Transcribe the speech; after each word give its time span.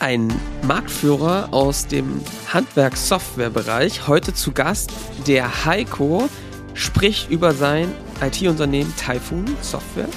ein 0.00 0.32
Marktführer 0.62 1.48
aus 1.52 1.86
dem 1.86 2.20
Handwerkssoftwarebereich. 2.52 4.06
Heute 4.06 4.34
zu 4.34 4.52
Gast 4.52 4.92
der 5.26 5.64
Heiko, 5.64 6.28
spricht 6.74 7.30
über 7.30 7.54
sein 7.54 7.92
IT-Unternehmen 8.20 8.92
Typhoon 8.96 9.44
Software 9.62 10.08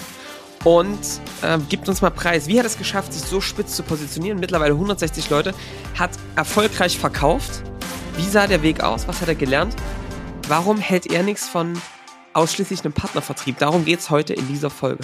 und 0.64 1.00
äh, 1.42 1.58
gibt 1.70 1.90
uns 1.90 2.02
mal 2.02 2.12
Preis. 2.12 2.48
Wie 2.48 2.60
hat 2.60 2.66
es 2.66 2.78
geschafft, 2.78 3.14
sich 3.14 3.24
so 3.24 3.42
spitz 3.42 3.76
zu 3.76 3.84
positionieren? 3.84 4.40
Mittlerweile 4.40 4.74
160 4.74 5.30
Leute, 5.30 5.54
hat 5.98 6.12
erfolgreich 6.36 7.00
verkauft. 7.00 7.64
Wie 8.18 8.30
sah 8.30 8.48
der 8.48 8.62
Weg 8.62 8.84
aus? 8.84 9.08
Was 9.08 9.22
hat 9.22 9.28
er 9.28 9.36
gelernt? 9.36 9.76
Warum 10.48 10.78
hält 10.78 11.08
er 11.08 11.24
nichts 11.24 11.48
von 11.48 11.74
ausschließlich 12.34 12.84
einem 12.84 12.94
Partnervertrieb? 12.94 13.58
Darum 13.58 13.86
geht 13.86 14.00
es 14.00 14.10
heute 14.10 14.34
in 14.34 14.48
dieser 14.48 14.70
Folge. 14.70 15.04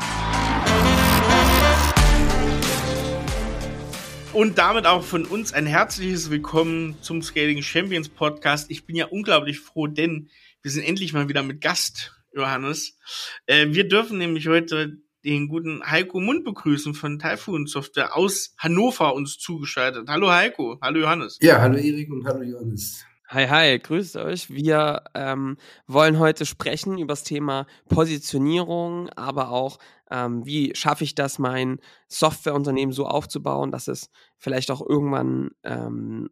Und 4.33 4.57
damit 4.57 4.85
auch 4.85 5.03
von 5.03 5.25
uns 5.25 5.51
ein 5.51 5.65
herzliches 5.65 6.31
Willkommen 6.31 6.95
zum 7.01 7.21
Scaling 7.21 7.61
Champions 7.61 8.07
Podcast. 8.07 8.71
Ich 8.71 8.85
bin 8.85 8.95
ja 8.95 9.07
unglaublich 9.07 9.59
froh, 9.59 9.87
denn 9.87 10.29
wir 10.61 10.71
sind 10.71 10.83
endlich 10.83 11.11
mal 11.11 11.27
wieder 11.27 11.43
mit 11.43 11.59
Gast, 11.59 12.13
Johannes. 12.33 12.97
Äh, 13.45 13.67
wir 13.71 13.89
dürfen 13.89 14.19
nämlich 14.19 14.47
heute 14.47 14.99
den 15.25 15.49
guten 15.49 15.81
Heiko 15.85 16.21
Mund 16.21 16.45
begrüßen 16.45 16.93
von 16.93 17.19
Typhoon 17.19 17.67
Software 17.67 18.15
aus 18.15 18.55
Hannover 18.57 19.15
uns 19.15 19.37
zugeschaltet. 19.37 20.07
Hallo 20.07 20.31
Heiko, 20.31 20.79
hallo 20.81 21.01
Johannes. 21.01 21.37
Ja, 21.41 21.59
hallo 21.59 21.75
Erik 21.75 22.09
und 22.09 22.25
hallo 22.25 22.43
Johannes. 22.43 23.03
Hi, 23.33 23.47
hi, 23.47 23.79
grüßt 23.79 24.17
euch. 24.17 24.49
Wir 24.49 25.05
ähm, 25.13 25.55
wollen 25.87 26.19
heute 26.19 26.45
sprechen 26.45 26.97
über 26.97 27.13
das 27.13 27.23
Thema 27.23 27.65
Positionierung, 27.87 29.07
aber 29.11 29.51
auch, 29.51 29.79
ähm, 30.09 30.45
wie 30.45 30.75
schaffe 30.75 31.05
ich 31.05 31.15
das, 31.15 31.39
mein 31.39 31.79
Softwareunternehmen 32.09 32.91
so 32.91 33.07
aufzubauen, 33.07 33.71
dass 33.71 33.87
es 33.87 34.09
vielleicht 34.37 34.69
auch 34.69 34.81
irgendwann 34.81 35.51
ähm, 35.63 36.29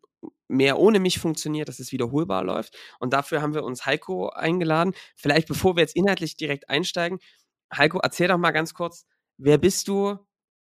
mehr 0.50 0.78
ohne 0.78 1.00
mich 1.00 1.20
funktioniert, 1.20 1.70
dass 1.70 1.80
es 1.80 1.94
wiederholbar 1.94 2.44
läuft. 2.44 2.76
Und 3.00 3.14
dafür 3.14 3.42
haben 3.42 3.54
wir 3.54 3.64
uns 3.64 3.86
Heiko 3.86 4.28
eingeladen. 4.32 4.94
Vielleicht 5.16 5.48
bevor 5.48 5.78
wir 5.78 5.82
jetzt 5.84 5.96
inhaltlich 5.96 6.36
direkt 6.36 6.70
einsteigen, 6.70 7.20
Heiko, 7.74 8.00
erzähl 8.00 8.28
doch 8.28 8.38
mal 8.38 8.52
ganz 8.52 8.74
kurz, 8.74 9.06
wer 9.38 9.58
bist 9.58 9.88
du? 9.88 10.18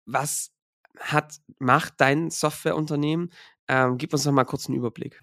Was 0.06 0.52
hat, 1.00 1.36
macht 1.60 1.94
dein 1.98 2.30
Softwareunternehmen? 2.30 3.32
Ähm, 3.68 3.98
gib 3.98 4.14
uns 4.14 4.24
doch 4.24 4.32
mal 4.32 4.44
kurz 4.44 4.68
einen 4.68 4.78
Überblick. 4.78 5.22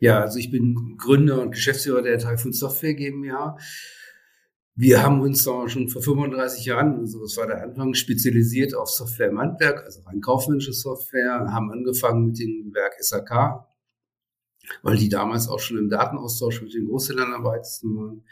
Ja, 0.00 0.20
also 0.20 0.38
ich 0.38 0.50
bin 0.50 0.96
Gründer 0.96 1.42
und 1.42 1.50
Geschäftsführer 1.50 2.02
der 2.02 2.18
Typhoon 2.18 2.52
Software 2.52 2.94
GmbH. 2.94 3.58
Wir 4.78 5.02
haben 5.02 5.22
uns 5.22 5.44
schon 5.44 5.88
vor 5.88 6.02
35 6.02 6.66
Jahren, 6.66 6.98
also 6.98 7.22
das 7.22 7.36
war 7.38 7.46
der 7.46 7.62
Anfang, 7.62 7.94
spezialisiert 7.94 8.74
auf 8.74 8.90
Software 8.90 9.30
im 9.30 9.38
Handwerk, 9.38 9.82
also 9.84 10.02
rein 10.02 10.20
kaufmännische 10.20 10.74
Software, 10.74 11.46
haben 11.50 11.72
angefangen 11.72 12.26
mit 12.26 12.38
dem 12.38 12.74
Werk 12.74 12.94
SAK, 13.00 13.64
weil 14.82 14.98
die 14.98 15.08
damals 15.08 15.48
auch 15.48 15.60
schon 15.60 15.78
im 15.78 15.88
Datenaustausch 15.88 16.60
mit 16.60 16.74
den 16.74 16.88
Großhändlern 16.88 17.32
am 17.32 17.44
weitesten 17.44 17.96
waren. 17.96 18.24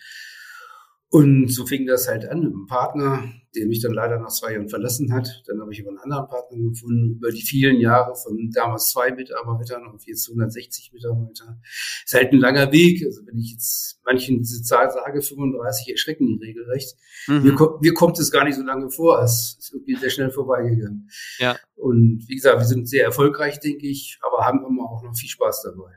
Und 1.14 1.46
so 1.46 1.64
fing 1.64 1.86
das 1.86 2.08
halt 2.08 2.28
an 2.28 2.40
mit 2.40 2.52
einem 2.52 2.66
Partner, 2.66 3.22
der 3.54 3.68
mich 3.68 3.80
dann 3.80 3.92
leider 3.92 4.18
nach 4.18 4.30
zwei 4.30 4.54
Jahren 4.54 4.68
verlassen 4.68 5.12
hat. 5.12 5.44
Dann 5.46 5.60
habe 5.60 5.72
ich 5.72 5.80
aber 5.80 5.90
einen 5.90 6.00
anderen 6.00 6.26
Partner 6.26 6.58
gefunden, 6.58 7.18
über 7.18 7.30
die 7.30 7.40
vielen 7.40 7.78
Jahre 7.78 8.16
von 8.16 8.50
damals 8.52 8.90
zwei 8.90 9.12
Mitarbeitern 9.12 9.86
auf 9.86 10.04
jetzt 10.08 10.28
160 10.28 10.92
Mitarbeiter. 10.92 11.60
Ist 12.04 12.14
halt 12.14 12.32
ein 12.32 12.40
langer 12.40 12.72
Weg. 12.72 13.04
Also 13.06 13.24
wenn 13.26 13.38
ich 13.38 13.52
jetzt 13.52 14.00
manchen 14.04 14.40
diese 14.40 14.64
Zahl 14.64 14.90
sage, 14.90 15.22
35, 15.22 15.88
erschrecken 15.92 16.26
die 16.26 16.44
regelrecht. 16.44 16.96
Mhm. 17.28 17.42
Mir, 17.44 17.54
kommt, 17.54 17.80
mir 17.80 17.94
kommt 17.94 18.18
es 18.18 18.32
gar 18.32 18.42
nicht 18.42 18.56
so 18.56 18.64
lange 18.64 18.90
vor. 18.90 19.22
Es 19.22 19.56
ist 19.60 19.72
irgendwie 19.72 19.94
sehr 19.94 20.10
schnell 20.10 20.32
vorbeigegangen. 20.32 21.08
Ja. 21.38 21.56
Und 21.76 22.24
wie 22.26 22.34
gesagt, 22.34 22.58
wir 22.58 22.66
sind 22.66 22.88
sehr 22.88 23.04
erfolgreich, 23.04 23.60
denke 23.60 23.86
ich, 23.86 24.18
aber 24.20 24.44
haben 24.44 24.66
immer 24.66 24.90
auch 24.90 25.04
noch 25.04 25.16
viel 25.16 25.28
Spaß 25.28 25.62
dabei. 25.62 25.92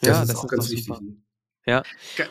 Das 0.00 0.08
ja, 0.08 0.22
ist 0.24 0.28
das 0.28 0.36
auch 0.36 0.44
ist 0.44 0.50
ganz 0.50 0.70
wichtig. 0.70 0.94
Super. 0.94 1.00
Ja. 1.68 1.82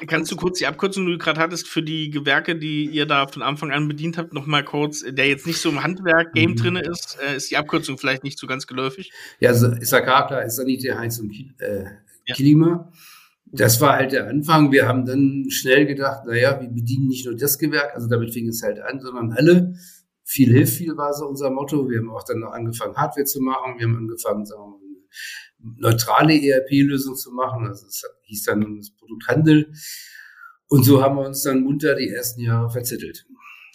Kannst 0.07 0.31
du 0.31 0.35
kurz 0.35 0.57
die 0.57 0.65
Abkürzung, 0.65 1.05
die 1.05 1.11
du 1.11 1.17
gerade 1.19 1.39
hattest, 1.39 1.67
für 1.67 1.83
die 1.83 2.09
Gewerke, 2.09 2.55
die 2.55 2.85
ihr 2.85 3.05
da 3.05 3.27
von 3.27 3.43
Anfang 3.43 3.71
an 3.71 3.87
bedient 3.87 4.17
habt, 4.17 4.33
nochmal 4.33 4.63
kurz, 4.63 5.05
der 5.07 5.27
jetzt 5.27 5.45
nicht 5.45 5.61
so 5.61 5.69
im 5.69 5.83
Handwerk-Game 5.83 6.51
mhm. 6.51 6.55
drin 6.55 6.75
ist, 6.77 7.19
äh, 7.21 7.35
ist 7.35 7.51
die 7.51 7.57
Abkürzung 7.57 7.99
vielleicht 7.99 8.23
nicht 8.23 8.39
so 8.39 8.47
ganz 8.47 8.65
geläufig? 8.65 9.11
Ja, 9.39 9.51
also 9.51 9.67
ist 9.67 9.91
ja 9.91 10.01
klar, 10.01 10.43
ist 10.43 10.55
Sanitär, 10.55 10.97
Heizung, 10.97 11.29
äh, 11.29 11.83
ja. 12.25 12.33
Klima. 12.33 12.91
Das 13.45 13.79
war 13.79 13.93
halt 13.93 14.11
der 14.11 14.27
Anfang. 14.27 14.71
Wir 14.71 14.87
haben 14.87 15.05
dann 15.05 15.45
schnell 15.49 15.85
gedacht, 15.85 16.25
naja, 16.25 16.59
wir 16.59 16.69
bedienen 16.69 17.07
nicht 17.07 17.27
nur 17.27 17.35
das 17.35 17.59
Gewerk, 17.59 17.93
also 17.93 18.07
damit 18.07 18.33
fing 18.33 18.47
es 18.47 18.63
halt 18.63 18.79
an, 18.79 18.99
sondern 18.99 19.33
alle. 19.33 19.75
Viel 20.23 20.51
hilft 20.51 20.73
viel 20.73 20.97
war 20.97 21.13
so 21.13 21.27
unser 21.27 21.51
Motto. 21.51 21.87
Wir 21.87 21.99
haben 21.99 22.09
auch 22.09 22.23
dann 22.23 22.39
noch 22.39 22.53
angefangen, 22.53 22.95
Hardware 22.95 23.25
zu 23.25 23.39
machen. 23.39 23.75
Wir 23.77 23.85
haben 23.85 23.97
angefangen, 23.97 24.47
sagen 24.47 24.61
wir 24.63 24.67
mal, 24.67 24.87
neutrale 25.59 26.33
ERP-Lösung 26.33 27.15
zu 27.15 27.31
machen. 27.31 27.67
Also 27.67 27.85
das 27.85 28.03
hieß 28.23 28.43
dann 28.43 28.77
das 28.77 28.91
Produkthandel. 28.91 29.71
Und 30.67 30.83
so 30.83 31.01
haben 31.01 31.15
wir 31.15 31.25
uns 31.25 31.43
dann 31.43 31.61
munter 31.61 31.95
die 31.95 32.09
ersten 32.09 32.41
Jahre 32.41 32.69
verzettelt. 32.69 33.25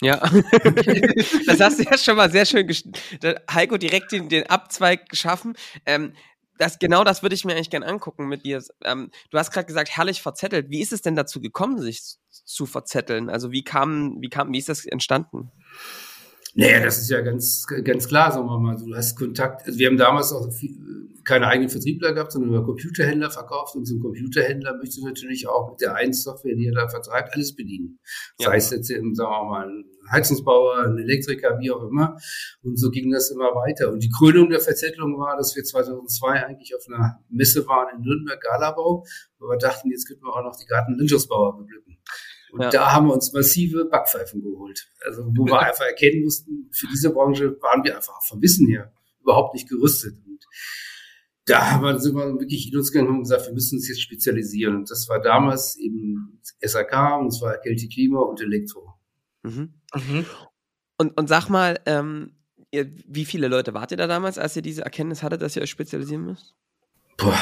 Ja, 0.01 0.17
das 1.47 1.59
hast 1.59 1.79
du 1.79 1.83
ja 1.83 1.97
schon 1.97 2.17
mal 2.17 2.29
sehr 2.29 2.45
schön, 2.45 2.69
Heiko 3.49 3.77
direkt 3.77 4.11
den, 4.11 4.27
den 4.27 4.47
Abzweig 4.47 5.07
geschaffen. 5.07 5.53
Ähm, 5.85 6.13
das, 6.57 6.77
genau 6.77 7.03
das 7.03 7.23
würde 7.23 7.35
ich 7.35 7.45
mir 7.45 7.53
eigentlich 7.53 7.69
gerne 7.69 7.87
angucken 7.87 8.27
mit 8.27 8.45
dir. 8.45 8.61
Ähm, 8.83 9.11
du 9.31 9.37
hast 9.37 9.51
gerade 9.51 9.65
gesagt, 9.65 9.89
herrlich 9.89 10.21
verzettelt. 10.21 10.69
Wie 10.69 10.81
ist 10.81 10.93
es 10.93 11.01
denn 11.01 11.15
dazu 11.15 11.41
gekommen, 11.41 11.79
sich 11.81 12.17
zu 12.29 12.65
verzetteln? 12.65 13.29
Also 13.29 13.51
wie 13.51 13.63
kam, 13.63 14.17
wie 14.21 14.29
kam, 14.29 14.51
wie 14.51 14.59
ist 14.59 14.69
das 14.69 14.85
entstanden? 14.85 15.51
Naja, 16.55 16.83
das 16.83 16.99
ist 16.99 17.09
ja 17.09 17.21
ganz, 17.21 17.65
ganz 17.83 18.07
klar, 18.07 18.31
sagen 18.31 18.45
wir 18.45 18.59
mal. 18.59 18.77
Du 18.77 18.93
hast 18.95 19.17
Kontakt. 19.17 19.65
Also 19.65 19.79
wir 19.79 19.87
haben 19.87 19.97
damals 19.97 20.31
auch 20.31 20.51
viel, 20.53 20.77
keine 21.23 21.47
eigenen 21.47 21.69
Vertriebler 21.69 22.13
gehabt, 22.13 22.31
sondern 22.31 22.51
über 22.51 22.63
Computerhändler 22.63 23.31
verkauft. 23.31 23.75
Und 23.75 23.85
so 23.85 23.95
ein 23.95 23.99
Computerhändler 23.99 24.77
möchte 24.77 25.03
natürlich 25.03 25.47
auch 25.47 25.71
mit 25.71 25.81
der 25.81 25.95
einen 25.95 26.13
Software, 26.13 26.55
die 26.55 26.67
er 26.67 26.73
da 26.73 26.87
vertreibt, 26.87 27.33
alles 27.33 27.55
bedienen. 27.55 27.99
Ja. 28.39 28.49
Sei 28.49 28.57
es 28.57 28.69
jetzt, 28.69 28.91
eben, 28.91 29.15
sagen 29.15 29.31
wir 29.31 29.49
mal, 29.49 29.67
ein 29.67 29.85
Heizungsbauer, 30.11 30.83
ein 30.85 30.97
Elektriker, 30.99 31.57
wie 31.59 31.71
auch 31.71 31.89
immer. 31.89 32.17
Und 32.61 32.77
so 32.77 32.91
ging 32.91 33.11
das 33.11 33.31
immer 33.31 33.55
weiter. 33.55 33.91
Und 33.91 34.03
die 34.03 34.11
Krönung 34.11 34.49
der 34.49 34.59
Verzettelung 34.59 35.17
war, 35.17 35.35
dass 35.37 35.55
wir 35.55 35.63
2002 35.63 36.45
eigentlich 36.45 36.75
auf 36.75 36.85
einer 36.87 37.19
Messe 37.29 37.65
waren 37.65 37.95
in 37.97 38.03
Nürnberg, 38.03 38.39
Galabau, 38.39 39.05
wo 39.39 39.47
wir 39.47 39.57
dachten, 39.57 39.89
jetzt 39.89 40.07
könnten 40.07 40.23
wir 40.23 40.35
auch 40.35 40.43
noch 40.43 40.55
die 40.55 40.67
Gartenlandschaftsbauer 40.67 41.57
beglücken. 41.57 41.97
Und 42.53 42.61
ja. 42.61 42.69
da 42.69 42.91
haben 42.93 43.07
wir 43.07 43.13
uns 43.13 43.33
massive 43.33 43.85
Backpfeifen 43.85 44.43
geholt. 44.43 44.87
Also 45.03 45.23
wo 45.25 45.45
wir 45.45 45.59
einfach 45.59 45.85
erkennen 45.85 46.23
mussten, 46.23 46.69
für 46.71 46.85
diese 46.85 47.09
Branche 47.09 47.59
waren 47.61 47.83
wir 47.83 47.95
einfach 47.95 48.21
vom 48.27 48.43
Wissen 48.43 48.67
her 48.67 48.93
überhaupt 49.21 49.55
nicht 49.55 49.67
gerüstet. 49.67 50.13
Und 50.27 50.45
da 51.45 51.71
haben 51.71 51.83
wir, 51.83 51.99
sind 51.99 52.15
wir 52.15 52.39
wirklich 52.39 52.71
in 52.71 52.77
uns 52.77 52.91
gegangen 52.91 53.09
und 53.09 53.23
gesagt, 53.23 53.47
wir 53.47 53.53
müssen 53.53 53.77
uns 53.77 53.87
jetzt 53.87 54.03
spezialisieren. 54.03 54.75
Und 54.75 54.91
das 54.91 55.09
war 55.09 55.19
damals 55.19 55.75
eben 55.77 56.39
SAK 56.61 57.21
und 57.21 57.31
zwar 57.31 57.57
Kälte 57.57 57.87
Klima 57.87 58.19
und 58.19 58.39
Elektro. 58.39 58.99
Mhm. 59.41 59.73
Mhm. 59.95 60.25
Und, 60.99 61.17
und 61.17 61.27
sag 61.27 61.49
mal, 61.49 61.79
ähm, 61.87 62.37
ihr, 62.69 62.91
wie 63.07 63.25
viele 63.25 63.47
Leute 63.47 63.73
wart 63.73 63.89
ihr 63.89 63.97
da 63.97 64.05
damals, 64.05 64.37
als 64.37 64.55
ihr 64.55 64.61
diese 64.61 64.83
Erkenntnis 64.83 65.23
hattet, 65.23 65.41
dass 65.41 65.55
ihr 65.55 65.63
euch 65.63 65.71
spezialisieren 65.71 66.25
müsst? 66.25 66.53
Boah, 67.17 67.39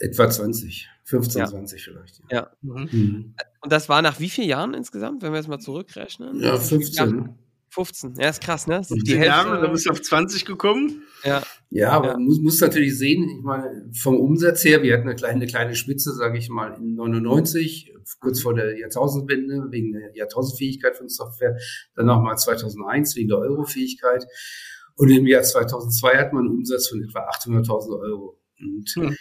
etwa 0.00 0.28
20. 0.28 0.88
15, 1.04 1.40
ja. 1.40 1.46
20 1.46 1.84
vielleicht. 1.84 2.20
Ja. 2.30 2.36
ja. 2.36 2.50
Mhm. 2.62 2.88
mhm. 2.90 3.34
Und 3.62 3.72
das 3.72 3.88
war 3.88 4.00
nach 4.02 4.18
wie 4.20 4.30
vielen 4.30 4.48
Jahren 4.48 4.74
insgesamt, 4.74 5.22
wenn 5.22 5.32
wir 5.32 5.38
jetzt 5.38 5.48
mal 5.48 5.58
zurückrechnen? 5.58 6.40
Ja, 6.40 6.56
15. 6.56 7.36
15, 7.72 8.14
ja, 8.18 8.30
ist 8.30 8.42
krass, 8.42 8.66
ne? 8.66 8.82
Die 8.90 9.12
Jahre, 9.12 9.60
da 9.60 9.68
bist 9.68 9.86
du 9.86 9.90
auf 9.90 10.02
20 10.02 10.44
gekommen. 10.44 11.04
Ja. 11.22 11.42
Ja, 11.68 11.90
aber 11.90 12.08
ja. 12.08 12.12
man 12.14 12.24
muss, 12.24 12.40
muss 12.40 12.60
natürlich 12.60 12.98
sehen, 12.98 13.28
ich 13.28 13.44
meine, 13.44 13.88
vom 13.94 14.16
Umsatz 14.16 14.64
her, 14.64 14.82
wir 14.82 14.92
hatten 14.94 15.06
eine 15.06 15.14
kleine, 15.14 15.36
eine 15.36 15.46
kleine 15.46 15.76
Spitze, 15.76 16.12
sage 16.12 16.36
ich 16.38 16.48
mal, 16.48 16.74
in 16.74 16.94
99, 16.94 17.94
kurz 18.18 18.40
vor 18.40 18.54
der 18.54 18.76
Jahrtausendwende, 18.76 19.68
wegen 19.70 19.92
der 19.92 20.16
Jahrtausendfähigkeit 20.16 20.96
von 20.96 21.08
Software, 21.08 21.56
dann 21.94 22.06
nochmal 22.06 22.36
2001 22.36 23.14
wegen 23.14 23.28
der 23.28 23.38
Eurofähigkeit. 23.38 24.26
Und 24.96 25.10
im 25.10 25.28
Jahr 25.28 25.42
2002 25.42 26.16
hat 26.16 26.32
man 26.32 26.46
einen 26.46 26.56
Umsatz 26.56 26.88
von 26.88 27.00
etwa 27.04 27.20
800.000 27.20 28.00
Euro. 28.00 28.40
Und 28.58 28.90
hm 28.96 29.16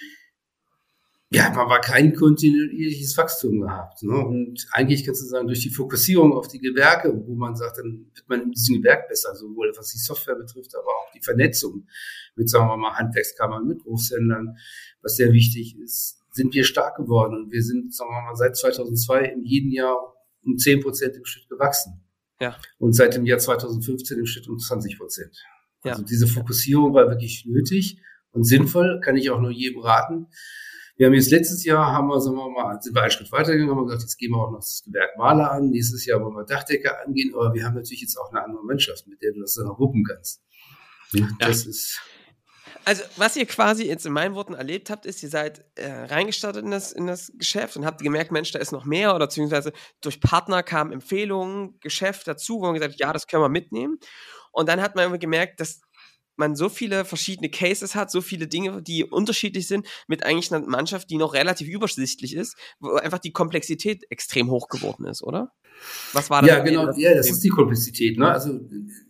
ja, 1.31 1.52
man 1.52 1.70
war 1.70 1.80
kein 1.80 2.16
kontinuierliches 2.16 3.16
Wachstum 3.16 3.62
gehabt. 3.62 4.02
Ne? 4.02 4.18
Und 4.18 4.68
eigentlich 4.72 5.06
kannst 5.06 5.22
du 5.22 5.28
sagen, 5.28 5.46
durch 5.46 5.60
die 5.60 5.70
Fokussierung 5.70 6.34
auf 6.34 6.48
die 6.48 6.60
Gewerke, 6.60 7.14
wo 7.28 7.36
man 7.36 7.56
sagt, 7.56 7.78
dann 7.78 8.10
wird 8.16 8.28
man 8.28 8.42
in 8.42 8.52
diesem 8.52 8.78
Gewerk 8.78 9.08
besser, 9.08 9.36
sowohl 9.36 9.72
was 9.78 9.92
die 9.92 10.00
Software 10.00 10.36
betrifft, 10.36 10.76
aber 10.76 10.88
auch 10.88 11.12
die 11.14 11.22
Vernetzung 11.22 11.88
mit, 12.36 12.50
sagen 12.50 12.68
wir 12.68 12.78
mal, 12.78 12.96
Handwerkskammern, 12.96 13.68
mit 13.68 13.84
Großhändlern, 13.84 14.58
was 15.04 15.18
sehr 15.18 15.31
wichtig 15.31 15.78
ist, 15.78 16.20
sind 16.31 16.54
wir 16.54 16.64
stark 16.64 16.98
geworden 16.98 17.36
und 17.36 17.52
wir 17.52 17.62
sind, 17.62 17.94
sagen 17.94 18.10
wir 18.10 18.22
mal, 18.22 18.36
seit 18.36 18.58
2002 18.58 19.26
in 19.26 19.46
jedem 19.46 19.72
Jahr 19.72 20.16
um 20.44 20.58
10 20.58 20.81
Prozent 20.81 21.16
im 21.16 21.26
Schnitt 21.26 21.48
gewachsen. 21.48 22.02
Ja. 22.40 22.58
Und 22.80 22.94
seit 22.94 23.16
dem 23.16 23.26
Jahr 23.26 23.40
2015 23.40 24.18
im 24.18 24.26
Schnitt 24.26 24.48
um 24.48 24.58
20 24.58 24.98
Prozent. 24.98 25.36
Ja. 25.84 25.92
Also 25.92 26.04
diese 26.04 26.28
Fokussierung 26.28 26.94
war 26.94 27.08
wirklich 27.10 27.46
nötig 27.46 28.02
und 28.31 28.46
sinnvoll, 28.46 29.00
kann 29.04 29.16
ich 29.16 29.30
auch 29.30 29.42
nur 29.42 29.52
jedem 29.52 29.81
raten. 29.81 30.28
Wir 31.00 31.06
haben 31.06 31.13
jetzt 31.13 31.31
letztes 31.31 31.63
Jahr, 31.63 31.94
haben 31.94 32.10
wir, 32.10 32.19
sagen 32.19 32.36
wir 32.36 32.50
mal, 32.50 32.78
sind 32.81 32.94
wir 32.94 33.01
einen 33.01 33.10
Schritt 33.10 33.31
weitergegangen, 33.31 33.74
haben 33.74 33.86
gesagt, 33.86 34.01
jetzt 34.01 34.18
gehen 34.18 34.31
wir 34.31 34.38
auch 34.38 34.51
noch 34.51 34.60
das 34.60 34.84
Gewerk 34.86 35.18
Maler 35.18 35.50
an. 35.50 35.69
Nächstes 35.69 36.06
Jahr 36.06 36.19
wollen 36.19 36.36
wir 36.36 36.44
Dachdecker 36.44 36.98
angehen, 37.06 37.34
aber 37.34 37.54
wir 37.54 37.63
haben 37.63 37.75
natürlich 37.75 38.01
jetzt 38.01 38.18
auch 38.18 38.30
eine 38.31 38.44
andere 38.44 38.66
Mannschaft, 38.66 39.07
mit 39.07 39.22
der 39.22 39.31
du 39.31 39.40
das 39.40 39.54
dann 39.54 39.69
auch 39.69 39.80
wuppen 39.80 40.04
kannst. 40.04 40.44
Ja. 41.13 41.25
Das 41.40 41.66
ist, 41.66 42.01
also, 42.84 43.04
was 43.16 43.38
ihr 43.38 43.46
quasi 43.46 43.86
jetzt 43.86 44.06
in 44.06 44.12
meinen 44.12 44.36
Worten 44.36 44.56
erlebt 44.56 44.90
habt, 44.90 45.06
ist, 45.06 45.24
ihr 45.24 45.30
seid 45.30 45.63
äh, 45.75 45.90
reingestartet 45.90 46.66
in 46.66 46.72
das, 46.72 46.92
in 46.92 47.07
das 47.07 47.31
Geschäft 47.38 47.78
und 47.78 47.86
habt 47.86 48.02
gemerkt, 48.02 48.34
Mensch, 48.34 48.52
da 48.52 48.60
ist 48.60 48.74
noch 48.74 48.84
mehr 48.84 49.16
oder 49.16 49.28
beziehungsweise 49.28 49.72
durch 50.02 50.19
Partner 50.19 50.63
kamen 50.63 50.92
Empfehlungen, 50.92 51.80
Geschäft 51.80 52.28
dazu, 52.28 52.60
wo 52.60 52.66
man 52.66 52.74
gesagt 52.74 52.95
hat, 52.95 53.00
ja, 53.00 53.13
das 53.13 53.25
können 53.25 53.44
wir 53.44 53.50
mitnehmen. 53.50 54.00
Und 54.52 54.68
dann 54.68 54.81
hat 54.81 54.95
man 54.95 55.18
gemerkt, 55.18 55.62
dass 55.62 55.80
man 56.40 56.56
so 56.56 56.70
viele 56.70 57.06
verschiedene 57.06 57.50
Cases 57.50 57.94
hat, 57.94 58.10
so 58.10 58.22
viele 58.22 58.48
Dinge, 58.48 58.82
die 58.82 59.04
unterschiedlich 59.04 59.68
sind, 59.68 59.86
mit 60.08 60.26
eigentlich 60.26 60.52
einer 60.52 60.66
Mannschaft, 60.66 61.10
die 61.10 61.18
noch 61.18 61.34
relativ 61.34 61.68
übersichtlich 61.68 62.36
ist, 62.36 62.56
wo 62.80 62.94
einfach 62.94 63.20
die 63.20 63.32
Komplexität 63.32 64.06
extrem 64.10 64.50
hoch 64.50 64.70
geworden 64.70 65.06
ist, 65.06 65.22
oder? 65.22 65.52
Was 66.14 66.30
war 66.30 66.42
das? 66.42 66.50
Ja, 66.50 66.60
genau, 66.60 66.88
das 66.88 66.98
ja, 66.98 67.14
das 67.14 67.30
ist 67.30 67.44
die 67.44 67.50
Komplexität. 67.50 68.18
Ne? 68.18 68.30
Also, 68.30 68.60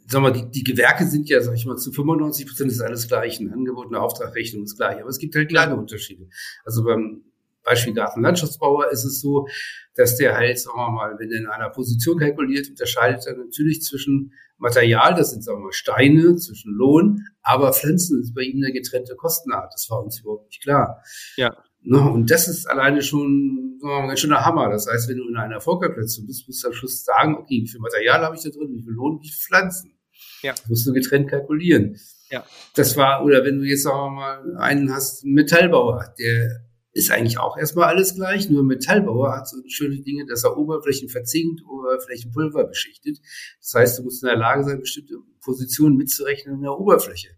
sagen 0.07 0.23
wir, 0.23 0.31
die, 0.31 0.49
die 0.51 0.63
Gewerke 0.63 1.07
sind 1.07 1.29
ja, 1.29 1.41
sag 1.41 1.55
ich 1.55 1.65
mal, 1.65 1.77
zu 1.77 1.91
95 1.91 2.47
Prozent 2.47 2.71
ist 2.71 2.81
alles 2.81 3.07
gleich. 3.07 3.39
Ein 3.39 3.53
Angebot, 3.53 3.87
eine 3.87 4.01
Auftragrechnung 4.01 4.63
ist 4.63 4.75
gleich. 4.75 4.99
Aber 4.99 5.09
es 5.09 5.17
gibt 5.17 5.35
halt 5.35 5.49
kleine 5.49 5.75
Unterschiede. 5.75 6.27
Also 6.63 6.83
beim 6.83 7.23
Beispiel 7.63 7.93
Gartenlandschaftsbauer 7.93 8.91
ist 8.91 9.03
es 9.03 9.21
so, 9.21 9.47
dass 9.95 10.17
der 10.17 10.35
halt, 10.35 10.59
sagen 10.59 10.77
wir 10.77 10.89
mal, 10.91 11.15
wenn 11.19 11.31
er 11.31 11.39
in 11.39 11.47
einer 11.47 11.69
Position 11.69 12.17
kalkuliert, 12.17 12.69
unterscheidet 12.69 13.25
er 13.25 13.37
natürlich 13.37 13.81
zwischen 13.81 14.33
Material, 14.59 15.15
das 15.15 15.31
sind, 15.31 15.43
sagen 15.43 15.59
wir 15.59 15.65
mal, 15.65 15.71
Steine, 15.71 16.35
zwischen 16.35 16.73
Lohn, 16.73 17.25
aber 17.41 17.73
Pflanzen 17.73 18.21
ist 18.21 18.33
bei 18.33 18.41
ihm 18.41 18.63
eine 18.63 18.73
getrennte 18.73 19.15
Kostenart. 19.15 19.73
Das 19.73 19.89
war 19.89 20.03
uns 20.03 20.19
überhaupt 20.19 20.47
nicht 20.47 20.61
klar. 20.61 21.01
Ja. 21.37 21.55
Ne, 21.81 21.99
und 21.99 22.29
das 22.29 22.49
ist 22.49 22.69
alleine 22.69 23.01
schon 23.01 23.77
mal, 23.81 24.07
ganz 24.07 24.19
schöner 24.19 24.45
Hammer. 24.45 24.69
Das 24.69 24.87
heißt, 24.87 25.09
wenn 25.09 25.17
du 25.17 25.27
in 25.29 25.37
einer 25.37 25.55
Erfolgskalkulation 25.55 26.27
bist, 26.27 26.45
musst 26.47 26.63
du 26.63 26.67
am 26.67 26.73
Schluss 26.73 27.05
sagen, 27.05 27.35
okay, 27.37 27.61
wie 27.63 27.67
viel 27.67 27.79
Material 27.79 28.21
habe 28.21 28.35
ich 28.35 28.43
da 28.43 28.49
drin, 28.49 28.73
wie 28.73 28.83
viel 28.83 28.91
Lohn, 28.91 29.19
wie 29.21 29.29
viel 29.29 29.37
Pflanzen. 29.37 29.97
Ja. 30.41 30.51
Das 30.51 30.67
musst 30.67 30.87
du 30.87 30.93
getrennt 30.93 31.29
kalkulieren. 31.29 31.97
Ja. 32.29 32.45
Das 32.75 32.97
war, 32.97 33.23
oder 33.23 33.45
wenn 33.45 33.59
du 33.59 33.63
jetzt, 33.63 33.83
sagen 33.83 33.97
wir 33.97 34.11
mal, 34.11 34.57
einen 34.57 34.93
hast, 34.93 35.23
einen 35.23 35.33
Metallbauer, 35.33 36.13
der 36.19 36.68
ist 36.99 37.11
eigentlich 37.11 37.39
auch 37.39 37.57
erstmal 37.57 37.87
alles 37.87 38.13
gleich, 38.15 38.49
nur 38.49 38.63
Metallbauer 38.63 39.35
hat 39.35 39.47
so 39.47 39.57
schöne 39.67 40.01
Dinge, 40.01 40.25
dass 40.25 40.43
er 40.43 40.57
Oberflächen 40.57 41.09
verzinkt, 41.09 41.61
Oberflächen 41.65 42.31
Pulver 42.31 42.65
beschichtet. 42.65 43.19
Das 43.59 43.73
heißt, 43.73 43.99
du 43.99 44.03
musst 44.03 44.21
in 44.21 44.27
der 44.27 44.37
Lage 44.37 44.63
sein, 44.63 44.79
bestimmte 44.79 45.15
Positionen 45.41 45.95
mitzurechnen 45.95 46.55
in 46.55 46.61
der 46.61 46.77
Oberfläche, 46.77 47.29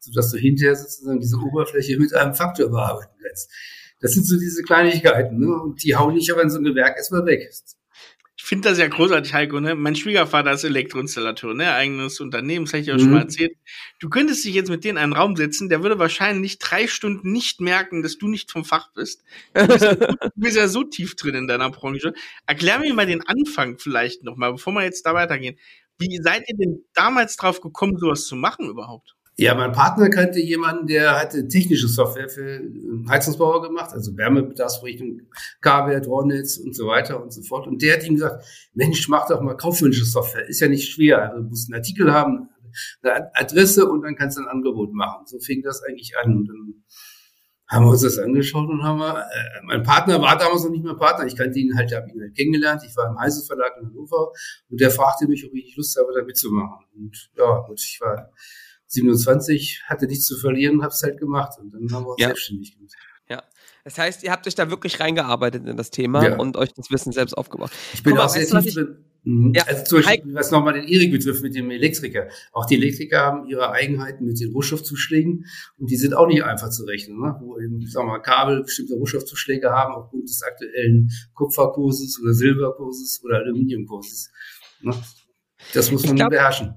sodass 0.00 0.30
du 0.30 0.38
hinterher 0.38 0.76
sozusagen 0.76 1.20
diese 1.20 1.38
Oberfläche 1.38 1.98
mit 1.98 2.12
einem 2.12 2.34
Faktor 2.34 2.68
bearbeiten 2.68 3.14
kannst. 3.22 3.50
Das 4.00 4.12
sind 4.12 4.26
so 4.26 4.38
diese 4.38 4.62
Kleinigkeiten, 4.62 5.38
ne? 5.38 5.62
Und 5.62 5.82
die 5.82 5.96
hauen 5.96 6.14
nicht 6.14 6.30
aber 6.30 6.42
in 6.42 6.50
so 6.50 6.58
ein 6.58 6.64
Gewerk 6.64 6.96
erstmal 6.96 7.24
weg. 7.24 7.48
Ich 8.44 8.48
finde 8.48 8.68
das 8.68 8.76
ja 8.76 8.86
großartig, 8.86 9.32
Heiko, 9.32 9.58
ne? 9.58 9.74
Mein 9.74 9.96
Schwiegervater 9.96 10.52
ist 10.52 10.64
Elektroinstallateur, 10.64 11.54
ne? 11.54 11.72
Eigenes 11.72 12.20
Unternehmen, 12.20 12.66
das 12.66 12.74
habe 12.74 12.82
ich 12.82 12.88
ja 12.88 12.94
mhm. 12.96 12.98
schon 12.98 13.10
mal 13.12 13.20
erzählt. 13.20 13.56
Du 14.00 14.10
könntest 14.10 14.44
dich 14.44 14.54
jetzt 14.54 14.68
mit 14.68 14.84
denen 14.84 14.98
in 14.98 15.02
einen 15.02 15.12
Raum 15.14 15.34
setzen, 15.34 15.70
der 15.70 15.82
würde 15.82 15.98
wahrscheinlich 15.98 16.58
drei 16.58 16.86
Stunden 16.86 17.32
nicht 17.32 17.62
merken, 17.62 18.02
dass 18.02 18.18
du 18.18 18.28
nicht 18.28 18.52
vom 18.52 18.66
Fach 18.66 18.92
bist. 18.92 19.24
Du 19.54 19.66
bist, 19.66 19.82
ja, 19.82 19.94
du 19.96 20.30
bist 20.36 20.58
ja 20.58 20.68
so 20.68 20.84
tief 20.84 21.16
drin 21.16 21.36
in 21.36 21.48
deiner 21.48 21.70
Branche. 21.70 22.12
Erklär 22.46 22.80
mir 22.80 22.92
mal 22.92 23.06
den 23.06 23.26
Anfang 23.26 23.78
vielleicht 23.78 24.24
nochmal, 24.24 24.52
bevor 24.52 24.74
wir 24.74 24.82
jetzt 24.82 25.06
da 25.06 25.14
weitergehen. 25.14 25.58
Wie 25.96 26.20
seid 26.22 26.46
ihr 26.46 26.58
denn 26.58 26.84
damals 26.92 27.36
drauf 27.36 27.62
gekommen, 27.62 27.96
sowas 27.96 28.26
zu 28.26 28.36
machen 28.36 28.68
überhaupt? 28.68 29.16
Ja, 29.36 29.56
mein 29.56 29.72
Partner 29.72 30.10
kannte 30.10 30.38
jemanden, 30.38 30.86
der 30.86 31.18
hatte 31.18 31.48
technische 31.48 31.88
Software 31.88 32.28
für 32.28 32.60
Heizungsbauer 33.08 33.62
gemacht, 33.62 33.92
also 33.92 34.16
Wärmebedarfsrichtung, 34.16 35.22
K-Wert, 35.60 36.06
Rohrnetz 36.06 36.56
und 36.58 36.76
so 36.76 36.86
weiter 36.86 37.20
und 37.20 37.32
so 37.32 37.42
fort. 37.42 37.66
Und 37.66 37.82
der 37.82 37.96
hat 37.96 38.06
ihm 38.06 38.14
gesagt, 38.14 38.44
Mensch, 38.74 39.08
mach 39.08 39.26
doch 39.26 39.40
mal 39.40 39.56
kaufmännische 39.56 40.04
Software. 40.04 40.48
Ist 40.48 40.60
ja 40.60 40.68
nicht 40.68 40.88
schwer. 40.88 41.30
Also 41.30 41.42
du 41.42 41.48
musst 41.48 41.68
einen 41.68 41.80
Artikel 41.80 42.12
haben, 42.12 42.48
eine 43.02 43.34
Adresse 43.34 43.90
und 43.90 44.02
dann 44.02 44.14
kannst 44.14 44.36
du 44.38 44.42
ein 44.42 44.48
Angebot 44.48 44.92
machen. 44.92 45.26
So 45.26 45.40
fing 45.40 45.62
das 45.62 45.82
eigentlich 45.82 46.12
an. 46.22 46.36
Und 46.36 46.48
dann 46.48 46.84
haben 47.66 47.86
wir 47.86 47.90
uns 47.90 48.02
das 48.02 48.18
angeschaut 48.18 48.68
und 48.68 48.84
haben 48.84 48.98
wir, 48.98 49.18
äh, 49.18 49.62
mein 49.64 49.82
Partner 49.82 50.22
war 50.22 50.38
damals 50.38 50.62
noch 50.62 50.70
nicht 50.70 50.84
mein 50.84 50.96
Partner. 50.96 51.26
Ich 51.26 51.34
kannte 51.34 51.58
ihn 51.58 51.76
halt, 51.76 51.92
habe 51.92 52.08
ihn 52.08 52.20
halt 52.20 52.36
kennengelernt. 52.36 52.82
Ich 52.86 52.96
war 52.96 53.10
im 53.10 53.18
Heise 53.18 53.42
in 53.52 53.88
Hannover 53.88 54.30
und 54.68 54.80
der 54.80 54.92
fragte 54.92 55.26
mich, 55.26 55.44
ob 55.44 55.52
ich 55.54 55.74
Lust 55.76 55.98
habe, 55.98 56.12
da 56.14 56.22
mitzumachen. 56.22 56.86
Und 56.94 57.30
ja, 57.36 57.64
gut, 57.66 57.80
ich 57.80 57.98
war 58.00 58.30
27, 58.94 59.82
hatte 59.86 60.06
nichts 60.06 60.26
zu 60.26 60.36
verlieren, 60.36 60.82
habe 60.82 60.92
es 60.92 61.02
halt 61.02 61.18
gemacht 61.18 61.58
und 61.60 61.72
dann 61.72 61.92
haben 61.92 62.04
wir 62.04 62.10
uns 62.10 62.20
ja. 62.20 62.28
selbstständig 62.28 62.76
gemacht. 62.76 62.94
Ja, 63.28 63.42
das 63.84 63.98
heißt, 63.98 64.22
ihr 64.22 64.32
habt 64.32 64.46
euch 64.46 64.54
da 64.54 64.70
wirklich 64.70 65.00
reingearbeitet 65.00 65.66
in 65.66 65.76
das 65.76 65.90
Thema 65.90 66.24
ja. 66.24 66.36
und 66.36 66.56
euch 66.56 66.72
das 66.72 66.90
Wissen 66.90 67.12
selbst 67.12 67.34
aufgebaut. 67.34 67.70
Ich 67.92 68.02
bin 68.02 68.14
mal, 68.14 68.24
auch 68.24 68.28
sehr 68.28 68.46
tief 68.46 68.74
drin. 68.74 69.04
Mhm. 69.24 69.52
Ja. 69.54 69.64
Also 69.66 69.84
zum 69.84 70.02
Beispiel, 70.02 70.34
was 70.34 70.50
nochmal 70.50 70.74
den 70.74 70.86
Erik 70.86 71.10
betrifft 71.10 71.42
mit 71.42 71.54
dem 71.54 71.70
Elektriker. 71.70 72.28
Auch 72.52 72.66
die 72.66 72.74
Elektriker 72.74 73.20
haben 73.20 73.46
ihre 73.46 73.72
Eigenheiten 73.72 74.26
mit 74.26 74.38
den 74.38 74.52
Rohstoffzuschlägen 74.52 75.46
und 75.78 75.90
die 75.90 75.96
sind 75.96 76.14
auch 76.14 76.26
nicht 76.26 76.44
einfach 76.44 76.68
zu 76.68 76.84
rechnen, 76.84 77.18
ne? 77.18 77.34
wo 77.40 77.58
eben, 77.58 77.86
sagen 77.86 78.06
wir 78.06 78.12
mal, 78.12 78.18
Kabel 78.18 78.62
bestimmte 78.62 78.94
Rohstoffzuschläge 78.94 79.70
haben 79.70 79.94
aufgrund 79.94 80.28
des 80.28 80.42
aktuellen 80.42 81.10
Kupferkurses 81.32 82.20
oder 82.22 82.34
Silberkurses 82.34 83.22
oder 83.24 83.38
Aluminiumkurses. 83.38 84.30
Ne? 84.82 84.94
Das 85.72 85.90
muss 85.90 86.06
man 86.06 86.16
glaub, 86.16 86.30
beherrschen. 86.30 86.74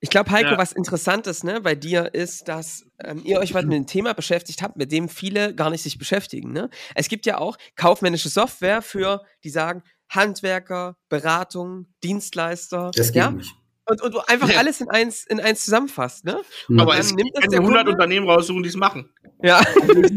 Ich 0.00 0.10
glaube, 0.10 0.30
Heiko, 0.30 0.50
ja. 0.50 0.58
was 0.58 0.72
Interessantes 0.72 1.42
ne, 1.42 1.60
bei 1.60 1.74
dir 1.74 2.14
ist, 2.14 2.46
dass 2.46 2.86
ähm, 3.02 3.22
ihr 3.24 3.38
euch 3.40 3.52
was 3.52 3.64
mit 3.64 3.74
dem 3.74 3.86
Thema 3.86 4.12
beschäftigt 4.12 4.62
habt, 4.62 4.76
mit 4.76 4.92
dem 4.92 5.08
viele 5.08 5.54
gar 5.54 5.70
nicht 5.70 5.82
sich 5.82 5.98
beschäftigen. 5.98 6.52
Ne? 6.52 6.70
Es 6.94 7.08
gibt 7.08 7.26
ja 7.26 7.38
auch 7.38 7.56
kaufmännische 7.74 8.28
Software 8.28 8.80
für, 8.80 9.24
die 9.42 9.50
sagen, 9.50 9.82
Handwerker, 10.08 10.96
Beratung, 11.08 11.86
Dienstleister. 12.04 12.92
Das 12.94 13.08
geht 13.08 13.16
ja? 13.16 13.30
nicht. 13.32 13.52
Und, 13.86 14.02
und 14.02 14.14
du 14.14 14.20
einfach 14.20 14.50
ja. 14.50 14.58
alles 14.58 14.80
in 14.80 14.88
eins, 14.90 15.24
in 15.24 15.40
eins 15.40 15.64
zusammenfasst, 15.64 16.24
ne? 16.24 16.42
Mhm. 16.68 16.80
Aber 16.80 16.98
es 16.98 17.12
nimmt 17.14 17.30
das 17.34 17.52
100 17.52 17.64
Kunde. 17.64 17.92
Unternehmen 17.92 18.28
raussuchen, 18.28 18.62
die 18.62 18.68
es 18.68 18.76
machen. 18.76 19.10
Ja. 19.42 19.58
Also. 19.58 20.02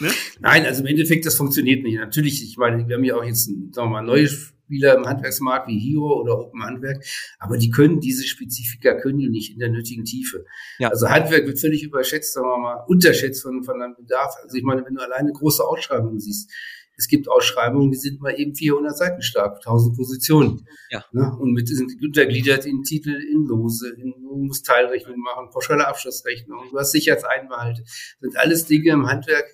Ne? 0.00 0.10
Nein, 0.40 0.66
also 0.66 0.80
im 0.80 0.88
Endeffekt, 0.88 1.24
das 1.24 1.36
funktioniert 1.36 1.84
nicht. 1.84 1.96
Natürlich, 1.96 2.42
ich 2.42 2.56
meine, 2.56 2.88
wir 2.88 2.96
haben 2.96 3.04
ja 3.04 3.14
auch 3.14 3.22
jetzt, 3.22 3.44
sagen 3.44 3.72
wir 3.74 3.86
mal, 3.86 4.02
neue 4.02 4.28
Spieler 4.64 4.94
im 4.94 5.06
Handwerksmarkt 5.06 5.68
wie 5.68 5.78
Hero 5.78 6.20
oder 6.20 6.38
Open 6.38 6.62
Handwerk, 6.62 7.04
aber 7.38 7.58
die 7.58 7.70
können 7.70 8.00
diese 8.00 8.24
Spezifika 8.24 8.94
können 8.94 9.18
die 9.18 9.28
nicht 9.28 9.52
in 9.52 9.58
der 9.58 9.68
nötigen 9.68 10.04
Tiefe. 10.04 10.44
Ja. 10.78 10.88
Also 10.88 11.08
Handwerk 11.08 11.46
wird 11.46 11.60
völlig 11.60 11.82
überschätzt, 11.82 12.32
sagen 12.32 12.46
wir 12.46 12.58
mal, 12.58 12.84
unterschätzt 12.86 13.42
von, 13.42 13.62
von 13.62 13.80
einem 13.80 13.94
Bedarf. 13.94 14.34
Also 14.42 14.56
ich 14.56 14.64
meine, 14.64 14.84
wenn 14.84 14.94
du 14.94 15.02
alleine 15.02 15.32
große 15.32 15.62
Ausschreibungen 15.62 16.18
siehst, 16.18 16.50
es 16.96 17.08
gibt 17.08 17.28
Ausschreibungen, 17.28 17.90
die 17.90 17.98
sind 17.98 18.20
mal 18.20 18.38
eben 18.38 18.54
400 18.54 18.96
Seiten 18.96 19.22
stark, 19.22 19.56
1000 19.56 19.96
Positionen. 19.96 20.66
Ja. 20.90 21.04
Ne? 21.12 21.36
Und 21.40 21.52
mit 21.52 21.68
sind 21.68 21.90
untergliedert 22.00 22.66
in 22.66 22.84
Titel, 22.84 23.10
in 23.10 23.46
Lose, 23.46 23.88
in, 23.90 24.12
du 24.22 24.36
musst 24.36 24.64
Teilrechnung 24.64 25.18
machen, 25.18 25.50
pauschale 25.50 25.86
Abschlussrechnung, 25.86 26.70
du 26.70 26.78
hast 26.78 26.92
Sicherheitseinbehalte. 26.92 27.82
Das 27.82 28.20
sind 28.20 28.36
alles 28.36 28.66
Dinge 28.66 28.92
im 28.92 29.06
Handwerk, 29.08 29.46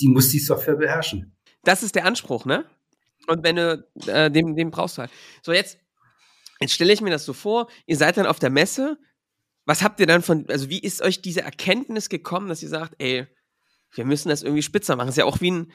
die 0.00 0.08
muss 0.08 0.30
die 0.30 0.40
Software 0.40 0.76
beherrschen. 0.76 1.36
Das 1.62 1.82
ist 1.82 1.94
der 1.94 2.06
Anspruch, 2.06 2.44
ne? 2.44 2.64
Und 3.30 3.44
wenn 3.44 3.56
du, 3.56 3.86
äh, 4.06 4.28
den, 4.28 4.56
den 4.56 4.72
brauchst 4.72 4.98
du 4.98 5.02
halt. 5.02 5.10
So, 5.42 5.52
jetzt, 5.52 5.78
jetzt 6.60 6.74
stelle 6.74 6.92
ich 6.92 7.00
mir 7.00 7.10
das 7.10 7.24
so 7.24 7.32
vor, 7.32 7.68
ihr 7.86 7.96
seid 7.96 8.16
dann 8.16 8.26
auf 8.26 8.40
der 8.40 8.50
Messe. 8.50 8.98
Was 9.66 9.82
habt 9.82 10.00
ihr 10.00 10.06
dann 10.06 10.22
von, 10.22 10.46
also 10.48 10.68
wie 10.68 10.80
ist 10.80 11.00
euch 11.00 11.22
diese 11.22 11.42
Erkenntnis 11.42 12.08
gekommen, 12.08 12.48
dass 12.48 12.60
ihr 12.60 12.68
sagt, 12.68 12.94
ey, 12.98 13.28
wir 13.92 14.04
müssen 14.04 14.30
das 14.30 14.42
irgendwie 14.42 14.62
spitzer 14.62 14.96
machen? 14.96 15.06
Das 15.06 15.14
ist 15.14 15.18
ja 15.18 15.26
auch 15.26 15.40
wie 15.40 15.52
ein, 15.52 15.72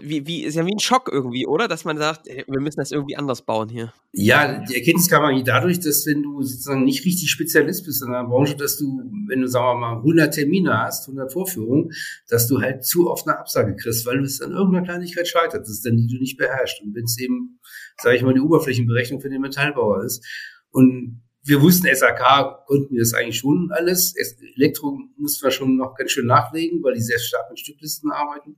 wie, 0.00 0.26
wie, 0.26 0.42
ist 0.42 0.56
ja 0.56 0.66
wie 0.66 0.72
ein 0.72 0.80
Schock 0.80 1.08
irgendwie, 1.12 1.46
oder? 1.46 1.68
Dass 1.68 1.84
man 1.84 1.96
sagt, 1.98 2.26
wir 2.26 2.60
müssen 2.60 2.78
das 2.78 2.90
irgendwie 2.90 3.16
anders 3.16 3.42
bauen 3.42 3.68
hier. 3.68 3.92
Ja, 4.12 4.58
die 4.58 4.74
Erkenntnis 4.74 5.08
kam 5.08 5.22
eigentlich 5.24 5.44
dadurch, 5.44 5.78
dass 5.80 6.04
wenn 6.06 6.22
du 6.22 6.42
sozusagen 6.42 6.84
nicht 6.84 7.04
richtig 7.04 7.30
Spezialist 7.30 7.84
bist 7.84 8.02
in 8.02 8.08
einer 8.08 8.28
Branche, 8.28 8.56
dass 8.56 8.76
du, 8.76 9.02
wenn 9.28 9.40
du, 9.40 9.48
sagen 9.48 9.66
wir 9.66 9.74
mal, 9.74 9.96
100 9.98 10.34
Termine 10.34 10.78
hast, 10.78 11.06
100 11.06 11.32
Vorführungen, 11.32 11.92
dass 12.28 12.48
du 12.48 12.60
halt 12.60 12.84
zu 12.84 13.10
oft 13.10 13.28
eine 13.28 13.38
Absage 13.38 13.76
kriegst, 13.76 14.04
weil 14.06 14.18
du 14.18 14.24
es 14.24 14.40
an 14.40 14.52
irgendeiner 14.52 14.84
Kleinigkeit 14.84 15.28
scheitert, 15.28 15.62
das 15.62 15.70
ist 15.70 15.86
dann 15.86 15.96
die 15.96 16.08
du 16.08 16.18
nicht 16.18 16.36
beherrschst. 16.36 16.82
Und 16.82 16.94
wenn 16.94 17.04
es 17.04 17.18
eben, 17.18 17.60
sage 18.02 18.16
ich 18.16 18.22
mal, 18.22 18.34
die 18.34 18.40
Oberflächenberechnung 18.40 19.20
für 19.20 19.30
den 19.30 19.42
Metallbauer 19.42 20.04
ist. 20.04 20.24
Und 20.70 21.22
wir 21.44 21.60
wussten, 21.60 21.86
SAK 21.94 22.66
konnten 22.66 22.94
wir 22.94 23.00
das 23.00 23.14
eigentlich 23.14 23.38
schon 23.38 23.70
alles. 23.70 24.14
Elektro 24.56 24.98
mussten 25.16 25.44
wir 25.44 25.50
schon 25.50 25.76
noch 25.76 25.94
ganz 25.94 26.10
schön 26.10 26.26
nachlegen, 26.26 26.82
weil 26.82 26.94
die 26.94 27.02
sehr 27.02 27.18
stark 27.18 27.50
mit 27.50 27.60
Stücklisten 27.60 28.10
arbeiten. 28.10 28.56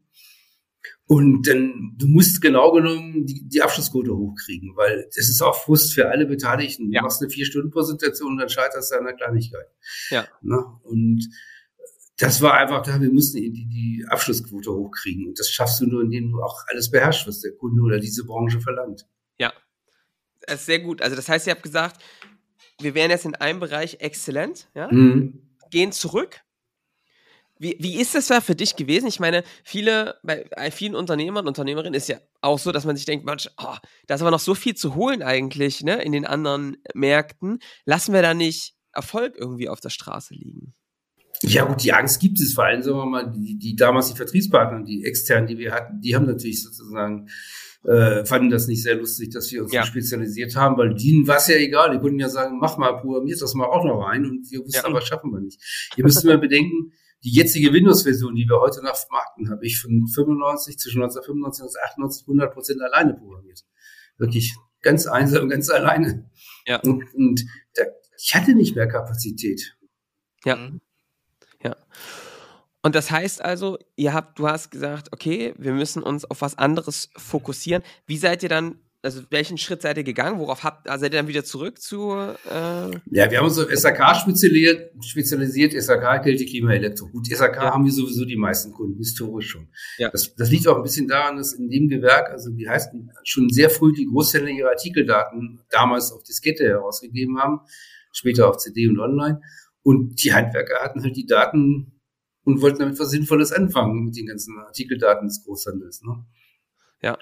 Und 1.06 1.46
dann, 1.46 1.94
du 1.96 2.08
musst 2.08 2.40
genau 2.40 2.72
genommen 2.72 3.26
die, 3.26 3.46
die 3.48 3.62
Abschlussquote 3.62 4.16
hochkriegen, 4.16 4.74
weil 4.76 5.04
das 5.14 5.28
ist 5.28 5.40
auch 5.40 5.54
Frust 5.54 5.94
für 5.94 6.08
alle 6.08 6.26
Beteiligten. 6.26 6.86
Du 6.88 6.94
ja. 6.94 7.02
machst 7.02 7.22
eine 7.22 7.30
Vier-Stunden-Präsentation 7.30 8.32
und 8.32 8.38
dann 8.38 8.48
scheiterst 8.48 8.90
du 8.90 8.96
an 8.96 9.04
der 9.04 9.14
Kleinigkeit. 9.14 9.66
Ja. 10.10 10.26
Na, 10.42 10.80
und 10.82 11.28
das 12.18 12.40
war 12.40 12.54
einfach 12.54 12.82
da, 12.82 13.00
wir 13.00 13.10
müssen 13.10 13.36
die, 13.36 13.52
die 13.52 14.04
Abschlussquote 14.08 14.72
hochkriegen. 14.72 15.28
Und 15.28 15.38
das 15.38 15.50
schaffst 15.50 15.80
du 15.80 15.86
nur, 15.86 16.02
indem 16.02 16.32
du 16.32 16.42
auch 16.42 16.64
alles 16.68 16.90
beherrschst, 16.90 17.26
was 17.26 17.40
der 17.40 17.52
Kunde 17.52 17.82
oder 17.82 17.98
diese 17.98 18.24
Branche 18.24 18.60
verlangt. 18.60 19.06
Ja, 19.38 19.52
das 20.40 20.60
ist 20.60 20.66
sehr 20.66 20.80
gut. 20.80 21.02
Also 21.02 21.14
das 21.14 21.28
heißt, 21.28 21.46
ihr 21.46 21.52
habt 21.52 21.62
gesagt, 21.62 22.02
wir 22.80 22.94
wären 22.94 23.10
jetzt 23.10 23.26
in 23.26 23.34
einem 23.34 23.60
Bereich 23.60 23.98
exzellent, 24.00 24.68
ja? 24.74 24.90
Mhm. 24.90 25.56
gehen 25.70 25.92
zurück. 25.92 26.40
Wie, 27.58 27.76
wie 27.78 28.00
ist 28.00 28.14
das 28.14 28.26
da 28.26 28.40
für 28.40 28.54
dich 28.54 28.76
gewesen? 28.76 29.06
Ich 29.06 29.20
meine, 29.20 29.42
viele, 29.64 30.16
bei 30.22 30.70
vielen 30.70 30.94
Unternehmern 30.94 31.44
und 31.44 31.48
Unternehmerinnen 31.48 31.94
ist 31.94 32.08
ja 32.08 32.18
auch 32.42 32.58
so, 32.58 32.72
dass 32.72 32.84
man 32.84 32.96
sich 32.96 33.06
denkt, 33.06 33.24
Mensch, 33.24 33.48
oh, 33.58 33.76
da 34.06 34.14
ist 34.14 34.20
aber 34.20 34.30
noch 34.30 34.40
so 34.40 34.54
viel 34.54 34.74
zu 34.74 34.94
holen 34.94 35.22
eigentlich, 35.22 35.82
ne, 35.82 36.02
in 36.02 36.12
den 36.12 36.26
anderen 36.26 36.76
Märkten. 36.94 37.60
Lassen 37.84 38.12
wir 38.12 38.22
da 38.22 38.34
nicht 38.34 38.74
Erfolg 38.92 39.34
irgendwie 39.36 39.68
auf 39.68 39.80
der 39.80 39.90
Straße 39.90 40.34
liegen? 40.34 40.74
Ja 41.42 41.64
gut, 41.64 41.82
die 41.82 41.92
Angst 41.92 42.20
gibt 42.20 42.40
es 42.40 42.54
vor 42.54 42.64
allem, 42.64 42.82
sagen 42.82 42.96
wir 42.96 43.06
mal, 43.06 43.30
die, 43.30 43.58
die 43.58 43.76
damals 43.76 44.08
die 44.08 44.16
Vertriebspartner, 44.16 44.84
die 44.84 45.04
externen, 45.04 45.46
die 45.46 45.58
wir 45.58 45.72
hatten, 45.72 46.00
die 46.00 46.14
haben 46.14 46.26
natürlich 46.26 46.62
sozusagen 46.62 47.28
äh, 47.86 48.24
fanden 48.24 48.50
das 48.50 48.66
nicht 48.66 48.82
sehr 48.82 48.96
lustig, 48.96 49.30
dass 49.30 49.50
wir 49.52 49.62
uns 49.62 49.72
ja. 49.72 49.84
spezialisiert 49.84 50.56
haben, 50.56 50.76
weil 50.76 50.94
denen 50.94 51.26
war 51.26 51.36
es 51.36 51.46
ja 51.46 51.56
egal. 51.56 51.92
Die 51.92 51.98
konnten 51.98 52.18
ja 52.18 52.28
sagen, 52.28 52.58
mach 52.58 52.78
mal, 52.78 52.92
programmiert 52.98 53.40
das 53.40 53.54
mal 53.54 53.66
auch 53.66 53.84
noch 53.84 54.06
rein 54.06 54.26
und 54.26 54.50
wir 54.50 54.60
wussten 54.60 54.82
ja. 54.82 54.84
aber, 54.84 55.00
schaffen 55.00 55.30
wir 55.30 55.40
nicht. 55.40 55.60
Ihr 55.96 56.04
müsst 56.04 56.24
mal 56.24 56.38
bedenken, 56.38 56.92
die 57.26 57.32
jetzige 57.32 57.72
Windows-Version, 57.72 58.36
die 58.36 58.48
wir 58.48 58.60
heute 58.60 58.84
noch 58.84 58.94
vermarkten, 58.94 59.50
habe 59.50 59.66
ich 59.66 59.80
von 59.80 60.06
95 60.06 60.78
zwischen 60.78 61.02
1995 61.02 61.64
und 61.64 61.68
1998 61.74 62.28
100 62.28 62.54
Prozent 62.54 62.82
alleine 62.82 63.14
programmiert. 63.14 63.64
Wirklich 64.16 64.54
ganz 64.80 65.08
einsam, 65.08 65.48
ganz 65.48 65.68
alleine. 65.68 66.30
Ja. 66.66 66.78
Und, 66.82 67.12
und 67.14 67.44
da, 67.74 67.82
ich 68.16 68.32
hatte 68.36 68.54
nicht 68.54 68.76
mehr 68.76 68.86
Kapazität. 68.86 69.76
Ja. 70.44 70.54
Mhm. 70.54 70.80
Ja. 71.64 71.76
Und 72.82 72.94
das 72.94 73.10
heißt 73.10 73.44
also, 73.44 73.76
ihr 73.96 74.14
habt, 74.14 74.38
du 74.38 74.46
hast 74.46 74.70
gesagt, 74.70 75.12
okay, 75.12 75.52
wir 75.58 75.72
müssen 75.72 76.04
uns 76.04 76.24
auf 76.24 76.42
was 76.42 76.56
anderes 76.56 77.10
fokussieren. 77.16 77.82
Wie 78.06 78.18
seid 78.18 78.44
ihr 78.44 78.48
dann, 78.48 78.78
also 79.02 79.22
welchen 79.30 79.56
Schritt 79.58 79.82
seid 79.82 79.96
ihr 79.98 80.04
gegangen? 80.04 80.38
Worauf 80.38 80.64
habt, 80.64 80.88
also 80.88 81.02
seid 81.02 81.12
ihr 81.12 81.18
dann 81.18 81.28
wieder 81.28 81.44
zurück 81.44 81.80
zu? 81.80 82.10
Äh 82.10 82.90
ja, 83.10 83.30
wir 83.30 83.38
haben 83.38 83.46
uns 83.46 83.58
auf 83.58 83.68
SAK 83.72 84.16
spezialisiert, 84.16 84.92
spezialisiert 85.04 85.80
SAK, 85.80 86.24
Kälte, 86.24 86.44
Klima, 86.44 86.72
Elektro. 86.72 87.08
Gut, 87.08 87.26
SAK 87.26 87.56
ja. 87.56 87.72
haben 87.72 87.84
wir 87.84 87.92
sowieso 87.92 88.24
die 88.24 88.36
meisten 88.36 88.72
Kunden, 88.72 88.98
historisch 88.98 89.50
schon. 89.50 89.68
Ja. 89.98 90.10
Das, 90.10 90.34
das 90.34 90.50
liegt 90.50 90.66
auch 90.66 90.76
ein 90.76 90.82
bisschen 90.82 91.06
daran, 91.06 91.36
dass 91.36 91.52
in 91.52 91.70
dem 91.70 91.88
Gewerk, 91.88 92.30
also 92.30 92.50
die 92.50 92.68
heißen 92.68 93.12
schon 93.22 93.48
sehr 93.50 93.70
früh 93.70 93.92
die 93.92 94.06
Großhändler 94.06 94.50
ihre 94.50 94.70
Artikeldaten 94.70 95.60
damals 95.70 96.12
auf 96.12 96.22
Diskette 96.22 96.64
herausgegeben 96.64 97.38
haben, 97.38 97.60
später 98.12 98.48
auf 98.48 98.56
CD 98.56 98.88
und 98.88 98.98
online. 98.98 99.40
Und 99.82 100.22
die 100.24 100.32
Handwerker 100.32 100.82
hatten 100.82 101.02
halt 101.02 101.16
die 101.16 101.26
Daten 101.26 102.00
und 102.42 102.60
wollten 102.60 102.80
damit 102.80 102.98
was 102.98 103.10
Sinnvolles 103.10 103.52
anfangen 103.52 104.04
mit 104.04 104.16
den 104.16 104.26
ganzen 104.26 104.58
Artikeldaten 104.58 105.28
des 105.28 105.44
Großhandels. 105.44 106.02
Ne? 106.02 106.24
Ja. 107.02 107.18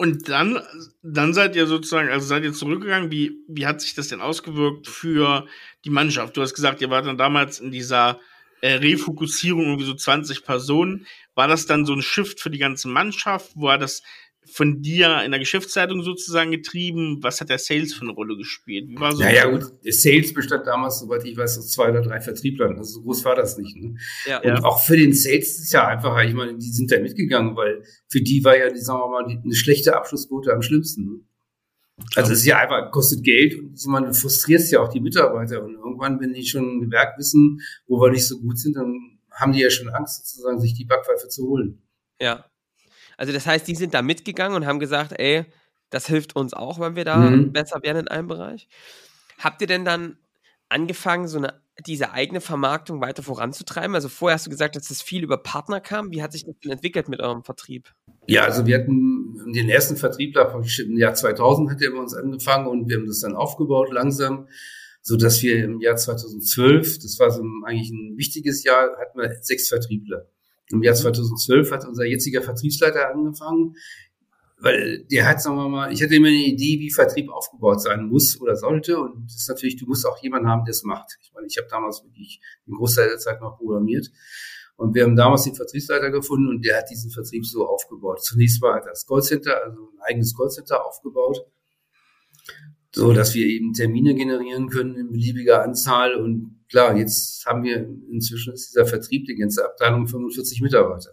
Und 0.00 0.30
dann, 0.30 0.58
dann 1.02 1.34
seid 1.34 1.54
ihr 1.56 1.66
sozusagen, 1.66 2.08
also 2.08 2.26
seid 2.26 2.42
ihr 2.42 2.54
zurückgegangen. 2.54 3.10
Wie, 3.10 3.36
wie 3.48 3.66
hat 3.66 3.82
sich 3.82 3.92
das 3.92 4.08
denn 4.08 4.22
ausgewirkt 4.22 4.88
für 4.88 5.46
die 5.84 5.90
Mannschaft? 5.90 6.34
Du 6.34 6.40
hast 6.40 6.54
gesagt, 6.54 6.80
ihr 6.80 6.88
wart 6.88 7.04
dann 7.04 7.18
damals 7.18 7.60
in 7.60 7.70
dieser 7.70 8.18
äh, 8.62 8.76
Refokussierung 8.76 9.66
irgendwie 9.66 9.84
so 9.84 9.92
20 9.92 10.42
Personen. 10.42 11.06
War 11.34 11.48
das 11.48 11.66
dann 11.66 11.84
so 11.84 11.92
ein 11.92 12.00
Shift 12.00 12.40
für 12.40 12.48
die 12.48 12.56
ganze 12.56 12.88
Mannschaft? 12.88 13.50
War 13.56 13.76
das 13.76 14.02
von 14.52 14.82
dir 14.82 15.22
in 15.24 15.30
der 15.30 15.40
Geschäftszeitung 15.40 16.02
sozusagen 16.02 16.50
getrieben? 16.50 17.18
Was 17.22 17.40
hat 17.40 17.48
der 17.48 17.58
Sales 17.58 17.94
für 17.94 18.02
eine 18.02 18.12
Rolle 18.12 18.36
gespielt? 18.36 18.88
Wie 18.88 18.98
war 18.98 19.12
so 19.12 19.22
naja, 19.22 19.46
gut, 19.46 19.64
der 19.84 19.92
Sales 19.92 20.34
bestand 20.34 20.66
damals, 20.66 21.00
soweit 21.00 21.24
ich 21.24 21.36
weiß, 21.36 21.58
aus 21.58 21.68
zwei 21.68 21.90
oder 21.90 22.02
drei 22.02 22.20
Vertrieblern. 22.20 22.76
Also 22.76 22.94
so 22.94 23.02
groß 23.02 23.24
war 23.24 23.34
das 23.34 23.56
nicht. 23.58 23.76
Ne? 23.76 23.96
Ja, 24.26 24.38
und 24.38 24.44
ja. 24.44 24.64
auch 24.64 24.82
für 24.82 24.96
den 24.96 25.12
Sales 25.12 25.50
ist 25.50 25.60
es 25.60 25.72
ja 25.72 25.86
einfacher. 25.86 26.24
Ich 26.24 26.34
meine, 26.34 26.56
die 26.56 26.70
sind 26.70 26.90
da 26.90 26.98
mitgegangen, 27.00 27.56
weil 27.56 27.82
für 28.08 28.20
die 28.20 28.44
war 28.44 28.56
ja, 28.56 28.70
die, 28.70 28.80
sagen 28.80 29.00
wir 29.00 29.08
mal, 29.08 29.26
die, 29.26 29.38
eine 29.42 29.54
schlechte 29.54 29.96
Abschlussquote 29.96 30.52
am 30.52 30.62
schlimmsten. 30.62 31.04
Ne? 31.04 31.20
Also 32.16 32.32
es 32.32 32.40
ist 32.40 32.46
ja 32.46 32.58
einfach, 32.58 32.90
kostet 32.90 33.22
Geld 33.22 33.58
und 33.58 33.74
ich 33.78 33.86
meine, 33.86 34.08
du 34.08 34.14
frustrierst 34.14 34.72
ja 34.72 34.80
auch 34.80 34.88
die 34.88 35.00
Mitarbeiter. 35.00 35.62
Und 35.62 35.74
irgendwann, 35.74 36.20
wenn 36.20 36.32
die 36.32 36.46
schon 36.46 36.76
ein 36.76 36.80
Gewerk 36.80 37.18
wissen, 37.18 37.60
wo 37.86 38.00
wir 38.00 38.10
nicht 38.10 38.26
so 38.26 38.40
gut 38.40 38.58
sind, 38.58 38.76
dann 38.76 39.18
haben 39.30 39.52
die 39.52 39.60
ja 39.60 39.70
schon 39.70 39.88
Angst, 39.88 40.26
sozusagen, 40.26 40.60
sich 40.60 40.74
die 40.74 40.84
Backpfeife 40.84 41.28
zu 41.28 41.46
holen. 41.46 41.82
Ja, 42.20 42.49
also 43.20 43.34
das 43.34 43.46
heißt, 43.46 43.68
die 43.68 43.74
sind 43.74 43.92
da 43.92 44.00
mitgegangen 44.00 44.56
und 44.56 44.66
haben 44.66 44.80
gesagt, 44.80 45.12
ey, 45.18 45.44
das 45.90 46.06
hilft 46.06 46.36
uns 46.36 46.54
auch, 46.54 46.80
wenn 46.80 46.96
wir 46.96 47.04
da 47.04 47.18
mhm. 47.18 47.52
besser 47.52 47.82
werden 47.82 47.98
in 47.98 48.08
einem 48.08 48.28
Bereich. 48.28 48.66
Habt 49.38 49.60
ihr 49.60 49.66
denn 49.66 49.84
dann 49.84 50.16
angefangen, 50.70 51.28
so 51.28 51.36
eine, 51.36 51.60
diese 51.86 52.12
eigene 52.12 52.40
Vermarktung 52.40 53.02
weiter 53.02 53.22
voranzutreiben? 53.22 53.94
Also 53.94 54.08
vorher 54.08 54.36
hast 54.36 54.46
du 54.46 54.50
gesagt, 54.50 54.74
dass 54.74 54.88
das 54.88 55.02
viel 55.02 55.22
über 55.22 55.36
Partner 55.36 55.82
kam. 55.82 56.10
Wie 56.12 56.22
hat 56.22 56.32
sich 56.32 56.46
das 56.46 56.54
denn 56.64 56.72
entwickelt 56.72 57.10
mit 57.10 57.20
eurem 57.20 57.44
Vertrieb? 57.44 57.92
Ja, 58.26 58.44
also 58.44 58.64
wir 58.64 58.78
hatten 58.78 59.52
den 59.52 59.68
ersten 59.68 59.98
Vertriebler 59.98 60.58
im 60.78 60.96
Jahr 60.96 61.12
2000 61.12 61.72
hat 61.72 61.82
er 61.82 61.90
bei 61.90 61.98
uns 61.98 62.14
angefangen 62.14 62.68
und 62.68 62.88
wir 62.88 62.96
haben 62.96 63.06
das 63.06 63.20
dann 63.20 63.36
aufgebaut 63.36 63.92
langsam, 63.92 64.48
so 65.02 65.18
dass 65.18 65.42
wir 65.42 65.62
im 65.62 65.78
Jahr 65.82 65.96
2012, 65.96 67.00
das 67.00 67.18
war 67.18 67.30
so 67.30 67.42
eigentlich 67.66 67.90
ein 67.90 68.16
wichtiges 68.16 68.64
Jahr, 68.64 68.96
hatten 68.98 69.18
wir 69.18 69.30
sechs 69.42 69.68
Vertriebler. 69.68 70.26
Im 70.72 70.82
Jahr 70.82 70.94
2012 70.94 71.70
hat 71.72 71.86
unser 71.86 72.04
jetziger 72.04 72.42
Vertriebsleiter 72.42 73.10
angefangen, 73.10 73.74
weil 74.58 75.04
der 75.10 75.26
hat, 75.26 75.40
sagen 75.40 75.56
wir 75.56 75.68
mal, 75.68 75.92
ich 75.92 76.02
hatte 76.02 76.14
immer 76.14 76.28
eine 76.28 76.36
Idee, 76.36 76.78
wie 76.80 76.90
Vertrieb 76.90 77.30
aufgebaut 77.30 77.82
sein 77.82 78.06
muss 78.06 78.40
oder 78.40 78.56
sollte. 78.56 79.00
Und 79.00 79.24
das 79.26 79.36
ist 79.36 79.48
natürlich, 79.48 79.76
du 79.76 79.86
musst 79.86 80.06
auch 80.06 80.22
jemanden 80.22 80.48
haben, 80.48 80.64
der 80.64 80.72
es 80.72 80.84
macht. 80.84 81.18
Ich 81.22 81.32
meine, 81.32 81.46
ich 81.46 81.56
habe 81.56 81.68
damals 81.68 82.04
wirklich 82.04 82.40
den 82.66 82.74
Großteil 82.74 83.08
der 83.08 83.18
Zeit 83.18 83.40
noch 83.40 83.56
programmiert. 83.56 84.10
Und 84.76 84.94
wir 84.94 85.04
haben 85.04 85.16
damals 85.16 85.44
den 85.44 85.54
Vertriebsleiter 85.54 86.10
gefunden 86.10 86.48
und 86.48 86.64
der 86.64 86.78
hat 86.78 86.90
diesen 86.90 87.10
Vertrieb 87.10 87.44
so 87.44 87.66
aufgebaut. 87.66 88.22
Zunächst 88.22 88.62
war 88.62 88.80
das 88.80 89.06
Callcenter, 89.06 89.62
also 89.64 89.90
ein 89.92 90.00
eigenes 90.02 90.36
Callcenter 90.36 90.86
aufgebaut, 90.86 91.46
so 92.94 93.12
dass 93.12 93.34
wir 93.34 93.46
eben 93.46 93.72
Termine 93.72 94.14
generieren 94.14 94.68
können 94.68 94.96
in 94.96 95.10
beliebiger 95.10 95.62
Anzahl 95.62 96.14
und 96.14 96.59
klar, 96.70 96.96
jetzt 96.96 97.44
haben 97.46 97.62
wir 97.64 97.76
inzwischen 98.10 98.54
ist 98.54 98.70
dieser 98.70 98.86
Vertrieb, 98.86 99.26
die 99.26 99.34
ganze 99.34 99.64
Abteilung 99.64 100.06
45 100.06 100.62
Mitarbeiter. 100.62 101.10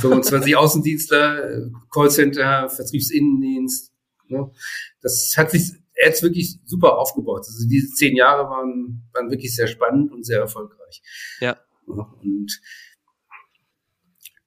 25 0.00 0.56
Außendienstler, 0.56 1.70
Callcenter, 1.92 2.68
Vertriebsinnendienst. 2.68 3.92
Ne? 4.28 4.50
Das 5.00 5.34
hat 5.36 5.50
sich 5.50 5.72
jetzt 6.02 6.22
wirklich 6.22 6.58
super 6.64 6.98
aufgebaut. 6.98 7.44
Also 7.46 7.66
diese 7.68 7.88
zehn 7.94 8.16
Jahre 8.16 8.48
waren, 8.50 9.08
waren 9.12 9.30
wirklich 9.30 9.54
sehr 9.54 9.68
spannend 9.68 10.12
und 10.12 10.24
sehr 10.24 10.40
erfolgreich. 10.40 11.02
Ja. 11.40 11.58
Und 11.86 12.60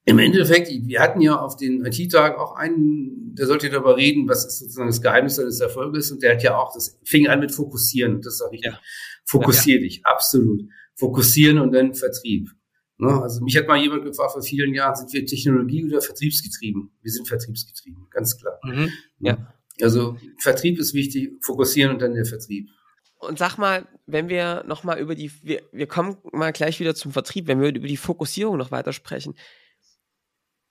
im 0.07 0.19
Endeffekt, 0.19 0.69
wir 0.69 1.01
hatten 1.01 1.19
ja 1.19 1.39
auf 1.39 1.55
den 1.55 1.83
IT-Tagen 1.83 2.35
auch 2.35 2.55
einen, 2.55 3.33
der 3.33 3.47
sollte 3.47 3.69
darüber 3.69 3.97
reden, 3.97 4.27
was 4.29 4.45
ist 4.45 4.59
sozusagen 4.59 4.87
das 4.87 5.01
Geheimnis 5.01 5.35
seines 5.35 5.59
Erfolges. 5.59 6.11
Und 6.11 6.21
der 6.21 6.35
hat 6.35 6.43
ja 6.43 6.57
auch, 6.57 6.73
das 6.73 6.99
fing 7.03 7.27
an 7.27 7.39
mit 7.39 7.51
Fokussieren. 7.51 8.15
Und 8.15 8.25
das 8.25 8.35
ist 8.35 8.41
auch 8.41 8.51
richtig. 8.51 8.71
Ja. 8.71 8.79
Fokussier 9.25 9.75
ja, 9.75 9.81
ja. 9.81 9.87
dich, 9.87 10.05
absolut. 10.05 10.61
Fokussieren 10.93 11.57
und 11.57 11.71
dann 11.71 11.95
Vertrieb. 11.95 12.49
Ne? 12.97 13.21
Also 13.21 13.43
mich 13.43 13.57
hat 13.57 13.67
mal 13.67 13.77
jemand 13.77 14.05
gefragt, 14.05 14.33
vor 14.33 14.43
vielen 14.43 14.73
Jahren, 14.75 14.95
sind 14.95 15.11
wir 15.11 15.25
Technologie- 15.25 15.85
oder 15.85 16.01
Vertriebsgetrieben? 16.01 16.91
Wir 17.01 17.11
sind 17.11 17.27
Vertriebsgetrieben, 17.27 18.07
ganz 18.11 18.37
klar. 18.37 18.59
Mhm. 18.63 18.91
Ja. 19.19 19.53
Also 19.81 20.17
Vertrieb 20.39 20.79
ist 20.79 20.93
wichtig, 20.93 21.33
fokussieren 21.41 21.91
und 21.91 22.01
dann 22.01 22.13
der 22.13 22.25
Vertrieb. 22.25 22.69
Und 23.17 23.39
sag 23.39 23.57
mal, 23.57 23.87
wenn 24.05 24.29
wir 24.29 24.63
nochmal 24.67 24.99
über 24.99 25.15
die, 25.15 25.31
wir, 25.41 25.63
wir 25.71 25.87
kommen 25.87 26.17
mal 26.31 26.53
gleich 26.53 26.79
wieder 26.79 26.93
zum 26.93 27.11
Vertrieb, 27.11 27.47
wenn 27.47 27.59
wir 27.59 27.69
über 27.69 27.87
die 27.87 27.97
Fokussierung 27.97 28.57
noch 28.57 28.71
weiter 28.71 28.93
sprechen. 28.93 29.33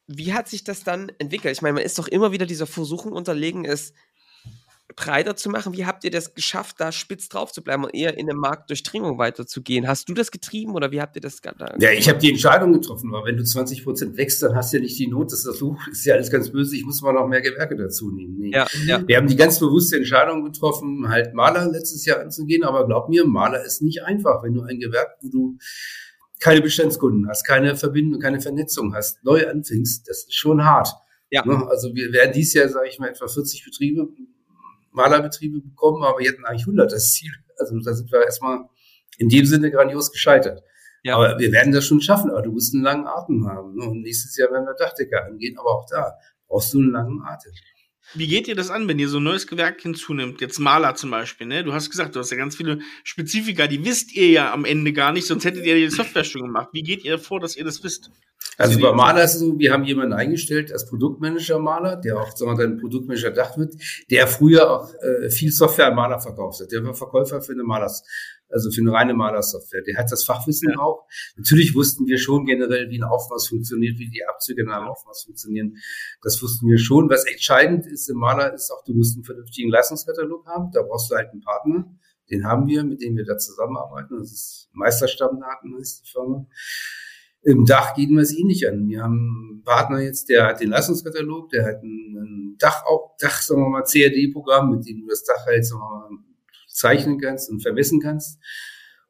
Wie 0.07 0.33
hat 0.33 0.49
sich 0.49 0.65
das 0.65 0.85
dann 0.85 1.11
entwickelt? 1.19 1.55
Ich 1.55 1.63
meine, 1.63 1.75
man 1.75 1.83
ist 1.83 1.99
doch 1.99 2.09
immer 2.09 2.33
wieder 2.33 2.47
dieser 2.47 2.67
Versuchung 2.67 3.13
unterlegen, 3.13 3.65
es 3.65 3.95
breiter 4.97 5.35
zu 5.35 5.49
machen. 5.49 5.73
Wie 5.73 5.87
habt 5.87 6.05
ihr 6.05 6.11
das 6.11 6.35
geschafft, 6.35 6.77
da 6.79 6.93
spitz 6.93 7.29
drauf 7.29 7.53
zu 7.53 7.63
bleiben 7.63 7.85
und 7.85 7.95
eher 7.95 8.17
in 8.17 8.27
der 8.27 8.37
Marktdurchdringung 8.37 9.19
weiterzugehen? 9.19 9.89
Hast 9.89 10.09
du 10.09 10.15
das 10.15 10.31
getrieben 10.31 10.75
oder 10.75 10.93
wie 10.93 11.01
habt 11.01 11.17
ihr 11.17 11.23
das 11.23 11.41
da 11.41 11.53
Ja, 11.79 11.91
ich 11.91 12.09
habe 12.09 12.19
die 12.19 12.31
Entscheidung 12.31 12.73
getroffen, 12.73 13.11
weil 13.11 13.25
wenn 13.25 13.37
du 13.37 13.45
20 13.45 13.85
Prozent 13.85 14.17
wächst, 14.17 14.43
dann 14.43 14.55
hast 14.55 14.73
du 14.73 14.77
ja 14.77 14.83
nicht 14.83 14.99
die 14.99 15.09
Not, 15.09 15.33
dass 15.33 15.45
das 15.45 15.59
so 15.59 15.77
ist 15.91 16.05
ja 16.05 16.15
alles 16.15 16.31
ganz 16.31 16.51
böse, 16.51 16.77
ich 16.77 16.85
muss 16.85 17.03
mal 17.03 17.13
noch 17.13 17.27
mehr 17.27 17.41
Gewerke 17.41 17.77
dazu 17.77 18.11
nehmen. 18.11 18.39
Nee. 18.39 18.51
Ja, 18.51 18.67
ja. 18.87 19.07
Wir 19.07 19.17
haben 19.17 19.27
die 19.27 19.37
ganz 19.37 19.59
bewusste 19.59 19.97
Entscheidung 19.97 20.45
getroffen, 20.45 21.09
halt 21.09 21.35
Maler 21.35 21.71
letztes 21.71 22.05
Jahr 22.05 22.21
anzugehen, 22.21 22.63
aber 22.63 22.87
glaub 22.87 23.09
mir, 23.09 23.27
Maler 23.27 23.65
ist 23.65 23.83
nicht 23.83 24.03
einfach, 24.03 24.43
wenn 24.43 24.55
du 24.55 24.63
ein 24.63 24.79
Gewerk, 24.79 25.17
wo 25.23 25.29
du 25.29 25.59
keine 26.45 26.61
Bestandskunden 26.61 27.27
hast, 27.27 27.45
keine 27.45 27.75
Verbindung, 27.75 28.21
keine 28.21 28.39
Vernetzung 28.39 28.95
hast, 28.95 29.25
neu 29.25 29.49
anfängst, 29.49 30.07
das 30.07 30.25
ist 30.25 30.35
schon 30.35 30.63
hart. 30.63 30.89
Ja. 31.31 31.43
Ne? 31.47 31.67
Also 31.71 31.95
wir 31.95 32.13
werden 32.13 32.33
dies 32.35 32.53
Jahr, 32.53 32.69
sage 32.69 32.87
ich 32.87 32.99
mal, 32.99 33.09
etwa 33.09 33.27
40 33.27 33.65
Betriebe 33.65 34.07
Malerbetriebe 34.93 35.61
bekommen, 35.61 36.05
aber 36.05 36.19
wir 36.19 36.31
hatten 36.31 36.45
eigentlich 36.45 36.67
100 36.67 36.93
das 36.93 37.13
Ziel. 37.13 37.33
Also 37.59 37.79
da 37.81 37.95
sind 37.95 38.13
wir 38.13 38.23
erstmal 38.23 38.61
in 39.17 39.31
dem 39.31 39.47
Sinne 39.47 39.71
grandios 39.71 40.13
gescheitert. 40.13 40.63
Ja. 41.03 41.17
Aber 41.17 41.39
wir 41.39 41.51
werden 41.51 41.73
das 41.73 41.87
schon 41.87 42.03
schaffen, 42.03 42.31
aber 42.31 42.43
du 42.43 42.53
musst 42.53 42.75
einen 42.75 42.85
langen 42.85 43.07
Atem 43.07 43.49
haben. 43.49 43.75
Ne? 43.75 43.87
Und 43.87 44.03
nächstes 44.03 44.37
Jahr 44.37 44.53
werden 44.53 44.67
wir 44.67 44.75
Dachdecker 44.75 45.25
angehen, 45.25 45.57
aber 45.59 45.71
auch 45.71 45.87
da 45.89 46.13
brauchst 46.47 46.75
du 46.75 46.79
einen 46.79 46.91
langen 46.91 47.23
Atem. 47.23 47.53
Wie 48.13 48.29
geht 48.29 48.47
ihr 48.47 48.55
das 48.55 48.71
an, 48.71 48.87
wenn 48.87 48.99
ihr 48.99 49.09
so 49.09 49.19
ein 49.19 49.25
neues 49.25 49.47
Gewerk 49.47 49.81
hinzunimmt? 49.81 50.41
Jetzt 50.41 50.59
Maler 50.59 50.95
zum 50.95 51.11
Beispiel, 51.11 51.47
ne? 51.47 51.65
Du 51.65 51.73
hast 51.73 51.91
gesagt, 51.91 52.15
du 52.15 52.21
hast 52.21 52.31
ja 52.31 52.37
ganz 52.37 52.57
viele 52.57 52.79
Spezifika, 53.03 53.67
die 53.67 53.85
wisst 53.85 54.15
ihr 54.15 54.29
ja 54.29 54.53
am 54.53 54.65
Ende 54.65 54.93
gar 54.93 55.13
nicht, 55.13 55.27
sonst 55.27 55.45
hättet 55.45 55.65
ihr 55.65 55.75
die 55.75 55.89
Software 55.89 56.25
schon 56.25 56.43
gemacht. 56.43 56.69
Wie 56.73 56.83
geht 56.83 57.05
ihr 57.05 57.19
vor, 57.19 57.41
dass 57.41 57.57
ihr 57.57 57.65
das 57.65 57.83
wisst? 57.83 58.11
Also 58.57 58.79
bei 58.79 58.93
Maler 58.93 59.25
ist 59.25 59.35
es 59.35 59.41
so, 59.41 59.59
wir 59.59 59.73
haben 59.73 59.85
jemanden 59.85 60.13
eingestellt 60.13 60.73
als 60.73 60.87
Produktmanager 60.87 61.59
Maler, 61.59 61.97
der 61.97 62.19
auch 62.19 62.37
sagen 62.37 62.53
wir, 62.53 62.65
dann 62.65 62.79
Produktmanager 62.79 63.31
Dach 63.31 63.57
wird, 63.59 63.75
der 64.11 64.29
früher 64.29 64.71
auch 64.71 64.95
äh, 64.95 65.29
viel 65.31 65.51
Software 65.51 65.89
an 65.89 65.97
Maler 65.97 66.21
verkauft 66.21 66.61
hat. 66.61 66.71
Der 66.71 66.85
war 66.85 66.95
Verkäufer 66.95 67.43
für 67.43 67.53
eine 67.53 67.65
Malers, 67.65 68.05
also 68.49 68.71
für 68.71 68.81
eine 68.81 68.93
reine 68.93 69.15
Malersoftware. 69.15 69.83
Der 69.83 69.97
hat 69.97 70.11
das 70.11 70.25
Fachwissen 70.25 70.71
ja. 70.71 70.79
auch. 70.79 71.07
Natürlich 71.37 71.75
wussten 71.75 72.07
wir 72.07 72.19
schon 72.19 72.45
generell, 72.45 72.89
wie 72.91 72.99
ein 72.99 73.05
Aufmaß 73.05 73.49
funktioniert, 73.49 73.99
wie 73.99 74.09
die 74.09 74.25
Abzüge 74.25 74.63
in 74.63 74.71
einem 74.71 74.89
Aufmaß 74.89 75.25
funktionieren. 75.25 75.77
Das 76.23 76.41
wussten 76.43 76.69
wir 76.69 76.79
schon. 76.79 77.11
Was 77.11 77.25
entscheidend 77.27 77.87
ist 77.87 78.09
im 78.09 78.19
Maler 78.19 78.55
ist 78.55 78.71
auch, 78.71 78.85
du 78.85 78.95
musst 78.95 79.17
einen 79.17 79.25
vernünftigen 79.25 79.71
Leistungskatalog 79.71 80.47
haben. 80.47 80.71
Da 80.73 80.83
brauchst 80.83 81.11
du 81.11 81.17
halt 81.17 81.31
einen 81.31 81.41
Partner. 81.41 81.91
Den 82.31 82.47
haben 82.47 82.67
wir, 82.67 82.85
mit 82.85 83.03
dem 83.03 83.17
wir 83.17 83.25
da 83.25 83.37
zusammenarbeiten. 83.37 84.19
Das 84.19 84.33
ist 84.33 84.71
Meisterstammdaten, 84.73 85.77
ist 85.79 86.05
die 86.05 86.11
Firma. 86.11 86.47
Im 87.43 87.67
Dach 87.67 87.95
gehen 87.95 88.15
wir 88.15 88.23
es 88.23 88.37
eh 88.37 88.45
nicht 88.45 88.67
an. 88.67 88.89
Wir 88.89 89.03
haben 89.03 89.51
einen 89.51 89.63
Partner 89.65 90.01
jetzt, 90.01 90.31
der 90.31 90.47
hat 90.47 90.61
den 90.61 90.71
Leistungskatalog, 90.71 91.51
der 91.51 91.67
hat 91.67 91.83
ein, 91.83 92.17
ein 92.17 92.57
Dach, 92.59 92.85
auch 92.87 93.17
Dach, 93.19 93.43
sagen 93.43 93.61
wir 93.61 93.69
mal, 93.69 93.83
CAD-Programm, 93.83 94.71
mit 94.71 94.87
dem 94.89 95.03
du 95.03 95.09
das 95.09 95.25
Dach 95.25 95.45
halt, 95.45 95.67
sagen 95.67 95.81
wir 95.81 96.09
mal, 96.09 96.34
zeichnen 96.75 97.19
kannst 97.21 97.51
und 97.51 97.61
vermessen 97.63 98.01
kannst, 98.01 98.39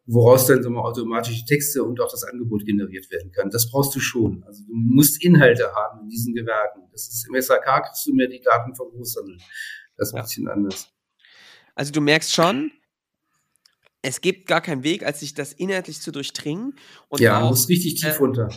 woraus 0.07 0.47
dann 0.47 0.63
sagen 0.63 0.75
wir, 0.75 0.85
automatische 0.85 1.45
Texte 1.45 1.83
und 1.83 2.01
auch 2.01 2.11
das 2.11 2.25
Angebot 2.25 2.65
generiert 2.67 3.11
werden 3.11 3.33
kann. 3.33 3.51
Das 3.51 3.71
brauchst 3.71 3.95
du 3.95 4.01
schon. 4.01 4.45
Also 4.45 4.63
du 4.65 4.75
musst 4.75 5.23
Inhalte 5.25 5.73
haben 5.75 6.03
in 6.03 6.09
diesen 6.09 6.35
Gewerken. 6.35 6.83
Das 6.93 7.09
ist 7.09 7.27
im 7.27 7.41
SAK 7.41 7.85
kriegst 7.85 8.07
du 8.07 8.15
mehr 8.15 8.29
die 8.29 8.41
Daten 8.41 8.75
vom 8.75 8.91
Großhandel. 8.91 9.39
Das 9.97 10.09
ist 10.09 10.15
ein 10.15 10.23
bisschen 10.23 10.49
anders. 10.49 10.89
Also 11.75 11.93
du 11.93 12.01
merkst 12.01 12.33
schon, 12.33 12.71
es 14.03 14.21
gibt 14.21 14.47
gar 14.47 14.61
keinen 14.61 14.85
Weg, 14.85 15.05
als 15.05 15.21
sich 15.21 15.33
das 15.33 15.53
inhaltlich 15.53 16.01
zu 16.01 16.13
durchdringen. 16.13 16.75
Und 17.09 17.21
ja, 17.21 17.41
auch, 17.41 17.51
muss 17.51 17.69
richtig 17.69 17.95
tief 17.95 18.17
äh, 18.17 18.19
runter. 18.19 18.49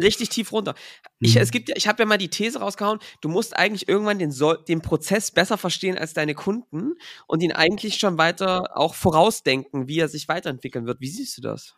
Richtig 0.00 0.28
tief 0.28 0.52
runter. 0.52 0.74
Ich, 1.20 1.36
mhm. 1.36 1.40
es 1.40 1.50
gibt, 1.50 1.70
ich 1.74 1.88
habe 1.88 2.02
ja 2.02 2.06
mal 2.06 2.18
die 2.18 2.28
These 2.28 2.58
rausgehauen, 2.58 2.98
du 3.22 3.28
musst 3.28 3.56
eigentlich 3.56 3.88
irgendwann 3.88 4.18
den, 4.18 4.34
den 4.68 4.82
Prozess 4.82 5.30
besser 5.30 5.56
verstehen 5.56 5.96
als 5.96 6.12
deine 6.12 6.34
Kunden 6.34 6.92
und 7.26 7.42
ihn 7.42 7.52
eigentlich 7.52 7.96
schon 7.96 8.18
weiter 8.18 8.76
auch 8.76 8.94
vorausdenken, 8.94 9.88
wie 9.88 9.98
er 9.98 10.08
sich 10.08 10.28
weiterentwickeln 10.28 10.86
wird. 10.86 11.00
Wie 11.00 11.08
siehst 11.08 11.38
du 11.38 11.42
das? 11.42 11.76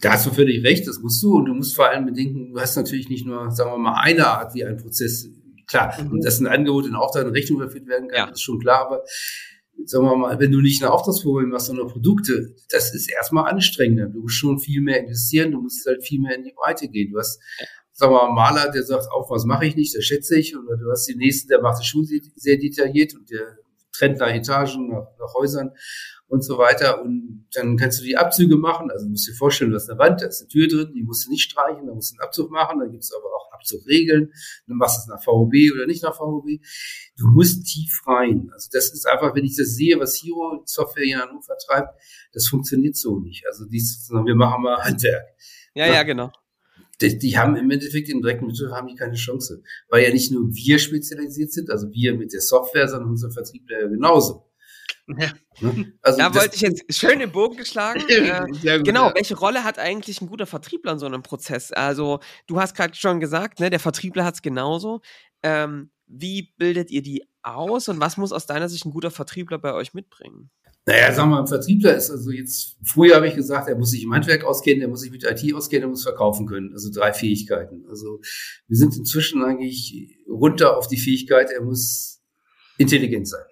Da 0.00 0.12
hast 0.12 0.26
du 0.26 0.30
völlig 0.30 0.64
recht, 0.64 0.86
das 0.86 0.98
musst 1.00 1.22
du. 1.22 1.36
Und 1.36 1.46
du 1.46 1.54
musst 1.54 1.74
vor 1.74 1.88
allem 1.88 2.06
bedenken, 2.06 2.52
du 2.52 2.60
hast 2.60 2.76
natürlich 2.76 3.08
nicht 3.08 3.26
nur, 3.26 3.50
sagen 3.50 3.70
wir 3.70 3.78
mal, 3.78 4.00
eine 4.00 4.26
Art, 4.26 4.54
wie 4.54 4.64
ein 4.64 4.76
Prozess, 4.76 5.28
klar, 5.66 5.94
mhm. 6.00 6.12
und 6.12 6.24
dass 6.24 6.40
ein 6.40 6.46
Angebot 6.46 6.86
in 6.86 6.94
Auftrag 6.94 7.26
in 7.26 7.32
Rechnung 7.32 7.60
überführt 7.60 7.86
werden 7.86 8.08
kann, 8.08 8.28
ja. 8.28 8.32
ist 8.32 8.42
schon 8.42 8.60
klar, 8.60 8.86
aber 8.86 9.04
sagen 9.86 10.04
wir 10.04 10.16
mal, 10.16 10.38
wenn 10.38 10.52
du 10.52 10.60
nicht 10.60 10.82
eine 10.82 10.92
Auftragsprobe 10.92 11.46
machst, 11.46 11.66
sondern 11.66 11.88
Produkte, 11.88 12.54
das 12.70 12.94
ist 12.94 13.10
erstmal 13.10 13.50
anstrengender. 13.50 14.06
Du 14.06 14.20
musst 14.20 14.36
schon 14.36 14.58
viel 14.58 14.80
mehr 14.80 15.00
investieren, 15.00 15.52
du 15.52 15.60
musst 15.60 15.86
halt 15.86 16.04
viel 16.04 16.20
mehr 16.20 16.36
in 16.36 16.44
die 16.44 16.52
Breite 16.52 16.88
gehen. 16.88 17.12
Du 17.12 17.18
hast, 17.18 17.40
sagen 17.92 18.12
wir 18.12 18.18
mal, 18.18 18.26
einen 18.26 18.34
Maler, 18.34 18.70
der 18.70 18.82
sagt, 18.82 19.06
auf 19.12 19.30
was 19.30 19.44
mache 19.44 19.66
ich 19.66 19.76
nicht, 19.76 19.96
das 19.96 20.04
schätze 20.04 20.38
ich. 20.38 20.56
Oder 20.56 20.76
du 20.76 20.90
hast 20.90 21.08
den 21.08 21.18
nächsten, 21.18 21.48
der 21.48 21.60
macht 21.60 21.80
es 21.80 21.86
schon 21.86 22.04
sehr 22.04 22.56
detailliert 22.56 23.14
und 23.14 23.30
der 23.30 23.58
trennt 23.92 24.18
nach 24.18 24.30
Etagen, 24.30 24.88
nach, 24.88 25.06
nach 25.18 25.34
Häusern 25.34 25.70
und 26.28 26.42
so 26.42 26.58
weiter. 26.58 27.02
Und 27.02 27.46
dann 27.54 27.76
kannst 27.76 28.00
du 28.00 28.04
die 28.04 28.16
Abzüge 28.16 28.56
machen. 28.56 28.90
Also 28.90 29.04
du 29.04 29.10
musst 29.10 29.28
dir 29.28 29.34
vorstellen, 29.34 29.70
du 29.70 29.76
hast 29.76 29.90
eine 29.90 29.98
Wand, 29.98 30.22
da 30.22 30.26
ist 30.26 30.40
eine 30.40 30.48
Tür 30.48 30.66
drin, 30.68 30.92
die 30.94 31.02
musst 31.02 31.26
du 31.26 31.30
nicht 31.30 31.42
streichen, 31.42 31.86
da 31.86 31.94
musst 31.94 32.12
du 32.12 32.16
einen 32.16 32.26
Abzug 32.26 32.50
machen. 32.50 32.80
Da 32.80 32.86
gibt 32.86 33.02
es 33.02 33.12
aber 33.12 33.26
auch 33.26 33.41
Abzugregeln. 33.62 34.32
Dann 34.66 34.76
machst 34.76 34.98
du 34.98 35.00
es 35.00 35.06
nach 35.08 35.24
VOB 35.24 35.54
oder 35.74 35.86
nicht 35.86 36.02
nach 36.02 36.16
VOB. 36.16 36.46
Du 37.16 37.28
musst 37.28 37.66
tief 37.66 38.02
rein. 38.06 38.50
Also 38.52 38.68
das 38.72 38.92
ist 38.92 39.06
einfach, 39.06 39.34
wenn 39.34 39.44
ich 39.44 39.56
das 39.56 39.74
sehe, 39.74 39.98
was 39.98 40.22
Hero 40.22 40.62
Software 40.66 41.04
hier 41.04 41.16
in 41.16 41.22
Hannover 41.22 41.56
treibt, 41.66 41.94
das 42.32 42.46
funktioniert 42.48 42.96
so 42.96 43.18
nicht. 43.18 43.46
Also 43.46 43.64
dies, 43.66 44.08
wir 44.10 44.34
machen 44.34 44.62
mal 44.62 44.82
Handwerk. 44.82 45.24
Ja, 45.74 45.86
ja, 45.86 45.94
ja 45.94 46.02
genau. 46.02 46.30
Die, 47.00 47.18
die, 47.18 47.36
haben 47.36 47.56
im 47.56 47.70
Endeffekt 47.70 48.08
im 48.10 48.20
direkten 48.20 48.46
Mittel 48.46 48.72
haben 48.72 48.86
die 48.86 48.94
keine 48.94 49.14
Chance. 49.14 49.62
Weil 49.88 50.04
ja 50.04 50.12
nicht 50.12 50.30
nur 50.30 50.54
wir 50.54 50.78
spezialisiert 50.78 51.52
sind, 51.52 51.70
also 51.70 51.90
wir 51.90 52.14
mit 52.14 52.32
der 52.32 52.40
Software, 52.40 52.86
sondern 52.86 53.10
unser 53.10 53.30
Vertriebler 53.30 53.80
ja 53.80 53.86
genauso. 53.88 54.51
Ja. 55.08 55.32
Ne? 55.60 55.92
Also 56.02 56.18
da 56.18 56.34
wollte 56.34 56.54
ich 56.54 56.60
jetzt 56.60 56.84
schön 56.94 57.18
den 57.18 57.32
Bogen 57.32 57.56
geschlagen. 57.56 58.02
äh, 58.08 58.40
gut, 58.46 58.84
genau, 58.84 59.08
ja. 59.08 59.14
welche 59.14 59.36
Rolle 59.36 59.64
hat 59.64 59.78
eigentlich 59.78 60.20
ein 60.20 60.28
guter 60.28 60.46
Vertriebler 60.46 60.92
in 60.92 60.98
so 60.98 61.06
einem 61.06 61.22
Prozess? 61.22 61.72
Also, 61.72 62.20
du 62.46 62.60
hast 62.60 62.76
gerade 62.76 62.94
schon 62.94 63.20
gesagt, 63.20 63.60
ne, 63.60 63.70
der 63.70 63.80
Vertriebler 63.80 64.24
hat 64.24 64.34
es 64.34 64.42
genauso. 64.42 65.00
Ähm, 65.42 65.90
wie 66.06 66.52
bildet 66.56 66.90
ihr 66.90 67.02
die 67.02 67.24
aus 67.42 67.88
und 67.88 68.00
was 68.00 68.16
muss 68.16 68.32
aus 68.32 68.46
deiner 68.46 68.68
Sicht 68.68 68.84
ein 68.84 68.92
guter 68.92 69.10
Vertriebler 69.10 69.58
bei 69.58 69.72
euch 69.74 69.94
mitbringen? 69.94 70.50
Naja, 70.84 71.12
sagen 71.12 71.30
wir 71.30 71.36
mal, 71.36 71.40
ein 71.42 71.46
Vertriebler 71.46 71.94
ist 71.94 72.10
also 72.10 72.30
jetzt, 72.32 72.76
früher 72.84 73.14
habe 73.14 73.28
ich 73.28 73.36
gesagt, 73.36 73.68
er 73.68 73.76
muss 73.76 73.92
sich 73.92 74.02
im 74.02 74.12
Handwerk 74.12 74.42
auskennen, 74.42 74.82
er 74.82 74.88
muss 74.88 75.00
sich 75.00 75.12
mit 75.12 75.22
IT 75.22 75.54
auskennen, 75.54 75.84
er 75.84 75.90
muss 75.90 76.02
verkaufen 76.02 76.46
können. 76.46 76.72
Also 76.72 76.90
drei 76.92 77.12
Fähigkeiten. 77.12 77.86
Also 77.88 78.20
wir 78.66 78.76
sind 78.76 78.96
inzwischen 78.96 79.44
eigentlich 79.44 80.18
runter 80.28 80.76
auf 80.76 80.88
die 80.88 80.96
Fähigkeit, 80.96 81.50
er 81.52 81.62
muss 81.62 82.20
intelligent 82.78 83.28
sein. 83.28 83.44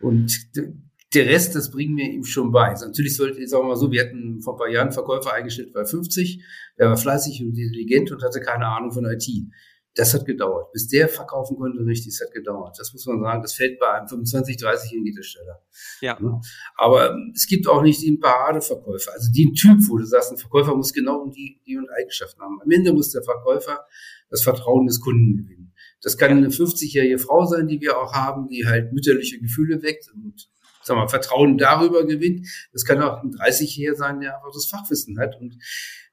Und 0.00 0.32
der 1.14 1.26
Rest, 1.26 1.54
das 1.54 1.70
bringen 1.70 1.96
wir 1.96 2.10
ihm 2.10 2.24
schon 2.24 2.52
bei. 2.52 2.68
Also 2.68 2.86
natürlich 2.86 3.16
sollte, 3.16 3.46
sagen 3.46 3.64
wir 3.64 3.68
mal 3.68 3.76
so, 3.76 3.90
wir 3.90 4.02
hatten 4.02 4.40
vor 4.42 4.54
ein 4.54 4.58
paar 4.58 4.68
Jahren 4.68 4.88
einen 4.88 4.92
Verkäufer 4.92 5.32
eingestellt 5.32 5.72
bei 5.72 5.84
50, 5.84 6.44
der 6.78 6.88
war 6.88 6.96
fleißig 6.96 7.42
und 7.42 7.56
intelligent 7.56 8.12
und 8.12 8.22
hatte 8.22 8.40
keine 8.40 8.66
Ahnung 8.66 8.92
von 8.92 9.04
IT. 9.06 9.26
Das 9.94 10.12
hat 10.12 10.26
gedauert. 10.26 10.72
Bis 10.72 10.88
der 10.88 11.08
verkaufen 11.08 11.56
konnte, 11.56 11.82
richtig, 11.86 12.12
das 12.12 12.26
hat 12.26 12.34
gedauert. 12.34 12.76
Das 12.78 12.92
muss 12.92 13.06
man 13.06 13.18
sagen. 13.22 13.40
Das 13.40 13.54
fällt 13.54 13.78
bei 13.80 13.90
einem 13.92 14.06
25, 14.06 14.58
30 14.58 14.92
in 14.92 15.06
jede 15.06 15.22
Stelle. 15.22 15.58
Ja. 16.02 16.18
Aber 16.76 17.12
ähm, 17.12 17.32
es 17.34 17.46
gibt 17.46 17.66
auch 17.66 17.80
nicht 17.80 18.02
den 18.02 18.20
Paradeverkäufer. 18.20 19.12
Also 19.14 19.32
den 19.32 19.54
Typ, 19.54 19.78
wo 19.88 19.96
du 19.96 20.04
sagst, 20.04 20.32
ein 20.32 20.36
Verkäufer 20.36 20.76
muss 20.76 20.92
genau 20.92 21.30
die, 21.30 21.62
die 21.66 21.78
und 21.78 21.88
Eigenschaften 21.88 22.42
haben. 22.42 22.60
Am 22.62 22.70
Ende 22.70 22.92
muss 22.92 23.10
der 23.10 23.22
Verkäufer 23.22 23.86
das 24.28 24.42
Vertrauen 24.42 24.86
des 24.86 25.00
Kunden 25.00 25.38
gewinnen. 25.38 25.65
Das 26.02 26.16
kann 26.18 26.30
eine 26.30 26.48
50-jährige 26.48 27.18
Frau 27.18 27.46
sein, 27.46 27.68
die 27.68 27.80
wir 27.80 27.98
auch 27.98 28.12
haben, 28.12 28.48
die 28.48 28.66
halt 28.66 28.92
mütterliche 28.92 29.40
Gefühle 29.40 29.82
weckt 29.82 30.10
und 30.12 30.48
sagen 30.82 31.00
wir, 31.00 31.08
Vertrauen 31.08 31.58
darüber 31.58 32.06
gewinnt. 32.06 32.46
Das 32.72 32.84
kann 32.84 33.02
auch 33.02 33.22
ein 33.22 33.32
30-Jähriger 33.32 33.96
sein, 33.96 34.20
der 34.20 34.36
einfach 34.36 34.52
das 34.52 34.66
Fachwissen 34.66 35.18
hat 35.18 35.36
und 35.40 35.58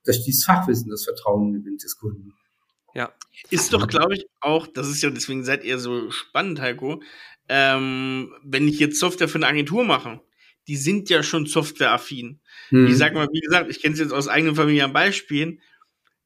dass 0.04 0.24
dieses 0.24 0.46
Fachwissen 0.46 0.89
das 0.89 1.04
Vertrauen 1.04 1.54
gewinnt 1.54 1.84
des 1.84 1.98
Kunden. 1.98 2.34
Ja. 2.96 3.13
Ist 3.50 3.74
doch, 3.74 3.88
glaube 3.88 4.15
ich, 4.15 4.26
auch, 4.39 4.67
das 4.67 4.89
ist 4.89 5.02
ja, 5.02 5.10
deswegen 5.10 5.43
seid 5.43 5.63
ihr 5.63 5.80
so 5.80 6.12
spannend, 6.12 6.62
Heiko, 6.62 7.02
ähm, 7.50 8.34
wenn 8.43 8.67
ich 8.67 8.80
jetzt 8.80 9.00
Software 9.00 9.28
für 9.28 9.38
eine 9.38 9.48
Agentur 9.48 9.84
mache, 9.84 10.22
die 10.67 10.78
sind 10.78 11.10
ja 11.10 11.24
schon 11.24 11.46
softwareaffin. 11.46 12.39
Hm. 12.69 12.88
Ich 12.88 12.98
sag 12.98 13.13
mal, 13.13 13.28
wie 13.32 13.41
gesagt, 13.41 13.69
ich 13.69 13.82
kenne 13.82 13.93
es 13.93 14.00
jetzt 14.00 14.13
aus 14.13 14.28
eigenen 14.28 14.56
Familien 14.56 14.93
Beispielen. 14.93 15.60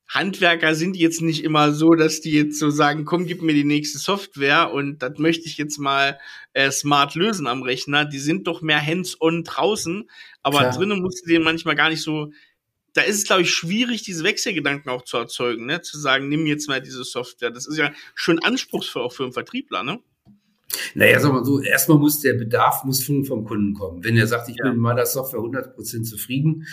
Handwerker 0.08 0.74
sind 0.74 0.96
jetzt 0.96 1.22
nicht 1.22 1.43
immer 1.43 1.74
so, 1.74 1.93
dass 1.93 2.22
die 2.22 2.32
jetzt 2.32 2.60
so 2.60 2.70
sagen, 2.70 3.04
komm, 3.04 3.26
gib 3.26 3.41
mir 3.41 3.54
die 3.54 3.65
nächste 3.65 3.98
Software 3.98 4.72
und 4.72 5.00
das 5.00 5.17
möchte 5.17 5.48
ich 5.48 5.58
jetzt 5.58 5.78
mal 5.80 6.17
äh, 6.54 6.72
smart 6.72 7.15
lösen 7.15 7.46
am 7.46 7.62
Rechner. 7.62 8.06
Die 8.06 8.20
sind 8.20 8.48
doch 8.48 8.62
mehr 8.62 8.84
hands-on 8.84 9.43
draußen, 9.43 10.10
aber 10.43 10.60
Klar. 10.60 10.78
drinnen 10.78 11.02
musst 11.02 11.26
du 11.26 11.30
denen 11.30 11.43
manchmal 11.43 11.76
gar 11.76 11.89
nicht 11.89 12.02
so. 12.02 12.32
Da 12.93 13.02
ist 13.02 13.17
es, 13.17 13.26
glaube 13.26 13.41
ich, 13.43 13.52
schwierig, 13.52 14.02
diese 14.04 14.24
Wechselgedanken 14.24 14.89
auch 14.89 15.04
zu 15.04 15.17
erzeugen, 15.17 15.65
ne? 15.65 15.82
Zu 15.82 16.00
sagen, 16.00 16.30
nimm 16.30 16.48
jetzt 16.48 16.67
mal 16.67 16.82
diese 16.82 17.04
Software. 17.04 17.52
Das 17.52 17.67
ist 17.67 17.78
ja 17.78 17.91
schon 18.15 18.39
anspruchsvoll 18.39 19.04
auch 19.04 19.13
für 19.13 19.24
einen 19.24 19.34
Vertriebler, 19.34 19.84
ne? 19.84 20.00
Naja, 20.96 21.20
sag 21.20 21.32
mal 21.32 21.46
so, 21.46 21.62
erstmal 21.62 21.98
muss 21.98 22.22
der 22.22 22.34
Bedarf 22.34 22.84
muss 22.84 23.04
vom, 23.04 23.26
vom 23.26 23.46
Kunden 23.46 23.74
kommen. 23.74 24.04
Wenn 24.04 24.17
er 24.17 24.28
sagt, 24.28 24.50
ich 24.50 24.58
bin 24.58 24.72
mit 24.72 24.80
meiner 24.80 25.06
Software 25.06 25.39
100% 25.39 26.04
zufrieden, 26.04 26.65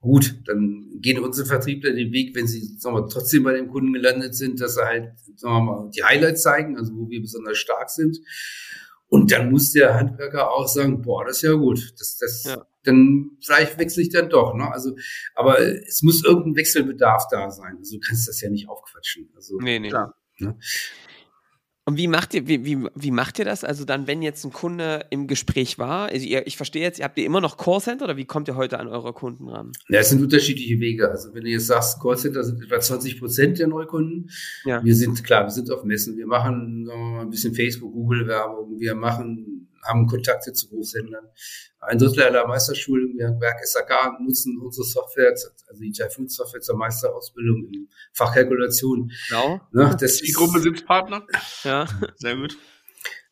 Gut, 0.00 0.36
dann 0.46 0.90
gehen 1.00 1.22
unsere 1.22 1.46
Vertriebler 1.46 1.92
den 1.92 2.12
Weg, 2.12 2.36
wenn 2.36 2.46
sie 2.46 2.76
sagen 2.78 2.96
wir, 2.96 3.08
trotzdem 3.08 3.42
bei 3.42 3.54
dem 3.54 3.68
Kunden 3.68 3.92
gelandet 3.92 4.34
sind, 4.34 4.60
dass 4.60 4.74
sie 4.74 4.84
halt 4.84 5.12
sagen 5.36 5.54
wir 5.54 5.60
mal, 5.62 5.90
die 5.90 6.04
Highlights 6.04 6.42
zeigen, 6.42 6.76
also 6.76 6.94
wo 6.94 7.08
wir 7.08 7.20
besonders 7.20 7.58
stark 7.58 7.90
sind. 7.90 8.18
Und 9.08 9.30
dann 9.30 9.50
muss 9.50 9.70
der 9.72 9.94
Handwerker 9.94 10.50
auch 10.50 10.66
sagen, 10.66 11.02
boah, 11.02 11.24
das 11.24 11.36
ist 11.36 11.42
ja 11.42 11.52
gut. 11.52 11.94
Das, 11.98 12.16
das, 12.18 12.44
ja. 12.44 12.66
Dann 12.82 13.30
vielleicht 13.44 13.78
wechsle 13.78 14.02
ich 14.02 14.10
dann 14.10 14.28
doch. 14.28 14.54
Ne? 14.54 14.70
Also, 14.70 14.96
aber 15.34 15.60
es 15.60 16.02
muss 16.02 16.24
irgendein 16.24 16.56
Wechselbedarf 16.56 17.24
da 17.30 17.50
sein. 17.50 17.76
Also 17.78 17.96
du 17.96 18.00
kannst 18.00 18.28
das 18.28 18.40
ja 18.40 18.50
nicht 18.50 18.68
aufquatschen. 18.68 19.30
Also, 19.36 19.58
nee, 19.58 19.78
nee. 19.78 19.90
Klar. 19.90 20.14
Ne? 20.38 20.58
Und 21.88 21.98
wie 21.98 22.08
macht 22.08 22.34
ihr, 22.34 22.48
wie, 22.48 22.64
wie, 22.64 22.88
wie 22.96 23.10
macht 23.12 23.38
ihr 23.38 23.44
das? 23.44 23.62
Also 23.62 23.84
dann, 23.84 24.08
wenn 24.08 24.20
jetzt 24.20 24.44
ein 24.44 24.52
Kunde 24.52 25.06
im 25.10 25.28
Gespräch 25.28 25.78
war, 25.78 26.08
also 26.08 26.26
ihr, 26.26 26.44
ich 26.44 26.56
verstehe 26.56 26.82
jetzt, 26.82 27.00
habt 27.00 27.16
ihr 27.16 27.24
immer 27.24 27.40
noch 27.40 27.56
Callcenter 27.56 28.06
oder 28.06 28.16
wie 28.16 28.24
kommt 28.24 28.48
ihr 28.48 28.56
heute 28.56 28.80
an 28.80 28.88
eure 28.88 29.12
Kunden 29.12 29.48
ran? 29.48 29.70
Ja, 29.88 30.00
es 30.00 30.08
sind 30.08 30.20
unterschiedliche 30.20 30.80
Wege. 30.80 31.08
Also 31.08 31.32
wenn 31.32 31.44
du 31.44 31.48
jetzt 31.48 31.68
sagst, 31.68 32.02
Callcenter 32.02 32.42
sind 32.42 32.60
etwa 32.60 32.80
20 32.80 33.20
Prozent 33.20 33.60
der 33.60 33.68
Neukunden. 33.68 34.28
Ja. 34.64 34.84
Wir 34.84 34.96
sind, 34.96 35.22
klar, 35.22 35.44
wir 35.44 35.52
sind 35.52 35.70
auf 35.70 35.84
Messen, 35.84 36.16
wir 36.16 36.26
machen 36.26 36.86
wir 36.86 36.96
mal, 36.96 37.20
ein 37.20 37.30
bisschen 37.30 37.54
Facebook, 37.54 37.92
Google-Werbung, 37.92 38.80
wir 38.80 38.96
machen 38.96 39.55
haben 39.84 40.06
Kontakte 40.06 40.52
zu 40.52 40.68
Großhändlern. 40.68 41.26
Ein 41.80 41.98
Drittel 41.98 42.24
aller 42.24 42.46
Meisterschulen 42.46 43.18
im 43.18 43.40
Werk 43.40 43.64
SAK 43.64 44.20
nutzen 44.20 44.58
unsere 44.60 44.84
Software, 44.84 45.30
also 45.30 45.80
die 45.80 45.92
Typhoon 45.92 46.28
Software 46.28 46.60
zur 46.60 46.76
Meisterausbildung 46.76 47.68
in 47.72 47.88
Fachkalkulation. 48.12 49.12
Genau. 49.28 49.60
Ne, 49.72 49.96
das 50.00 50.18
die 50.18 50.32
Gruppe 50.32 50.60
sind 50.60 50.84
Partner. 50.86 51.26
Ja, 51.62 51.86
sehr 52.16 52.36
gut. 52.36 52.56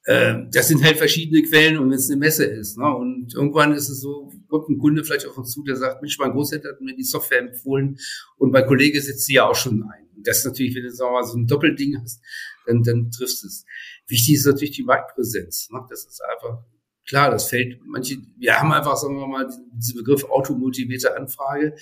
äh, 0.05 0.35
das 0.53 0.69
sind 0.69 0.85
halt 0.85 0.99
verschiedene 0.99 1.43
Quellen 1.43 1.79
und 1.79 1.91
wenn 1.91 1.99
es 1.99 2.11
eine 2.11 2.19
Messe 2.19 2.45
ist. 2.45 2.77
Ne? 2.79 2.95
Und 2.95 3.35
irgendwann 3.35 3.73
ist 3.73 3.89
es 3.89 4.01
so, 4.01 4.31
kommt 4.49 4.69
ein 4.69 4.79
Kunde 4.79 5.03
vielleicht 5.05 5.27
auf 5.27 5.37
uns 5.39 5.51
zu, 5.51 5.63
der 5.65 5.77
sagt, 5.77 6.03
Mensch, 6.03 6.19
mein 6.19 6.33
Großeltern 6.33 6.73
hat 6.73 6.81
mir 6.81 6.95
die 6.95 7.05
Software 7.05 7.41
empfohlen 7.41 7.99
und 8.37 8.53
mein 8.53 8.67
Kollege 8.67 9.01
setzt 9.01 9.27
sie 9.27 9.35
ja 9.35 9.49
auch 9.49 9.57
schon 9.57 9.83
ein. 9.83 10.09
Und 10.17 10.27
das 10.27 10.39
ist 10.39 10.45
natürlich, 10.45 10.75
wenn 10.77 10.85
du 10.85 10.93
sagen 10.93 11.11
wir 11.13 11.21
mal, 11.21 11.27
so 11.27 11.39
ein 11.39 11.47
Doppelding 11.47 12.01
hast, 12.01 12.21
dann, 12.67 12.83
dann 12.83 13.11
triffst 13.11 13.43
du 13.43 13.47
es. 13.47 13.65
Wichtig 14.07 14.35
ist 14.35 14.47
natürlich 14.47 14.77
die 14.77 14.85
Marktpräsenz. 14.85 15.71
Ne? 15.71 15.81
Das 15.89 16.05
ist 16.05 16.21
einfach 16.23 16.63
klar, 17.07 17.31
das 17.31 17.49
fällt 17.49 17.81
manche, 17.85 18.17
wir 18.37 18.59
haben 18.59 18.73
einfach, 18.73 18.97
sagen 18.97 19.17
wir 19.17 19.27
mal, 19.27 19.49
diesen 19.73 19.97
Begriff 19.97 20.25
automotivierte 20.25 21.17
Anfrage. 21.17 21.75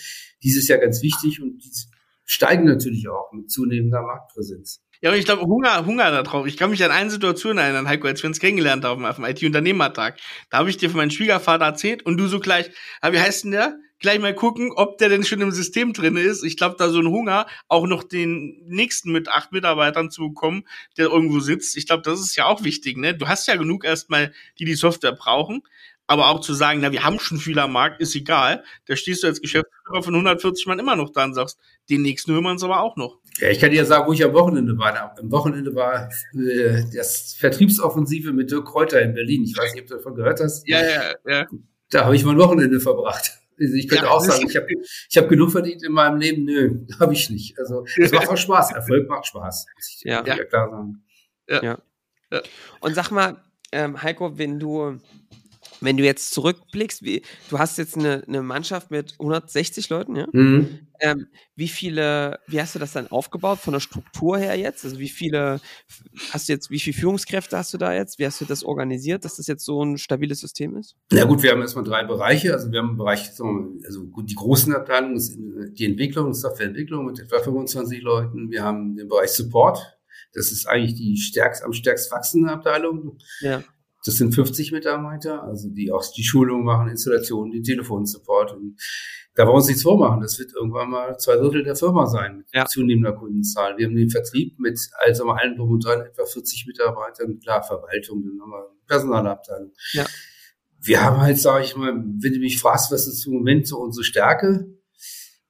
Dieses 0.42 0.68
Jahr 0.68 0.78
ganz 0.78 1.02
wichtig 1.02 1.40
und 1.40 1.58
die 1.58 1.70
steigen 2.24 2.64
natürlich 2.64 3.08
auch 3.08 3.32
mit 3.32 3.50
zunehmender 3.50 4.02
Marktpräsenz. 4.02 4.82
Ja, 5.00 5.10
und 5.10 5.16
ich 5.16 5.24
glaube, 5.24 5.42
Hunger, 5.42 5.84
Hunger 5.84 6.12
da 6.12 6.22
drauf. 6.22 6.46
Ich 6.46 6.56
kann 6.56 6.70
mich 6.70 6.84
an 6.84 6.92
eine 6.92 7.10
Situation 7.10 7.58
erinnern, 7.58 7.88
Heiko, 7.88 8.06
als 8.06 8.22
wir 8.22 8.28
uns 8.28 8.38
kennengelernt 8.38 8.84
haben 8.84 9.04
auf 9.04 9.16
dem 9.16 9.24
IT-Unternehmertag. 9.24 10.18
Da 10.48 10.58
habe 10.58 10.70
ich 10.70 10.76
dir 10.76 10.90
von 10.90 10.98
meinem 10.98 11.10
Schwiegervater 11.10 11.64
erzählt 11.64 12.04
und 12.04 12.18
du 12.18 12.28
so 12.28 12.38
gleich, 12.38 12.70
ah, 13.00 13.12
wie 13.12 13.18
heißt 13.18 13.42
denn 13.42 13.50
der? 13.50 13.76
Gleich 14.02 14.18
mal 14.18 14.34
gucken, 14.34 14.72
ob 14.74 14.98
der 14.98 15.08
denn 15.08 15.24
schon 15.24 15.40
im 15.40 15.52
System 15.52 15.92
drin 15.92 16.16
ist. 16.16 16.42
Ich 16.42 16.56
glaube, 16.56 16.74
da 16.76 16.90
so 16.90 16.98
ein 16.98 17.06
Hunger, 17.06 17.46
auch 17.68 17.86
noch 17.86 18.02
den 18.02 18.60
nächsten 18.66 19.12
mit 19.12 19.28
acht 19.28 19.52
Mitarbeitern 19.52 20.10
zu 20.10 20.28
bekommen, 20.28 20.64
der 20.98 21.06
irgendwo 21.06 21.38
sitzt. 21.38 21.76
Ich 21.76 21.86
glaube, 21.86 22.02
das 22.02 22.20
ist 22.20 22.34
ja 22.34 22.46
auch 22.46 22.64
wichtig, 22.64 22.96
ne? 22.96 23.14
Du 23.14 23.28
hast 23.28 23.46
ja 23.46 23.54
genug 23.54 23.84
erstmal, 23.84 24.32
die 24.58 24.64
die 24.64 24.74
Software 24.74 25.12
brauchen. 25.12 25.62
Aber 26.08 26.28
auch 26.28 26.40
zu 26.40 26.52
sagen, 26.52 26.80
na, 26.82 26.90
wir 26.90 27.04
haben 27.04 27.20
schon 27.20 27.38
viel 27.38 27.58
am 27.60 27.72
Markt, 27.72 28.00
ist 28.00 28.16
egal. 28.16 28.64
Da 28.86 28.96
stehst 28.96 29.22
du 29.22 29.28
als 29.28 29.40
Geschäftsführer 29.40 30.02
von 30.02 30.14
140 30.14 30.66
Mann 30.66 30.80
immer 30.80 30.96
noch 30.96 31.10
da 31.10 31.24
und 31.24 31.34
sagst, 31.34 31.58
den 31.88 32.02
nächsten 32.02 32.32
hören 32.32 32.42
wir 32.42 32.50
uns 32.50 32.64
aber 32.64 32.80
auch 32.80 32.96
noch. 32.96 33.20
Ja, 33.38 33.48
ich 33.50 33.60
kann 33.60 33.70
dir 33.70 33.84
sagen, 33.86 34.08
wo 34.08 34.12
ich 34.12 34.24
am 34.24 34.34
Wochenende 34.34 34.76
war. 34.76 35.16
Am 35.16 35.30
Wochenende 35.30 35.74
war 35.76 36.10
äh, 36.34 36.82
das 36.92 37.34
Vertriebsoffensive 37.38 38.32
mit 38.32 38.50
Dirk 38.50 38.66
Kräuter 38.66 39.00
in 39.00 39.14
Berlin. 39.14 39.44
Ich 39.44 39.56
weiß 39.56 39.72
nicht, 39.74 39.82
ob 39.82 39.88
du 39.88 39.94
davon 39.94 40.16
gehört 40.16 40.40
hast. 40.40 40.68
Ja, 40.68 40.82
ja, 40.82 41.14
ja. 41.24 41.46
Da 41.88 42.04
habe 42.04 42.16
ich 42.16 42.24
mein 42.24 42.38
Wochenende 42.38 42.80
verbracht. 42.80 43.41
Also 43.62 43.74
ich 43.74 43.88
könnte 43.88 44.04
ja, 44.06 44.10
auch 44.10 44.20
sagen, 44.20 44.48
ich 44.48 44.56
habe 44.56 44.66
ich 45.08 45.18
hab 45.18 45.28
genug 45.28 45.52
verdient 45.52 45.84
in 45.84 45.92
meinem 45.92 46.18
Leben. 46.18 46.44
Nö, 46.44 46.80
habe 47.00 47.12
ich 47.12 47.30
nicht. 47.30 47.58
Also 47.58 47.84
es 47.96 48.12
macht 48.12 48.28
auch 48.28 48.36
Spaß. 48.36 48.72
Erfolg 48.74 49.08
macht 49.08 49.26
Spaß. 49.26 49.66
Muss 49.74 49.88
ich 49.88 50.02
ja. 50.04 50.24
ja 50.24 50.44
klar 50.44 50.70
sagen. 50.70 51.04
Ja. 51.48 51.62
ja. 52.30 52.42
Und 52.80 52.94
sag 52.94 53.10
mal, 53.10 53.42
ähm, 53.72 54.02
Heiko, 54.02 54.38
wenn 54.38 54.58
du 54.58 54.98
wenn 55.82 55.96
du 55.96 56.04
jetzt 56.04 56.32
zurückblickst, 56.32 57.02
wie, 57.02 57.22
du 57.50 57.58
hast 57.58 57.78
jetzt 57.78 57.96
eine, 57.96 58.22
eine 58.26 58.42
Mannschaft 58.42 58.90
mit 58.90 59.12
160 59.18 59.88
Leuten, 59.88 60.16
ja? 60.16 60.26
Mhm. 60.32 60.86
Ähm, 61.00 61.26
wie 61.56 61.66
viele, 61.66 62.38
wie 62.46 62.60
hast 62.60 62.76
du 62.76 62.78
das 62.78 62.92
dann 62.92 63.08
aufgebaut 63.08 63.58
von 63.58 63.72
der 63.72 63.80
Struktur 63.80 64.38
her 64.38 64.56
jetzt? 64.56 64.84
Also 64.84 65.00
wie 65.00 65.08
viele 65.08 65.60
hast 66.30 66.48
du 66.48 66.52
jetzt, 66.52 66.70
wie 66.70 66.78
viele 66.78 66.96
Führungskräfte 66.96 67.58
hast 67.58 67.74
du 67.74 67.78
da 67.78 67.92
jetzt? 67.92 68.20
Wie 68.20 68.26
hast 68.26 68.40
du 68.40 68.44
das 68.44 68.62
organisiert, 68.62 69.24
dass 69.24 69.36
das 69.36 69.48
jetzt 69.48 69.64
so 69.64 69.84
ein 69.84 69.98
stabiles 69.98 70.40
System 70.40 70.76
ist? 70.76 70.94
Na 71.10 71.24
gut, 71.24 71.42
wir 71.42 71.50
haben 71.50 71.60
erstmal 71.60 71.84
drei 71.84 72.04
Bereiche. 72.04 72.52
Also 72.52 72.70
wir 72.70 72.78
haben 72.78 72.90
einen 72.90 72.98
Bereich, 72.98 73.30
also 73.30 74.04
die 74.22 74.34
großen 74.34 74.72
Abteilungen 74.74 75.16
ist 75.16 75.36
die 75.36 75.84
Entwicklung, 75.84 76.32
Softwareentwicklung 76.34 77.06
mit 77.06 77.18
etwa 77.18 77.40
25 77.40 78.00
Leuten. 78.00 78.50
Wir 78.50 78.62
haben 78.62 78.94
den 78.94 79.08
Bereich 79.08 79.30
Support. 79.30 79.98
Das 80.34 80.52
ist 80.52 80.66
eigentlich 80.66 80.94
die 80.94 81.16
stärkst, 81.16 81.64
am 81.64 81.72
stärkst 81.72 82.12
wachsende 82.12 82.50
Abteilung. 82.50 83.18
Ja. 83.40 83.64
Das 84.04 84.16
sind 84.16 84.34
50 84.34 84.72
Mitarbeiter, 84.72 85.42
also 85.44 85.68
die 85.68 85.92
auch 85.92 86.04
die 86.16 86.24
Schulung 86.24 86.64
machen, 86.64 86.88
Installationen, 86.88 87.52
den 87.52 87.62
Telefonsupport. 87.62 88.52
Und 88.52 88.76
da 89.34 89.44
wollen 89.44 89.54
wir 89.54 89.56
uns 89.58 89.68
nichts 89.68 89.82
vormachen. 89.82 90.20
Das 90.20 90.38
wird 90.38 90.52
irgendwann 90.54 90.90
mal 90.90 91.16
zwei 91.18 91.36
Drittel 91.36 91.62
der 91.62 91.76
Firma 91.76 92.06
sein 92.06 92.38
mit 92.38 92.46
ja. 92.52 92.66
zunehmender 92.66 93.12
Kundenzahl. 93.12 93.76
Wir 93.78 93.86
haben 93.86 93.94
den 93.94 94.10
Vertrieb 94.10 94.58
mit 94.58 94.78
also 94.98 95.24
mal 95.24 95.38
allen 95.38 95.56
drum 95.56 95.70
und 95.70 95.84
dran 95.84 96.00
etwa 96.00 96.24
40 96.24 96.66
Mitarbeitern, 96.66 97.38
klar 97.38 97.62
Verwaltung, 97.62 98.22
dann 98.24 98.40
haben 98.40 98.50
wir 98.50 98.66
Personalabteilung. 98.86 99.72
Ja. 99.92 100.04
Wir 100.84 101.02
haben 101.04 101.20
halt, 101.20 101.38
sage 101.38 101.64
ich 101.64 101.76
mal, 101.76 101.94
wenn 101.94 102.32
du 102.32 102.40
mich 102.40 102.58
fragst, 102.58 102.90
was 102.90 103.06
ist 103.06 103.26
im 103.26 103.34
Moment 103.34 103.68
so 103.68 103.78
unsere 103.78 104.04
Stärke, 104.04 104.66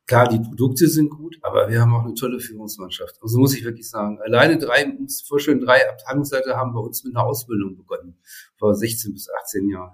Klar, 0.07 0.29
die 0.29 0.41
Produkte 0.41 0.89
sind 0.89 1.11
gut, 1.11 1.39
aber 1.43 1.69
wir 1.69 1.81
haben 1.81 1.95
auch 1.95 2.05
eine 2.05 2.15
tolle 2.15 2.41
Führungsmannschaft. 2.41 3.19
Also 3.23 3.39
muss 3.39 3.55
ich 3.55 3.65
wirklich 3.65 3.89
sagen. 3.89 4.19
Alleine 4.21 4.59
drei, 4.59 4.87
muss 4.87 5.23
vorstellen, 5.23 5.61
drei 5.61 5.89
Abteilungsleiter 5.89 6.57
haben 6.57 6.73
bei 6.73 6.81
uns 6.81 7.05
mit 7.05 7.15
einer 7.15 7.25
Ausbildung 7.25 7.77
begonnen. 7.77 8.19
Vor 8.59 8.75
16 8.75 9.13
bis 9.13 9.29
18 9.45 9.69
Jahren. 9.69 9.93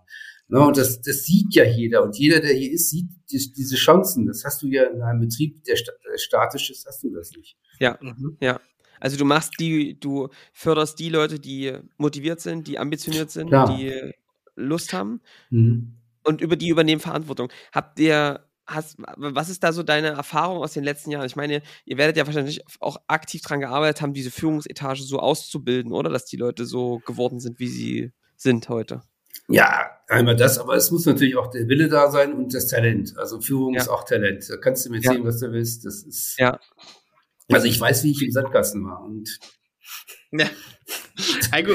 Ne, 0.51 0.61
und 0.61 0.79
das, 0.79 1.03
das 1.03 1.25
sieht 1.25 1.55
ja 1.55 1.65
jeder. 1.65 2.03
Und 2.03 2.17
jeder, 2.17 2.41
der 2.41 2.55
hier 2.55 2.73
ist, 2.73 2.89
sieht 2.89 3.11
die, 3.31 3.53
diese 3.53 3.77
Chancen. 3.77 4.27
Das 4.27 4.45
hast 4.45 4.63
du 4.63 4.67
ja 4.69 4.85
in 4.85 5.03
einem 5.03 5.21
Betrieb, 5.21 5.63
der, 5.65 5.77
der 5.77 6.17
statisch 6.17 6.71
ist, 6.71 6.87
hast 6.87 7.05
du 7.05 7.11
das 7.11 7.33
nicht. 7.33 7.59
Ja, 7.79 7.99
mhm. 8.01 8.39
ja. 8.41 8.59
Also 9.01 9.19
du 9.19 9.27
machst 9.27 9.61
die, 9.61 10.01
du 10.01 10.29
förderst 10.53 10.99
die 10.99 11.11
Leute, 11.11 11.39
die 11.39 11.77
motiviert 11.99 12.41
sind, 12.41 12.67
die 12.67 12.79
ambitioniert 12.79 13.31
sind, 13.31 13.49
Klar. 13.49 13.77
die 13.77 14.15
Lust 14.57 14.95
haben. 14.95 15.21
Mhm. 15.51 15.95
Und 16.25 16.41
über 16.41 16.57
die 16.57 16.69
übernehmen 16.69 17.01
Verantwortung. 17.01 17.51
Habt 17.73 18.01
ihr 18.01 18.48
hast, 18.69 18.97
was 19.17 19.49
ist 19.49 19.65
da 19.65 19.73
so 19.73 19.83
deine 19.83 20.09
Erfahrung 20.09 20.59
aus 20.59 20.75
den 20.75 20.85
letzten 20.85 21.11
Jahren? 21.11 21.27
Ich 21.27 21.37
meine, 21.37 21.63
ihr 21.85 21.99
werdet 21.99 22.17
ja 22.17 22.27
wahrscheinlich 22.27 22.63
auch 22.81 22.99
aktiv 23.07 23.43
daran 23.43 23.61
gearbeitet 23.61 24.03
haben, 24.03 24.13
diese 24.13 24.31
Führungsetage 24.31 25.03
so 25.03 25.19
auszubilden, 25.19 25.93
oder? 25.93 26.11
Dass 26.11 26.27
die 26.27 26.37
Leute 26.37 26.67
so 26.67 27.01
geworden 27.07 27.41
sind, 27.41 27.59
wie 27.59 27.69
sie 27.69 28.13
sind 28.37 28.69
heute. 28.69 29.03
Ja, 29.49 29.91
einmal 30.09 30.37
das, 30.37 30.59
aber 30.59 30.75
es 30.75 30.91
muss 30.91 31.07
natürlich 31.07 31.37
auch 31.37 31.49
der 31.49 31.69
Wille 31.69 31.89
da 31.89 32.11
sein 32.11 32.35
und 32.35 32.53
das 32.53 32.67
Talent. 32.67 33.17
Also 33.17 33.41
Führung 33.41 33.75
ja. 33.75 33.81
ist 33.81 33.89
auch 33.89 34.05
Talent. 34.05 34.49
Da 34.49 34.59
kannst 34.59 34.85
du 34.85 34.91
mir 34.91 35.01
ja. 35.01 35.13
was 35.25 35.41
du 35.41 35.51
willst. 35.53 35.87
Das 35.87 36.03
ist. 36.03 36.39
Ja. 36.39 36.61
Also 37.51 37.67
ich 37.67 37.81
weiß, 37.81 38.05
wie 38.05 38.11
ich 38.11 38.23
im 38.23 38.31
Sandkasten 38.31 38.85
war 38.85 39.03
und. 39.03 39.39
Ja. 40.33 40.47
Heiko, 41.53 41.73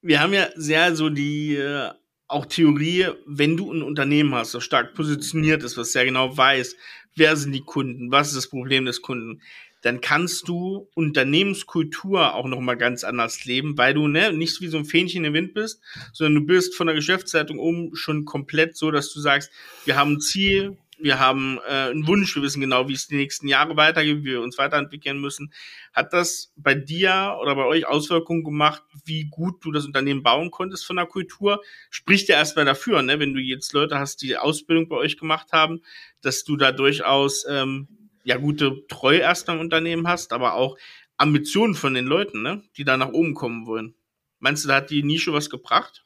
wir 0.00 0.20
haben 0.20 0.32
ja 0.32 0.48
sehr 0.56 0.96
so 0.96 1.10
die 1.10 1.56
äh, 1.56 1.90
auch 2.32 2.46
Theorie, 2.46 3.08
wenn 3.26 3.56
du 3.56 3.72
ein 3.72 3.82
Unternehmen 3.82 4.34
hast, 4.34 4.54
das 4.54 4.64
stark 4.64 4.94
positioniert 4.94 5.62
ist, 5.62 5.76
was 5.76 5.92
sehr 5.92 6.04
genau 6.04 6.36
weiß, 6.36 6.76
wer 7.14 7.36
sind 7.36 7.52
die 7.52 7.60
Kunden, 7.60 8.10
was 8.10 8.28
ist 8.28 8.36
das 8.36 8.48
Problem 8.48 8.86
des 8.86 9.02
Kunden, 9.02 9.42
dann 9.82 10.00
kannst 10.00 10.48
du 10.48 10.88
Unternehmenskultur 10.94 12.34
auch 12.34 12.46
nochmal 12.46 12.76
ganz 12.76 13.04
anders 13.04 13.44
leben, 13.44 13.76
weil 13.76 13.94
du 13.94 14.06
ne, 14.06 14.32
nicht 14.32 14.60
wie 14.60 14.68
so 14.68 14.78
ein 14.78 14.84
Fähnchen 14.84 15.24
im 15.24 15.34
Wind 15.34 15.54
bist, 15.54 15.80
sondern 16.12 16.42
du 16.42 16.46
bist 16.46 16.74
von 16.76 16.86
der 16.86 16.96
Geschäftsleitung 16.96 17.58
um 17.58 17.94
schon 17.94 18.24
komplett 18.24 18.76
so, 18.76 18.90
dass 18.90 19.12
du 19.12 19.20
sagst, 19.20 19.50
wir 19.84 19.96
haben 19.96 20.14
ein 20.14 20.20
Ziel, 20.20 20.76
wir 21.02 21.18
haben 21.18 21.58
äh, 21.66 21.90
einen 21.90 22.06
Wunsch, 22.06 22.34
wir 22.34 22.42
wissen 22.42 22.60
genau, 22.60 22.88
wie 22.88 22.92
es 22.92 23.06
die 23.06 23.16
nächsten 23.16 23.48
Jahre 23.48 23.76
weitergeht, 23.76 24.18
wie 24.18 24.32
wir 24.32 24.42
uns 24.42 24.58
weiterentwickeln 24.58 25.20
müssen. 25.20 25.52
Hat 25.92 26.12
das 26.12 26.52
bei 26.56 26.74
dir 26.74 27.38
oder 27.40 27.54
bei 27.54 27.64
euch 27.64 27.86
Auswirkungen 27.86 28.44
gemacht, 28.44 28.82
wie 29.04 29.24
gut 29.24 29.64
du 29.64 29.72
das 29.72 29.84
Unternehmen 29.84 30.22
bauen 30.22 30.50
konntest 30.50 30.86
von 30.86 30.96
der 30.96 31.06
Kultur? 31.06 31.62
Spricht 31.90 32.28
ja 32.28 32.36
erstmal 32.36 32.64
dafür, 32.64 33.02
ne, 33.02 33.18
wenn 33.18 33.34
du 33.34 33.40
jetzt 33.40 33.72
Leute 33.72 33.98
hast, 33.98 34.22
die 34.22 34.36
Ausbildung 34.36 34.88
bei 34.88 34.96
euch 34.96 35.16
gemacht 35.16 35.52
haben, 35.52 35.82
dass 36.20 36.44
du 36.44 36.56
da 36.56 36.72
durchaus 36.72 37.44
ähm, 37.48 37.88
ja 38.24 38.36
gute 38.36 38.86
Treue 38.86 39.18
erst 39.18 39.48
am 39.48 39.60
Unternehmen 39.60 40.06
hast, 40.08 40.32
aber 40.32 40.54
auch 40.54 40.76
Ambitionen 41.16 41.74
von 41.74 41.94
den 41.94 42.06
Leuten, 42.06 42.42
ne, 42.42 42.62
die 42.76 42.84
da 42.84 42.96
nach 42.96 43.08
oben 43.08 43.34
kommen 43.34 43.66
wollen. 43.66 43.94
Meinst 44.38 44.64
du, 44.64 44.68
da 44.68 44.76
hat 44.76 44.90
die 44.90 45.02
Nische 45.02 45.32
was 45.32 45.50
gebracht? 45.50 46.04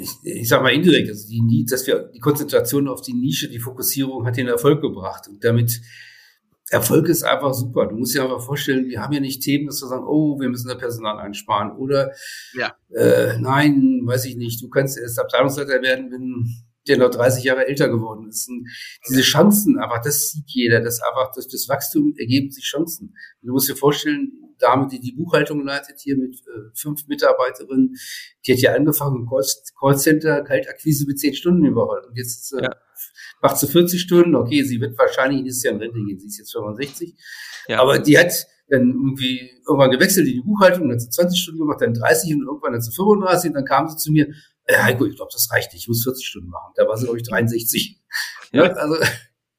Ich, 0.00 0.10
ich 0.22 0.48
sage 0.48 0.62
mal 0.62 0.72
indirekt, 0.72 1.08
also 1.08 1.28
die, 1.28 1.64
dass 1.68 1.86
wir 1.86 2.10
die 2.14 2.20
Konzentration 2.20 2.88
auf 2.88 3.00
die 3.02 3.14
Nische, 3.14 3.48
die 3.48 3.58
Fokussierung 3.58 4.26
hat 4.26 4.36
den 4.36 4.48
Erfolg 4.48 4.80
gebracht. 4.80 5.28
Und 5.28 5.44
damit 5.44 5.80
Erfolg 6.70 7.08
ist 7.08 7.24
einfach 7.24 7.52
super. 7.52 7.86
Du 7.86 7.96
musst 7.96 8.14
dir 8.14 8.22
einfach 8.22 8.40
vorstellen, 8.40 8.88
wir 8.88 9.00
haben 9.00 9.12
ja 9.12 9.20
nicht 9.20 9.42
Themen, 9.42 9.66
dass 9.66 9.82
wir 9.82 9.88
sagen, 9.88 10.06
oh, 10.06 10.38
wir 10.38 10.48
müssen 10.48 10.68
da 10.68 10.76
Personal 10.76 11.18
einsparen 11.18 11.72
oder 11.72 12.12
ja. 12.56 12.74
äh, 12.94 13.38
nein, 13.38 14.02
weiß 14.04 14.26
ich 14.26 14.36
nicht, 14.36 14.62
du 14.62 14.68
kannst 14.68 14.96
erst 14.96 15.18
Abteilungsleiter 15.18 15.82
werden, 15.82 16.12
wenn 16.12 16.46
der 16.88 16.98
noch 16.98 17.10
30 17.10 17.44
Jahre 17.44 17.66
älter 17.66 17.88
geworden 17.88 18.28
ist. 18.28 18.48
Und 18.48 18.66
diese 19.08 19.22
Chancen, 19.22 19.78
aber 19.78 20.00
das 20.02 20.30
sieht 20.30 20.48
jeder, 20.48 20.80
dass 20.80 21.00
einfach 21.00 21.32
durch 21.32 21.48
das 21.48 21.68
Wachstum 21.68 22.14
ergeben 22.16 22.50
sich 22.50 22.64
Chancen. 22.64 23.14
Du 23.42 23.52
musst 23.52 23.68
dir 23.68 23.76
vorstellen, 23.76 24.32
Dame, 24.60 24.88
die 24.88 25.00
die 25.00 25.12
Buchhaltung 25.12 25.64
leitet, 25.64 26.00
hier 26.00 26.16
mit 26.16 26.36
äh, 26.36 26.70
fünf 26.74 27.06
Mitarbeiterinnen, 27.08 27.96
die 28.46 28.52
hat 28.52 28.60
ja 28.60 28.74
angefangen 28.74 29.22
im 29.22 29.28
Callcenter, 29.78 30.42
Kaltakquise 30.42 31.06
mit 31.06 31.18
zehn 31.18 31.34
Stunden 31.34 31.74
Woche. 31.74 32.06
Und 32.06 32.16
jetzt 32.16 32.52
äh, 32.52 32.64
ja. 32.64 32.76
macht 33.42 33.58
sie 33.58 33.66
40 33.66 34.00
Stunden. 34.00 34.34
Okay, 34.34 34.62
sie 34.62 34.80
wird 34.80 34.98
wahrscheinlich 34.98 35.44
dieses 35.44 35.62
Jahr 35.62 35.74
in 35.74 35.80
Rente 35.80 35.98
gehen. 36.04 36.18
Sie 36.18 36.26
ist 36.26 36.38
jetzt 36.38 36.52
65. 36.52 37.14
Ja. 37.68 37.80
Aber 37.80 37.98
die 37.98 38.18
hat 38.18 38.32
dann 38.68 38.88
irgendwie 38.88 39.50
irgendwann 39.66 39.90
gewechselt 39.90 40.28
in 40.28 40.34
die 40.34 40.40
Buchhaltung, 40.42 40.88
dann 40.88 40.92
hat 40.92 41.00
sie 41.00 41.10
20 41.10 41.40
Stunden 41.40 41.60
gemacht, 41.60 41.80
dann 41.80 41.92
30 41.92 42.34
und 42.34 42.42
irgendwann 42.42 42.74
hat 42.74 42.84
sie 42.84 42.92
35 42.92 43.50
und 43.50 43.54
dann 43.54 43.64
kam 43.64 43.88
sie 43.88 43.96
zu 43.96 44.12
mir, 44.12 44.28
Heiko, 44.78 45.06
ich 45.06 45.16
glaube, 45.16 45.30
das 45.32 45.50
reicht 45.50 45.72
nicht, 45.72 45.82
ich 45.82 45.88
muss 45.88 46.02
40 46.02 46.26
Stunden 46.26 46.48
machen. 46.48 46.72
Da 46.76 46.86
war 46.86 46.96
sie, 46.96 47.04
glaube 47.04 47.18
ich, 47.18 47.28
63. 47.28 48.00
Ja. 48.52 48.64
ja 48.64 48.72
also 48.72 48.96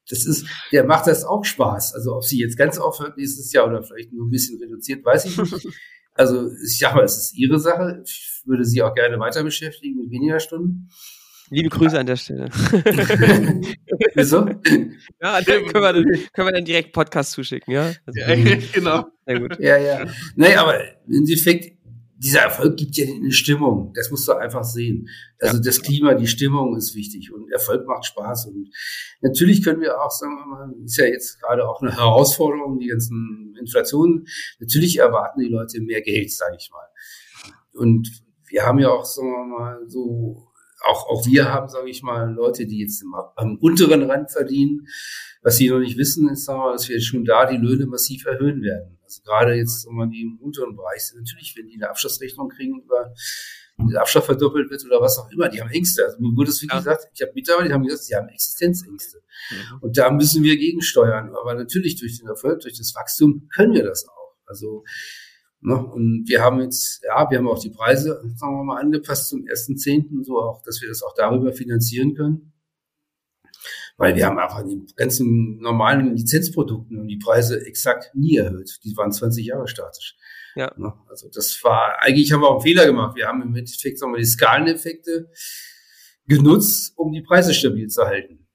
das 0.09 0.25
ist, 0.25 0.45
der 0.71 0.83
macht 0.83 1.07
das 1.07 1.23
auch 1.23 1.45
Spaß. 1.45 1.93
Also 1.95 2.15
ob 2.15 2.23
sie 2.23 2.39
jetzt 2.39 2.57
ganz 2.57 2.77
aufhört 2.77 3.17
nächstes 3.17 3.51
Jahr 3.53 3.67
oder 3.67 3.81
vielleicht 3.83 4.11
nur 4.11 4.27
ein 4.27 4.29
bisschen 4.29 4.61
reduziert, 4.61 5.05
weiß 5.05 5.25
ich 5.25 5.37
nicht. 5.37 5.67
Also 6.13 6.51
ich 6.65 6.77
sag 6.77 6.93
mal, 6.93 7.05
es 7.05 7.17
ist 7.17 7.37
ihre 7.37 7.57
Sache. 7.57 8.03
Ich 8.05 8.41
würde 8.43 8.65
sie 8.65 8.81
auch 8.81 8.93
gerne 8.93 9.17
weiter 9.17 9.45
beschäftigen 9.45 9.97
mit 9.97 10.11
weniger 10.11 10.41
Stunden. 10.41 10.89
Liebe 11.49 11.69
Grüße 11.69 11.99
an 11.99 12.05
der 12.05 12.15
Stelle. 12.15 12.49
Wieso? 14.15 14.47
Ja, 15.21 15.41
dann 15.41 15.65
können 15.65 15.83
wir, 15.83 15.93
dann, 15.93 16.05
können 16.33 16.47
wir 16.47 16.51
dann 16.53 16.65
direkt 16.65 16.93
Podcast 16.93 17.31
zuschicken, 17.31 17.73
ja? 17.73 17.93
Also, 18.05 18.19
ja 18.19 18.35
genau. 18.73 19.05
Sehr 19.25 19.39
gut. 19.39 19.59
Ja, 19.59 19.77
ja. 19.77 20.05
Nee, 20.35 20.55
aber 20.55 20.81
im 21.07 21.13
Endeffekt, 21.13 21.77
dieser 22.23 22.41
Erfolg 22.41 22.77
gibt 22.77 22.97
ja 22.97 23.05
eine 23.05 23.31
Stimmung. 23.31 23.93
Das 23.95 24.11
musst 24.11 24.27
du 24.27 24.33
einfach 24.33 24.63
sehen. 24.63 25.09
Also 25.39 25.57
ja. 25.57 25.63
das 25.63 25.81
Klima, 25.81 26.13
die 26.13 26.27
Stimmung 26.27 26.77
ist 26.77 26.93
wichtig 26.95 27.33
und 27.33 27.51
Erfolg 27.51 27.87
macht 27.87 28.05
Spaß. 28.05 28.45
Und 28.47 28.69
natürlich 29.21 29.63
können 29.63 29.81
wir 29.81 29.99
auch, 29.99 30.11
sagen 30.11 30.35
wir 30.35 30.45
mal, 30.45 30.73
ist 30.85 30.97
ja 30.97 31.05
jetzt 31.05 31.41
gerade 31.41 31.67
auch 31.67 31.81
eine 31.81 31.95
Herausforderung, 31.95 32.77
die 32.77 32.87
ganzen 32.87 33.55
Inflationen. 33.59 34.27
Natürlich 34.59 34.99
erwarten 34.99 35.41
die 35.41 35.47
Leute 35.47 35.81
mehr 35.81 36.01
Geld, 36.01 36.31
sage 36.31 36.57
ich 36.59 36.69
mal. 36.71 36.87
Und 37.73 38.07
wir 38.47 38.65
haben 38.65 38.77
ja 38.77 38.89
auch, 38.89 39.05
sagen 39.05 39.31
wir 39.31 39.57
mal, 39.57 39.79
so, 39.87 40.50
auch, 40.85 41.07
auch 41.07 41.25
wir 41.25 41.51
haben, 41.51 41.69
sage 41.69 41.89
ich 41.89 42.01
mal, 42.03 42.33
Leute, 42.33 42.65
die 42.65 42.79
jetzt 42.79 43.01
im, 43.01 43.13
am 43.35 43.57
unteren 43.57 44.03
Rand 44.09 44.31
verdienen. 44.31 44.87
Was 45.43 45.57
sie 45.57 45.69
noch 45.69 45.79
nicht 45.79 45.97
wissen, 45.97 46.29
ist, 46.29 46.45
sagen 46.45 46.59
wir, 46.59 46.65
mal, 46.65 46.73
dass 46.73 46.87
wir 46.87 46.95
jetzt 46.95 47.07
schon 47.07 47.25
da 47.25 47.45
die 47.45 47.57
Löhne 47.57 47.85
massiv 47.87 48.25
erhöhen 48.25 48.61
werden. 48.61 48.99
Also 49.03 49.21
gerade 49.23 49.55
jetzt, 49.55 49.87
wenn 49.87 49.95
man 49.95 50.11
die 50.11 50.21
im 50.21 50.37
unteren 50.39 50.75
Bereich 50.75 51.05
sind, 51.05 51.19
natürlich, 51.19 51.55
wenn 51.57 51.67
die 51.67 51.75
eine 51.75 51.89
Abschlussrechnung 51.89 52.49
kriegen 52.49 52.81
über 52.81 53.13
der 53.89 54.01
Abschlag 54.01 54.23
verdoppelt 54.25 54.69
wird 54.69 54.85
oder 54.85 55.01
was 55.01 55.17
auch 55.17 55.29
immer, 55.31 55.49
die 55.49 55.61
haben 55.61 55.71
Ängste. 55.71 56.03
Also 56.05 56.19
mir 56.19 56.35
wurde 56.35 56.49
es 56.49 56.61
wie 56.61 56.67
ja. 56.67 56.77
gesagt, 56.77 57.07
ich 57.13 57.21
habe 57.21 57.31
Mitarbeiter, 57.33 57.69
die 57.69 57.73
haben 57.73 57.83
gesagt, 57.83 58.03
sie 58.03 58.15
haben 58.15 58.29
Existenzängste. 58.29 59.21
Mhm. 59.49 59.79
Und 59.81 59.97
da 59.97 60.11
müssen 60.11 60.43
wir 60.43 60.57
gegensteuern. 60.57 61.35
Aber 61.35 61.55
natürlich 61.55 61.99
durch 61.99 62.19
den 62.19 62.27
Erfolg, 62.27 62.59
durch 62.61 62.77
das 62.77 62.93
Wachstum 62.95 63.49
können 63.53 63.73
wir 63.73 63.83
das 63.83 64.07
auch. 64.07 64.35
Also 64.45 64.83
Ne? 65.61 65.75
Und 65.77 66.27
wir 66.27 66.41
haben 66.41 66.59
jetzt, 66.59 67.03
ja, 67.03 67.29
wir 67.29 67.37
haben 67.37 67.47
auch 67.47 67.59
die 67.59 67.69
Preise, 67.69 68.21
sagen 68.35 68.57
wir 68.57 68.63
mal, 68.63 68.81
angepasst 68.81 69.29
zum 69.29 69.47
ersten 69.47 69.77
Zehnten, 69.77 70.23
so 70.23 70.39
auch, 70.39 70.63
dass 70.63 70.81
wir 70.81 70.89
das 70.89 71.03
auch 71.03 71.13
darüber 71.15 71.53
finanzieren 71.53 72.15
können. 72.15 72.53
Weil 73.97 74.15
wir 74.15 74.25
haben 74.25 74.39
einfach 74.39 74.63
die 74.65 74.83
ganzen 74.95 75.59
normalen 75.59 76.15
Lizenzprodukten 76.15 76.99
und 76.99 77.07
die 77.07 77.19
Preise 77.19 77.63
exakt 77.65 78.15
nie 78.15 78.37
erhöht. 78.37 78.79
Die 78.83 78.97
waren 78.97 79.11
20 79.11 79.45
Jahre 79.45 79.67
statisch. 79.67 80.15
Ja. 80.55 80.73
Ne? 80.75 80.93
Also 81.07 81.29
das 81.29 81.63
war, 81.63 82.01
eigentlich 82.01 82.31
haben 82.31 82.41
wir 82.41 82.47
auch 82.47 82.55
einen 82.55 82.63
Fehler 82.63 82.85
gemacht. 82.87 83.15
Wir 83.15 83.27
haben 83.27 83.43
im 83.43 83.55
Endeffekt, 83.55 83.99
sagen 83.99 84.13
wir, 84.13 84.17
die 84.17 84.25
Skaleneffekte 84.25 85.29
genutzt, 86.25 86.93
um 86.95 87.11
die 87.11 87.21
Preise 87.21 87.53
stabil 87.53 87.87
zu 87.87 88.03
halten. 88.03 88.47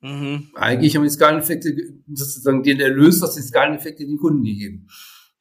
Mhm. 0.00 0.50
Eigentlich 0.54 0.96
haben 0.96 1.02
die 1.02 1.10
Skaleneffekte 1.10 1.74
sozusagen 2.12 2.62
den 2.62 2.80
Erlös 2.80 3.22
aus 3.22 3.34
den 3.34 3.44
Skaleneffekten 3.44 4.06
den 4.06 4.18
Kunden 4.18 4.44
gegeben. 4.44 4.88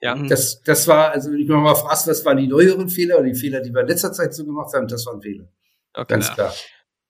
Ja. 0.03 0.15
Mhm. 0.15 0.27
Das, 0.27 0.61
das 0.63 0.85
war, 0.89 1.11
also 1.11 1.31
wenn 1.31 1.39
ich 1.39 1.47
mich 1.47 1.57
mal 1.57 1.73
fragst, 1.75 2.07
was 2.07 2.25
waren 2.25 2.35
die 2.35 2.47
neueren 2.47 2.89
Fehler 2.89 3.15
oder 3.15 3.27
die 3.27 3.35
Fehler, 3.35 3.61
die 3.61 3.73
wir 3.73 3.81
in 3.81 3.87
letzter 3.87 4.11
Zeit 4.11 4.33
so 4.33 4.43
gemacht 4.43 4.73
haben, 4.73 4.85
das 4.85 5.05
waren 5.05 5.21
Fehler. 5.21 5.47
Okay. 5.93 6.15
Ganz 6.15 6.33
klar. 6.33 6.53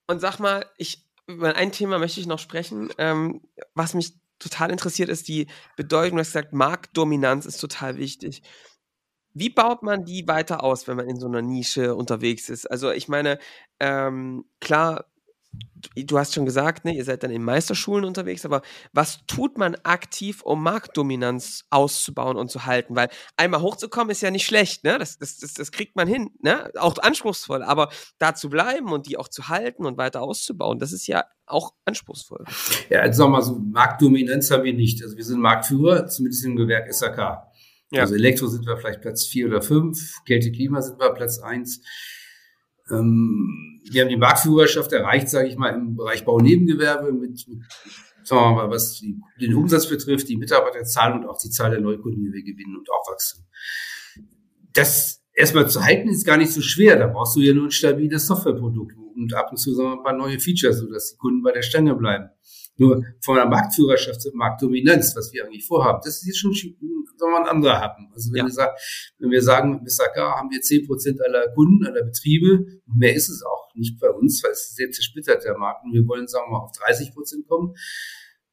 Und 0.05 0.19
sag 0.19 0.37
mal, 0.37 0.67
ich, 0.77 1.03
über 1.25 1.55
ein 1.55 1.71
Thema 1.71 1.97
möchte 1.97 2.19
ich 2.19 2.27
noch 2.27 2.37
sprechen, 2.37 2.89
ähm, 2.99 3.41
was 3.73 3.95
mich 3.95 4.13
total 4.37 4.69
interessiert, 4.69 5.09
ist 5.09 5.27
die 5.27 5.47
Bedeutung, 5.75 6.17
du 6.17 6.19
hast 6.19 6.33
gesagt, 6.33 6.53
Marktdominanz 6.53 7.47
ist 7.47 7.57
total 7.57 7.97
wichtig. 7.97 8.43
Wie 9.33 9.49
baut 9.49 9.81
man 9.81 10.05
die 10.05 10.27
weiter 10.27 10.63
aus, 10.63 10.87
wenn 10.87 10.97
man 10.97 11.09
in 11.09 11.19
so 11.19 11.25
einer 11.25 11.41
Nische 11.41 11.95
unterwegs 11.95 12.47
ist? 12.47 12.69
Also 12.69 12.91
ich 12.91 13.07
meine, 13.07 13.39
ähm, 13.79 14.45
klar, 14.59 15.05
du 15.95 16.17
hast 16.17 16.33
schon 16.33 16.45
gesagt, 16.45 16.85
ne, 16.85 16.95
ihr 16.95 17.03
seid 17.03 17.23
dann 17.23 17.31
in 17.31 17.43
Meisterschulen 17.43 18.05
unterwegs, 18.05 18.45
aber 18.45 18.61
was 18.93 19.19
tut 19.27 19.57
man 19.57 19.75
aktiv, 19.83 20.41
um 20.41 20.63
Marktdominanz 20.63 21.65
auszubauen 21.69 22.37
und 22.37 22.49
zu 22.49 22.65
halten? 22.65 22.95
Weil 22.95 23.09
einmal 23.37 23.61
hochzukommen 23.61 24.09
ist 24.09 24.21
ja 24.21 24.31
nicht 24.31 24.45
schlecht, 24.45 24.83
ne? 24.83 24.97
Das, 24.97 25.17
das, 25.17 25.37
das, 25.37 25.53
das 25.53 25.71
kriegt 25.71 25.95
man 25.95 26.07
hin, 26.07 26.31
ne? 26.41 26.71
Auch 26.77 26.97
anspruchsvoll, 26.97 27.63
aber 27.63 27.89
da 28.17 28.33
zu 28.33 28.49
bleiben 28.49 28.91
und 28.91 29.07
die 29.07 29.17
auch 29.17 29.27
zu 29.27 29.49
halten 29.49 29.85
und 29.85 29.97
weiter 29.97 30.21
auszubauen, 30.21 30.79
das 30.79 30.93
ist 30.93 31.07
ja 31.07 31.25
auch 31.45 31.73
anspruchsvoll. 31.85 32.45
Ja, 32.89 33.01
also 33.01 33.23
sag 33.23 33.29
mal 33.29 33.41
so, 33.41 33.59
Marktdominanz 33.59 34.49
haben 34.51 34.63
wir 34.63 34.73
nicht. 34.73 35.03
Also 35.03 35.17
wir 35.17 35.23
sind 35.23 35.39
Marktführer, 35.39 36.07
zumindest 36.07 36.45
im 36.45 36.55
Gewerk 36.55 36.91
SAK. 36.93 37.17
Ja. 37.91 38.01
Also 38.01 38.15
Elektro 38.15 38.47
sind 38.47 38.65
wir 38.65 38.77
vielleicht 38.77 39.01
Platz 39.01 39.25
vier 39.25 39.47
oder 39.47 39.61
fünf, 39.61 40.23
Kälte 40.25 40.51
Klima 40.51 40.81
sind 40.81 40.99
wir 40.99 41.13
Platz 41.13 41.39
eins. 41.39 41.81
Ähm, 42.89 43.81
wir 43.89 44.01
haben 44.01 44.09
die 44.09 44.17
Marktführerschaft 44.17 44.91
erreicht, 44.93 45.29
sage 45.29 45.47
ich 45.47 45.57
mal, 45.57 45.73
im 45.73 45.95
Bereich 45.95 46.25
Baunebengewerbe 46.25 47.11
mit, 47.11 47.39
sagen 48.23 48.41
wir 48.41 48.51
mal, 48.53 48.69
was 48.69 48.99
die, 48.99 49.19
den 49.39 49.53
Umsatz 49.55 49.87
betrifft, 49.87 50.29
die 50.29 50.37
Mitarbeiterzahl 50.37 51.13
und 51.13 51.25
auch 51.27 51.37
die 51.37 51.49
Zahl 51.49 51.71
der 51.71 51.81
Neukunden, 51.81 52.23
die 52.23 52.31
wir 52.31 52.43
gewinnen 52.43 52.77
und 52.77 52.89
auch 52.91 53.11
wachsen. 53.11 53.45
Das 54.73 55.23
erstmal 55.33 55.69
zu 55.69 55.83
halten 55.83 56.09
ist 56.09 56.25
gar 56.25 56.37
nicht 56.37 56.51
so 56.51 56.61
schwer. 56.61 56.97
Da 56.97 57.07
brauchst 57.07 57.35
du 57.35 57.41
ja 57.41 57.53
nur 57.53 57.65
ein 57.67 57.71
stabiles 57.71 58.25
Softwareprodukt 58.27 58.95
und 59.15 59.33
ab 59.33 59.51
und 59.51 59.57
zu 59.57 59.73
sagen 59.73 59.89
wir, 59.89 59.97
ein 59.97 60.03
paar 60.03 60.17
neue 60.17 60.39
Features, 60.39 60.79
sodass 60.79 61.11
die 61.11 61.17
Kunden 61.17 61.43
bei 61.43 61.51
der 61.51 61.61
Stange 61.61 61.95
bleiben. 61.95 62.29
Nur 62.77 63.03
von 63.21 63.35
der 63.35 63.45
Marktführerschaft 63.45 64.21
zur 64.21 64.35
Marktdominanz, 64.35 65.15
was 65.15 65.31
wir 65.31 65.45
eigentlich 65.45 65.65
vorhaben, 65.65 65.99
das 66.03 66.17
ist 66.17 66.27
jetzt 66.27 66.39
schon 66.39 66.53
sagen 66.53 67.31
wir, 67.31 67.39
ein 67.39 67.47
anderer 67.47 67.79
Happen. 67.79 68.09
Also 68.13 68.31
wenn, 68.31 68.39
ja. 68.39 68.45
wir, 68.45 68.51
sagen, 68.51 68.75
wenn 69.19 69.31
wir 69.31 69.41
sagen, 69.41 69.81
mit 69.83 69.91
Saka 69.91 70.37
haben 70.37 70.49
wir 70.49 70.61
zehn 70.61 70.85
Prozent 70.85 71.21
aller 71.21 71.49
Kunden, 71.53 71.85
aller 71.85 72.03
Betriebe, 72.03 72.65
mehr 72.85 73.15
ist 73.15 73.29
es 73.29 73.43
auch 73.43 73.73
nicht 73.75 73.99
bei 73.99 74.09
uns, 74.09 74.43
weil 74.43 74.51
es 74.51 74.69
ist 74.69 74.75
sehr 74.75 74.91
zersplittert, 74.91 75.43
der 75.43 75.57
Markt, 75.57 75.83
und 75.83 75.93
wir 75.93 76.07
wollen, 76.07 76.27
sagen 76.27 76.45
wir 76.47 76.57
mal, 76.57 76.65
auf 76.65 76.71
30 76.71 77.13
Prozent 77.13 77.47
kommen. 77.47 77.73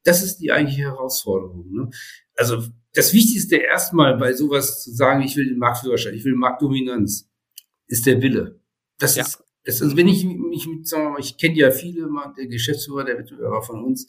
Das 0.03 0.23
ist 0.23 0.37
die 0.37 0.51
eigentliche 0.51 0.83
Herausforderung. 0.83 1.71
Ne? 1.71 1.89
Also 2.35 2.63
das 2.93 3.13
Wichtigste 3.13 3.57
erstmal 3.57 4.17
bei 4.17 4.33
sowas 4.33 4.83
zu 4.83 4.91
sagen, 4.91 5.21
ich 5.21 5.35
will 5.35 5.47
den 5.47 5.59
Marktführerschaft, 5.59 6.15
ich 6.15 6.25
will 6.25 6.35
Marktdominanz, 6.35 7.29
ist 7.87 8.05
der 8.05 8.21
Wille. 8.21 8.59
Das 8.97 9.15
ja. 9.15 9.23
ist 9.23 9.43
das, 9.63 9.81
also 9.81 9.95
wenn 9.95 10.07
ich 10.07 10.23
mich 10.23 10.67
mit, 10.67 10.87
sagen 10.87 11.05
wir 11.05 11.09
mal, 11.11 11.19
ich 11.19 11.37
kenne 11.37 11.55
ja 11.55 11.71
viele, 11.71 12.09
der 12.37 12.47
Geschäftsführer, 12.47 13.03
der 13.03 13.19
Wettbewerber 13.19 13.61
von 13.61 13.83
uns, 13.83 14.07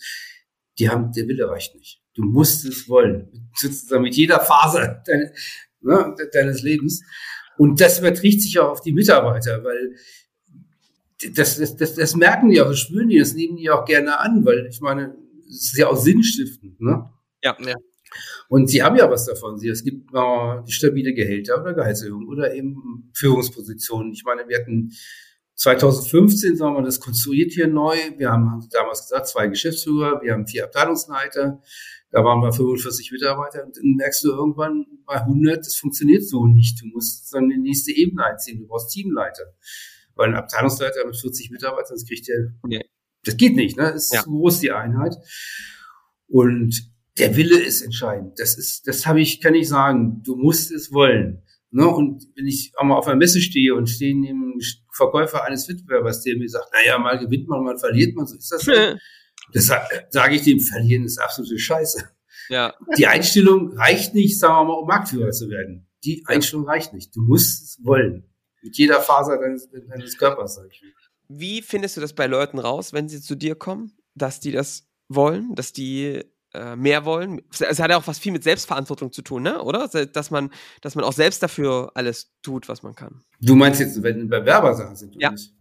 die 0.78 0.88
haben, 0.88 1.12
der 1.12 1.28
Wille 1.28 1.48
reicht 1.48 1.74
nicht. 1.74 2.02
Du 2.14 2.22
musst 2.22 2.64
es 2.64 2.88
wollen. 2.88 3.50
Sozusagen 3.54 4.02
mit 4.02 4.14
jeder 4.14 4.40
Phase 4.40 5.02
deines, 5.06 5.30
ne, 5.80 6.16
deines 6.32 6.62
Lebens. 6.62 7.02
Und 7.58 7.80
das 7.80 7.98
überträgt 7.98 8.40
sich 8.40 8.58
auch 8.58 8.70
auf 8.70 8.80
die 8.80 8.92
Mitarbeiter, 8.92 9.62
weil 9.62 9.94
das, 11.34 11.58
das, 11.58 11.76
das, 11.76 11.94
das 11.94 12.16
merken 12.16 12.50
die 12.50 12.60
auch, 12.60 12.68
das 12.68 12.80
spüren 12.80 13.08
die, 13.08 13.18
das 13.18 13.34
nehmen 13.34 13.56
die 13.56 13.70
auch 13.70 13.84
gerne 13.84 14.18
an, 14.18 14.44
weil 14.44 14.66
ich 14.66 14.80
meine, 14.80 15.14
es 15.48 15.72
ist 15.72 15.78
ja 15.78 15.88
auch 15.88 15.96
sinnstiftend, 15.96 16.80
ne? 16.80 17.10
Ja, 17.42 17.56
ja. 17.60 17.74
Und 18.48 18.68
sie 18.68 18.82
haben 18.82 18.96
ja 18.96 19.10
was 19.10 19.26
davon. 19.26 19.58
Sie, 19.58 19.68
es 19.68 19.84
gibt 19.84 20.12
äh, 20.14 20.70
stabile 20.70 21.14
Gehälter 21.14 21.60
oder 21.60 21.74
Gehaltserhöhung 21.74 22.28
oder 22.28 22.54
eben 22.54 23.10
Führungspositionen. 23.14 24.12
Ich 24.12 24.24
meine, 24.24 24.46
wir 24.48 24.58
hatten 24.58 24.92
2015 25.62 26.56
sagen 26.56 26.74
wir, 26.74 26.82
das 26.82 26.98
konstruiert 26.98 27.52
hier 27.52 27.68
neu. 27.68 27.96
Wir 28.16 28.30
haben 28.30 28.66
damals 28.72 29.02
gesagt, 29.02 29.28
zwei 29.28 29.46
Geschäftsführer, 29.46 30.20
wir 30.20 30.32
haben 30.32 30.44
vier 30.44 30.64
Abteilungsleiter. 30.64 31.62
Da 32.10 32.24
waren 32.24 32.40
wir 32.40 32.52
45 32.52 33.12
Mitarbeiter 33.12 33.64
und 33.64 33.76
dann 33.76 33.94
merkst 33.96 34.24
du 34.24 34.32
irgendwann 34.32 34.86
bei 35.06 35.20
100, 35.20 35.58
das 35.58 35.76
funktioniert 35.76 36.24
so 36.24 36.46
nicht. 36.46 36.82
Du 36.82 36.86
musst 36.86 37.32
dann 37.32 37.48
die 37.48 37.58
nächste 37.58 37.92
Ebene 37.92 38.24
einziehen. 38.24 38.58
Du 38.58 38.66
brauchst 38.66 38.92
Teamleiter. 38.92 39.54
Weil 40.16 40.30
ein 40.30 40.34
Abteilungsleiter 40.34 41.06
mit 41.06 41.16
40 41.16 41.52
Mitarbeitern, 41.52 41.94
das 41.94 42.06
kriegt 42.06 42.26
der, 42.26 42.52
nee. 42.66 42.84
das 43.24 43.36
geht 43.36 43.54
nicht, 43.54 43.76
ne? 43.76 43.92
Das 43.92 44.06
ist 44.06 44.14
ja. 44.14 44.22
so 44.22 44.30
groß 44.32 44.60
die 44.60 44.72
Einheit. 44.72 45.14
Und 46.26 46.90
der 47.18 47.36
Wille 47.36 47.60
ist 47.60 47.82
entscheidend. 47.82 48.38
Das 48.40 48.58
ist, 48.58 48.88
das 48.88 49.06
habe 49.06 49.20
ich, 49.20 49.40
kann 49.40 49.54
ich 49.54 49.68
sagen. 49.68 50.22
Du 50.24 50.34
musst 50.34 50.72
es 50.72 50.92
wollen. 50.92 51.44
Ne? 51.72 51.88
Und 51.88 52.28
wenn 52.36 52.46
ich 52.46 52.72
auch 52.76 52.84
mal 52.84 52.96
auf 52.96 53.06
einer 53.06 53.16
Messe 53.16 53.40
stehe 53.40 53.74
und 53.74 53.88
stehe 53.88 54.18
neben 54.18 54.58
Verkäufer 54.94 55.44
eines 55.44 55.68
Wettbewerbers, 55.68 56.22
der 56.22 56.36
mir 56.36 56.48
sagt, 56.48 56.68
naja, 56.72 56.98
mal 56.98 57.18
gewinnt 57.18 57.48
man, 57.48 57.64
mal 57.64 57.78
verliert 57.78 58.14
man, 58.14 58.26
so 58.26 58.36
ist 58.36 58.52
das. 58.52 58.62
So. 58.62 58.72
das 59.52 59.70
sage 60.10 60.34
ich 60.36 60.42
dem, 60.42 60.60
verlieren 60.60 61.04
ist 61.04 61.18
absolute 61.18 61.58
Scheiße. 61.58 62.10
Ja. 62.50 62.74
Die 62.98 63.06
Einstellung 63.06 63.72
reicht 63.76 64.14
nicht, 64.14 64.38
sagen 64.38 64.54
wir 64.54 64.64
mal, 64.64 64.80
um 64.80 64.86
Marktführer 64.86 65.30
zu 65.30 65.48
werden. 65.48 65.88
Die 66.04 66.22
Einstellung 66.26 66.66
reicht 66.66 66.92
nicht. 66.92 67.16
Du 67.16 67.22
musst 67.22 67.62
es 67.62 67.84
wollen. 67.84 68.28
Mit 68.62 68.76
jeder 68.76 69.00
Faser 69.00 69.38
deines, 69.38 69.70
deines 69.70 70.18
Körpers, 70.18 70.56
sag 70.56 70.66
ich. 70.70 70.82
Wie 71.28 71.62
findest 71.62 71.96
du 71.96 72.02
das 72.02 72.12
bei 72.12 72.26
Leuten 72.26 72.58
raus, 72.58 72.92
wenn 72.92 73.08
sie 73.08 73.22
zu 73.22 73.34
dir 73.34 73.54
kommen, 73.54 73.96
dass 74.14 74.40
die 74.40 74.52
das 74.52 74.88
wollen, 75.08 75.54
dass 75.54 75.72
die 75.72 76.22
äh, 76.54 76.76
mehr 76.76 77.04
wollen. 77.04 77.40
Es 77.50 77.80
hat 77.80 77.90
ja 77.90 77.96
auch 77.96 78.06
was 78.06 78.18
viel 78.18 78.32
mit 78.32 78.44
Selbstverantwortung 78.44 79.12
zu 79.12 79.22
tun, 79.22 79.42
ne? 79.42 79.62
Oder? 79.62 79.88
Dass 79.88 80.30
man, 80.30 80.50
dass 80.80 80.94
man 80.94 81.04
auch 81.04 81.12
selbst 81.12 81.42
dafür 81.42 81.92
alles 81.94 82.32
tut, 82.42 82.68
was 82.68 82.82
man 82.82 82.94
kann. 82.94 83.22
Du 83.40 83.54
meinst 83.54 83.80
jetzt, 83.80 84.02
wenn 84.02 84.28
Bewerbersachen 84.28 84.96
sind, 84.96 85.16
ja. 85.16 85.30
Nicht? 85.30 85.54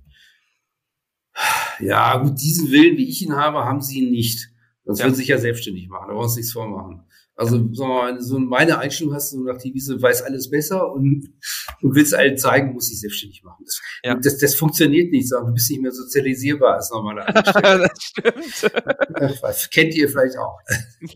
Ja, 1.80 2.18
gut, 2.18 2.42
diesen 2.42 2.72
Willen, 2.72 2.98
wie 2.98 3.10
ich 3.10 3.22
ihn 3.22 3.36
habe, 3.36 3.64
haben 3.66 3.82
sie 3.82 4.00
ihn 4.00 4.12
nicht. 4.12 4.51
Sonst 4.84 5.00
ja. 5.00 5.06
würden 5.06 5.16
sie 5.16 5.22
sich 5.22 5.30
ja 5.30 5.38
selbstständig 5.38 5.88
machen, 5.88 6.08
da 6.08 6.14
brauchen 6.14 6.30
sie 6.30 6.40
nichts 6.40 6.54
vormachen. 6.54 7.06
Also 7.36 7.70
so, 7.72 7.88
so 8.20 8.40
meine 8.40 8.78
Einstellung 8.78 9.14
hast 9.16 9.34
du 9.34 9.44
nach 9.44 9.58
die 9.58 9.74
Wiese 9.74 10.00
weiß 10.00 10.22
alles 10.24 10.50
besser 10.50 10.92
und, 10.92 11.34
und 11.82 11.96
willst 11.96 12.14
allen 12.14 12.38
zeigen, 12.38 12.74
muss 12.74 12.92
ich 12.92 13.00
selbstständig 13.00 13.42
machen. 13.44 13.64
Das, 13.66 13.82
ja. 14.04 14.16
das, 14.16 14.38
das 14.38 14.56
funktioniert 14.56 15.12
nicht, 15.12 15.30
sondern 15.30 15.48
du 15.48 15.54
bist 15.54 15.70
nicht 15.72 15.82
mehr 15.82 15.92
sozialisierbar 15.92 16.76
als 16.76 16.92
normale 16.92 17.26
Einstellung. 17.26 17.88
das 17.90 18.04
stimmt. 18.04 19.42
Was 19.42 19.70
kennt 19.70 19.96
ihr 19.96 20.10
vielleicht 20.10 20.38
auch. 20.38 20.60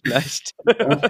Vielleicht. 0.04 0.52
Ja. 0.80 1.10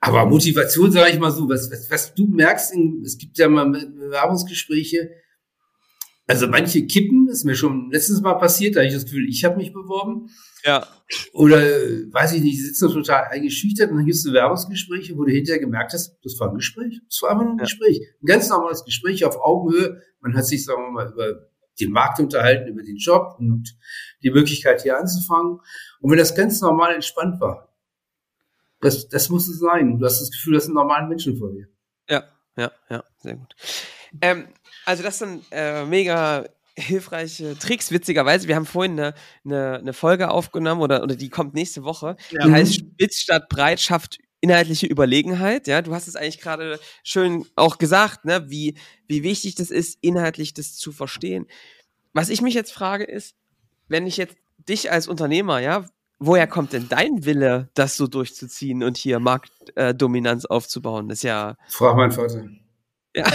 Aber 0.00 0.26
Motivation, 0.26 0.90
sage 0.90 1.12
ich 1.12 1.18
mal 1.18 1.30
so, 1.30 1.48
was, 1.48 1.70
was, 1.70 1.90
was 1.90 2.14
du 2.14 2.26
merkst, 2.26 2.72
in, 2.72 3.02
es 3.04 3.18
gibt 3.18 3.38
ja 3.38 3.48
mal 3.48 3.68
Bewerbungsgespräche, 3.70 5.10
also 6.26 6.46
manche 6.46 6.86
kippen, 6.86 7.28
ist 7.28 7.44
mir 7.44 7.54
schon 7.54 7.90
letztes 7.90 8.20
Mal 8.20 8.34
passiert, 8.34 8.76
da 8.76 8.80
habe 8.80 8.88
ich 8.88 8.94
das 8.94 9.04
Gefühl, 9.04 9.28
ich 9.28 9.44
habe 9.44 9.56
mich 9.56 9.72
beworben. 9.72 10.28
Ja. 10.64 10.86
Oder, 11.32 11.58
weiß 11.58 12.32
ich 12.34 12.42
nicht, 12.42 12.56
die 12.56 12.62
sitzen 12.62 12.90
total 12.90 13.24
eingeschüchtert 13.24 13.90
und 13.90 13.98
dann 13.98 14.06
gibst 14.06 14.24
du 14.24 14.30
Bewerbungsgespräche, 14.30 15.16
wo 15.16 15.24
du 15.24 15.32
hinterher 15.32 15.60
gemerkt 15.60 15.92
hast, 15.92 16.18
das 16.24 16.38
war 16.38 16.48
ein 16.48 16.54
Gespräch. 16.54 17.00
Das 17.08 17.20
war 17.22 17.30
einfach 17.30 17.44
nur 17.44 17.54
ein 17.54 17.58
ja. 17.58 17.64
Gespräch. 17.64 18.00
Ein 18.22 18.26
ganz 18.26 18.48
normales 18.48 18.84
Gespräch 18.84 19.24
auf 19.24 19.36
Augenhöhe. 19.36 20.00
Man 20.20 20.36
hat 20.36 20.46
sich, 20.46 20.64
sagen 20.64 20.82
wir 20.82 20.90
mal, 20.90 21.12
über 21.12 21.48
den 21.80 21.90
Markt 21.90 22.20
unterhalten, 22.20 22.68
über 22.68 22.82
den 22.82 22.96
Job 22.96 23.36
und 23.38 23.76
die 24.22 24.30
Möglichkeit 24.30 24.82
hier 24.82 24.98
anzufangen. 24.98 25.60
Und 26.00 26.10
wenn 26.10 26.18
das 26.18 26.34
ganz 26.34 26.60
normal 26.60 26.94
entspannt 26.94 27.40
war, 27.40 27.74
das, 28.80 29.08
das 29.08 29.28
muss 29.28 29.48
es 29.48 29.58
sein. 29.58 29.98
Du 29.98 30.04
hast 30.04 30.20
das 30.20 30.30
Gefühl, 30.30 30.54
das 30.54 30.64
sind 30.64 30.74
normale 30.74 31.06
Menschen 31.06 31.36
vor 31.38 31.50
dir. 31.50 31.68
Ja, 32.08 32.24
ja, 32.56 32.72
ja, 32.90 33.04
sehr 33.18 33.36
gut. 33.36 33.54
Ähm, 34.20 34.48
also 34.84 35.02
das 35.02 35.18
sind 35.18 35.44
äh, 35.50 35.84
mega 35.84 36.44
hilfreiche 36.76 37.58
Tricks, 37.58 37.90
witzigerweise. 37.90 38.48
Wir 38.48 38.56
haben 38.56 38.66
vorhin 38.66 38.92
eine, 38.92 39.14
eine, 39.44 39.78
eine 39.78 39.92
Folge 39.92 40.30
aufgenommen 40.30 40.80
oder, 40.80 41.02
oder 41.02 41.16
die 41.16 41.28
kommt 41.28 41.54
nächste 41.54 41.84
Woche. 41.84 42.16
Ja. 42.30 42.46
Die 42.46 42.52
heißt 42.52 42.74
Spitz 42.74 43.16
statt 43.18 43.48
Breit 43.48 43.80
schafft 43.80 44.18
inhaltliche 44.40 44.86
Überlegenheit. 44.86 45.66
Ja, 45.66 45.82
du 45.82 45.94
hast 45.94 46.08
es 46.08 46.16
eigentlich 46.16 46.40
gerade 46.40 46.78
schön 47.04 47.46
auch 47.56 47.78
gesagt, 47.78 48.24
ne, 48.24 48.50
wie, 48.50 48.76
wie 49.06 49.22
wichtig 49.22 49.54
das 49.54 49.70
ist, 49.70 49.98
inhaltlich 50.00 50.52
das 50.52 50.74
zu 50.74 50.92
verstehen. 50.92 51.46
Was 52.12 52.28
ich 52.28 52.42
mich 52.42 52.54
jetzt 52.54 52.72
frage 52.72 53.04
ist, 53.04 53.36
wenn 53.88 54.06
ich 54.06 54.16
jetzt 54.16 54.36
dich 54.58 54.90
als 54.90 55.08
Unternehmer, 55.08 55.60
ja, 55.60 55.86
woher 56.18 56.46
kommt 56.46 56.72
denn 56.72 56.88
dein 56.88 57.24
Wille, 57.24 57.70
das 57.74 57.96
so 57.96 58.06
durchzuziehen 58.06 58.82
und 58.82 58.96
hier 58.96 59.20
Marktdominanz 59.20 60.44
äh, 60.44 60.48
aufzubauen? 60.48 61.08
Das 61.08 61.18
ist 61.18 61.24
ja. 61.24 61.56
Frag 61.68 61.96
meinen 61.96 62.12
Vater. 62.12 62.48
Ja. 63.14 63.26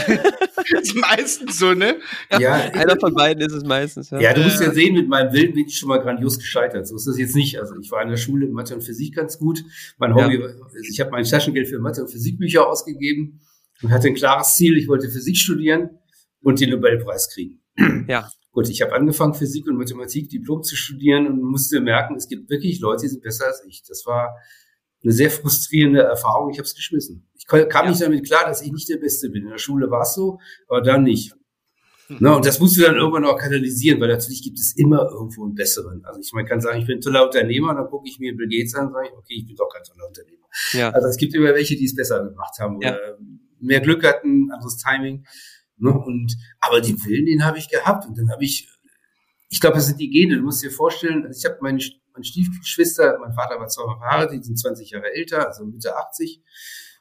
ist 0.81 0.95
meistens 0.95 1.59
so, 1.59 1.73
ne? 1.73 1.99
Ja, 2.39 2.53
einer 2.53 2.99
von 2.99 3.13
beiden 3.13 3.43
ist 3.43 3.53
es 3.53 3.63
meistens. 3.63 4.09
Ja. 4.09 4.19
ja, 4.19 4.33
du 4.33 4.41
musst 4.41 4.59
ja 4.59 4.71
sehen, 4.71 4.95
mit 4.95 5.07
meinem 5.07 5.31
Willen 5.33 5.53
bin 5.53 5.67
ich 5.67 5.77
schon 5.77 5.89
mal 5.89 5.99
grandios 5.99 6.39
gescheitert. 6.39 6.87
So 6.87 6.95
ist 6.95 7.05
das 7.05 7.17
jetzt 7.17 7.35
nicht. 7.35 7.59
Also 7.59 7.75
ich 7.79 7.91
war 7.91 8.01
in 8.01 8.09
der 8.09 8.17
Schule 8.17 8.47
in 8.47 8.53
Mathe 8.53 8.73
und 8.73 8.81
Physik 8.81 9.15
ganz 9.15 9.37
gut. 9.37 9.63
Mein 9.97 10.15
Hobby, 10.15 10.39
ja. 10.39 10.49
ich 10.89 10.99
habe 10.99 11.11
mein 11.11 11.23
Taschengeld 11.23 11.67
für 11.67 11.79
Mathe 11.79 12.01
und 12.01 12.11
Physikbücher 12.11 12.67
ausgegeben 12.67 13.39
und 13.83 13.91
hatte 13.91 14.07
ein 14.07 14.15
klares 14.15 14.55
Ziel. 14.55 14.77
Ich 14.77 14.87
wollte 14.87 15.09
Physik 15.09 15.37
studieren 15.37 15.91
und 16.41 16.59
den 16.59 16.71
Nobelpreis 16.71 17.29
kriegen. 17.29 17.61
Ja. 18.07 18.29
Gut, 18.51 18.69
ich 18.69 18.81
habe 18.81 18.93
angefangen, 18.93 19.35
Physik 19.35 19.67
und 19.67 19.77
Mathematik, 19.77 20.29
Diplom 20.29 20.63
zu 20.63 20.75
studieren 20.75 21.27
und 21.27 21.43
musste 21.43 21.79
merken, 21.79 22.15
es 22.15 22.27
gibt 22.27 22.49
wirklich 22.49 22.79
Leute, 22.79 23.03
die 23.03 23.09
sind 23.09 23.21
besser 23.21 23.45
als 23.45 23.63
ich. 23.67 23.83
Das 23.87 24.03
war 24.07 24.35
eine 25.03 25.13
sehr 25.13 25.29
frustrierende 25.29 26.01
Erfahrung. 26.01 26.49
Ich 26.49 26.57
habe 26.57 26.65
es 26.65 26.73
geschmissen. 26.73 27.29
Kam 27.47 27.67
ja. 27.69 27.89
nicht 27.89 28.01
damit 28.01 28.25
klar, 28.25 28.45
dass 28.45 28.61
ich 28.61 28.71
nicht 28.71 28.89
der 28.89 28.97
Beste 28.97 29.29
bin. 29.29 29.43
In 29.43 29.49
der 29.49 29.57
Schule 29.57 29.89
war 29.89 30.01
es 30.01 30.13
so, 30.13 30.39
aber 30.67 30.81
dann 30.81 31.03
nicht. 31.03 31.33
Mhm. 32.09 32.17
Na, 32.19 32.35
und 32.35 32.45
das 32.45 32.59
musst 32.59 32.77
du 32.77 32.81
dann 32.81 32.95
irgendwann 32.95 33.25
auch 33.25 33.37
kanalisieren, 33.37 33.99
weil 33.99 34.09
natürlich 34.09 34.41
gibt 34.41 34.59
es 34.59 34.75
immer 34.75 35.09
irgendwo 35.09 35.45
einen 35.45 35.55
besseren. 35.55 36.03
Also 36.05 36.19
ich 36.19 36.31
meine, 36.33 36.47
kann 36.47 36.61
sagen, 36.61 36.79
ich 36.79 36.85
bin 36.85 36.97
ein 36.97 37.01
toller 37.01 37.25
Unternehmer, 37.25 37.73
dann 37.73 37.87
gucke 37.87 38.07
ich 38.07 38.19
mir 38.19 38.35
Bill 38.35 38.47
Gates 38.47 38.75
an 38.75 38.87
und 38.87 38.93
sage, 38.93 39.09
okay, 39.13 39.35
ich 39.35 39.45
bin 39.45 39.55
doch 39.55 39.69
kein 39.69 39.83
toller 39.83 40.07
Unternehmer. 40.07 40.47
Ja. 40.73 40.89
Also 40.91 41.07
es 41.07 41.17
gibt 41.17 41.33
immer 41.35 41.53
welche, 41.53 41.75
die 41.75 41.85
es 41.85 41.95
besser 41.95 42.23
gemacht 42.23 42.59
haben 42.59 42.77
oder 42.77 42.91
ja. 42.91 43.17
mehr 43.59 43.81
Glück 43.81 44.05
hatten, 44.05 44.51
anderes 44.51 44.77
Timing. 44.77 45.25
Ne? 45.77 45.91
Und 45.91 46.35
aber 46.59 46.81
den 46.81 47.03
Willen, 47.05 47.25
den 47.25 47.45
habe 47.45 47.57
ich 47.57 47.69
gehabt 47.69 48.05
und 48.07 48.17
dann 48.17 48.29
habe 48.31 48.43
ich, 48.43 48.69
ich 49.49 49.59
glaube, 49.59 49.75
das 49.75 49.87
sind 49.87 49.99
die 49.99 50.09
Gene. 50.09 50.37
Du 50.37 50.43
musst 50.43 50.63
dir 50.63 50.71
vorstellen, 50.71 51.25
also 51.25 51.37
ich 51.37 51.45
habe 51.45 51.59
meine 51.61 51.79
meine 52.17 52.25
Stiefgeschwister, 52.25 53.17
mein 53.19 53.33
Vater 53.33 53.59
war 53.59 53.67
zweimal 53.67 53.97
verheiratet, 53.99 54.39
die 54.39 54.43
sind 54.43 54.57
20 54.57 54.89
Jahre 54.89 55.13
älter, 55.13 55.47
also 55.47 55.65
Mitte 55.65 55.95
80. 55.95 56.41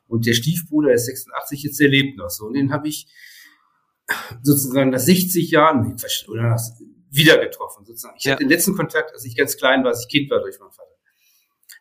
Und 0.08 0.26
der 0.26 0.34
Stiefbruder, 0.34 0.88
der 0.88 0.96
ist 0.96 1.06
86, 1.06 1.62
jetzt 1.62 1.80
der 1.80 1.88
lebt 1.88 2.16
noch 2.16 2.30
so. 2.30 2.46
Und 2.46 2.54
den 2.54 2.72
habe 2.72 2.88
ich 2.88 3.06
sozusagen 4.42 4.90
nach 4.90 5.00
60 5.00 5.50
Jahren 5.50 5.96
oder 6.28 6.42
nach, 6.42 6.60
wieder 7.10 7.38
getroffen. 7.38 7.84
Sozusagen. 7.84 8.16
Ich 8.18 8.24
ja. 8.24 8.32
hatte 8.32 8.44
den 8.44 8.50
letzten 8.50 8.76
Kontakt, 8.76 9.12
als 9.12 9.24
ich 9.24 9.36
ganz 9.36 9.56
klein 9.56 9.82
war, 9.82 9.90
als 9.90 10.04
ich 10.04 10.08
Kind 10.08 10.30
war 10.30 10.40
durch 10.40 10.58
meinen 10.58 10.72
Vater. 10.72 10.86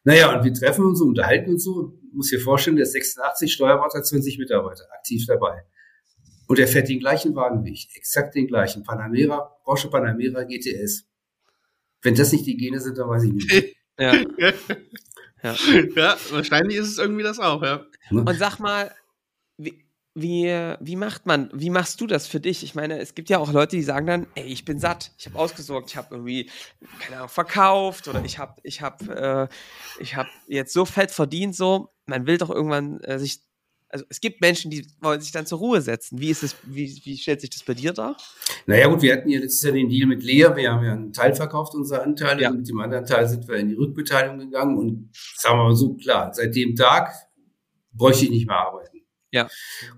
Naja, 0.03 0.37
und 0.37 0.45
wir 0.45 0.53
treffen 0.53 0.85
uns 0.85 0.99
so, 0.99 1.05
unterhalten 1.05 1.51
uns 1.51 1.63
so. 1.63 1.99
Muss 2.13 2.29
dir 2.29 2.39
vorstellen, 2.39 2.77
der 2.77 2.83
ist 2.83 2.93
86, 2.93 3.51
Steuerberater, 3.51 4.01
20 4.01 4.37
Mitarbeiter, 4.37 4.85
aktiv 4.97 5.25
dabei. 5.27 5.65
Und 6.47 6.59
er 6.59 6.67
fährt 6.67 6.89
den 6.89 6.99
gleichen 6.99 7.35
Wagen 7.35 7.65
wie 7.65 7.73
ich, 7.73 7.89
exakt 7.95 8.35
den 8.35 8.47
gleichen. 8.47 8.83
Panamera, 8.83 9.51
Porsche 9.63 9.89
Panamera 9.89 10.43
GTS. 10.43 11.07
Wenn 12.03 12.13
das 12.13 12.31
nicht 12.31 12.45
die 12.45 12.55
Gene 12.55 12.79
sind, 12.79 12.97
dann 12.99 13.09
weiß 13.09 13.23
ich 13.23 13.33
nicht. 13.33 13.75
ja. 13.99 14.13
ja. 15.45 15.55
ja, 15.95 16.17
wahrscheinlich 16.31 16.77
ist 16.77 16.89
es 16.89 16.97
irgendwie 16.97 17.23
das 17.23 17.39
auch, 17.39 17.61
ja. 17.61 17.85
Ne? 18.09 18.21
Und 18.21 18.37
sag 18.37 18.59
mal, 18.59 18.93
wie, 19.57 19.85
wie, 20.15 20.47
wie 20.79 20.95
macht 20.95 21.25
man, 21.25 21.49
wie 21.53 21.69
machst 21.69 22.01
du 22.01 22.07
das 22.07 22.27
für 22.27 22.39
dich? 22.39 22.63
Ich 22.63 22.73
meine, 22.73 22.99
es 22.99 23.15
gibt 23.15 23.29
ja 23.29 23.37
auch 23.39 23.51
Leute, 23.51 23.75
die 23.75 23.83
sagen 23.83 24.07
dann, 24.07 24.27
ey, 24.35 24.45
ich 24.45 24.65
bin 24.65 24.79
satt, 24.79 25.11
ich 25.17 25.27
habe 25.27 25.37
ausgesorgt, 25.37 25.89
ich 25.89 25.97
habe 25.97 26.07
irgendwie, 26.11 26.49
keine 26.99 27.17
Ahnung, 27.17 27.29
verkauft 27.29 28.07
oder 28.07 28.23
ich 28.23 28.39
habe 28.39 28.55
ich 28.63 28.81
hab, 28.81 29.07
äh, 29.07 29.47
ich 29.99 30.15
hab 30.15 30.27
jetzt 30.47 30.73
so 30.73 30.85
fett 30.85 31.11
verdient, 31.11 31.55
so. 31.55 31.89
Man 32.07 32.27
will 32.27 32.37
doch 32.37 32.49
irgendwann 32.49 32.99
äh, 33.01 33.19
sich 33.19 33.41
also 33.95 34.05
es 34.09 34.19
gibt 34.19 34.41
Menschen, 34.41 34.69
die 34.69 34.85
wollen 34.99 35.21
sich 35.21 35.31
dann 35.31 35.45
zur 35.45 35.59
Ruhe 35.59 35.79
setzen. 35.79 36.19
Wie 36.19 36.29
ist 36.29 36.43
es, 36.43 36.53
wie, 36.63 37.01
wie 37.05 37.17
stellt 37.17 37.39
sich 37.39 37.49
das 37.49 37.63
bei 37.63 37.73
dir 37.73 37.93
dar? 37.93 38.17
Naja 38.65 38.87
gut, 38.87 39.01
wir 39.01 39.13
hatten 39.13 39.29
ja 39.29 39.39
letztes 39.39 39.63
Jahr 39.63 39.71
den 39.71 39.87
Deal 39.87 40.05
mit 40.05 40.21
Lea, 40.21 40.49
wir 40.53 40.69
haben 40.69 40.83
ja 40.83 40.91
einen 40.91 41.13
Teil 41.13 41.33
verkauft, 41.33 41.75
unsere 41.75 42.03
Anteile, 42.03 42.41
ja. 42.41 42.49
und 42.49 42.57
mit 42.57 42.67
dem 42.67 42.77
anderen 42.81 43.05
Teil 43.05 43.25
sind 43.25 43.47
wir 43.47 43.55
in 43.55 43.69
die 43.69 43.75
Rückbeteiligung 43.75 44.39
gegangen 44.39 44.77
und 44.77 45.09
sagen 45.37 45.59
wir 45.59 45.63
mal 45.63 45.75
so, 45.77 45.93
klar, 45.93 46.33
seit 46.33 46.53
dem 46.57 46.75
Tag 46.75 47.13
bräuchte 47.93 48.25
ich 48.25 48.31
nicht 48.31 48.47
mehr 48.47 48.57
arbeiten. 48.57 48.99
Ja. 49.31 49.47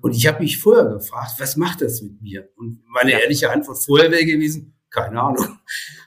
Und 0.02 0.16
ich 0.16 0.28
habe 0.28 0.44
mich 0.44 0.60
vorher 0.60 0.86
gefragt, 0.86 1.40
was 1.40 1.58
macht 1.58 1.82
das 1.82 2.04
mit 2.04 2.22
mir? 2.22 2.50
Und 2.56 2.84
meine 2.86 3.14
ja. 3.14 3.18
ehrliche 3.18 3.52
Antwort 3.52 3.84
vorher 3.84 4.12
wäre 4.12 4.26
gewesen, 4.26 4.76
keine 4.92 5.20
Ahnung. 5.20 5.58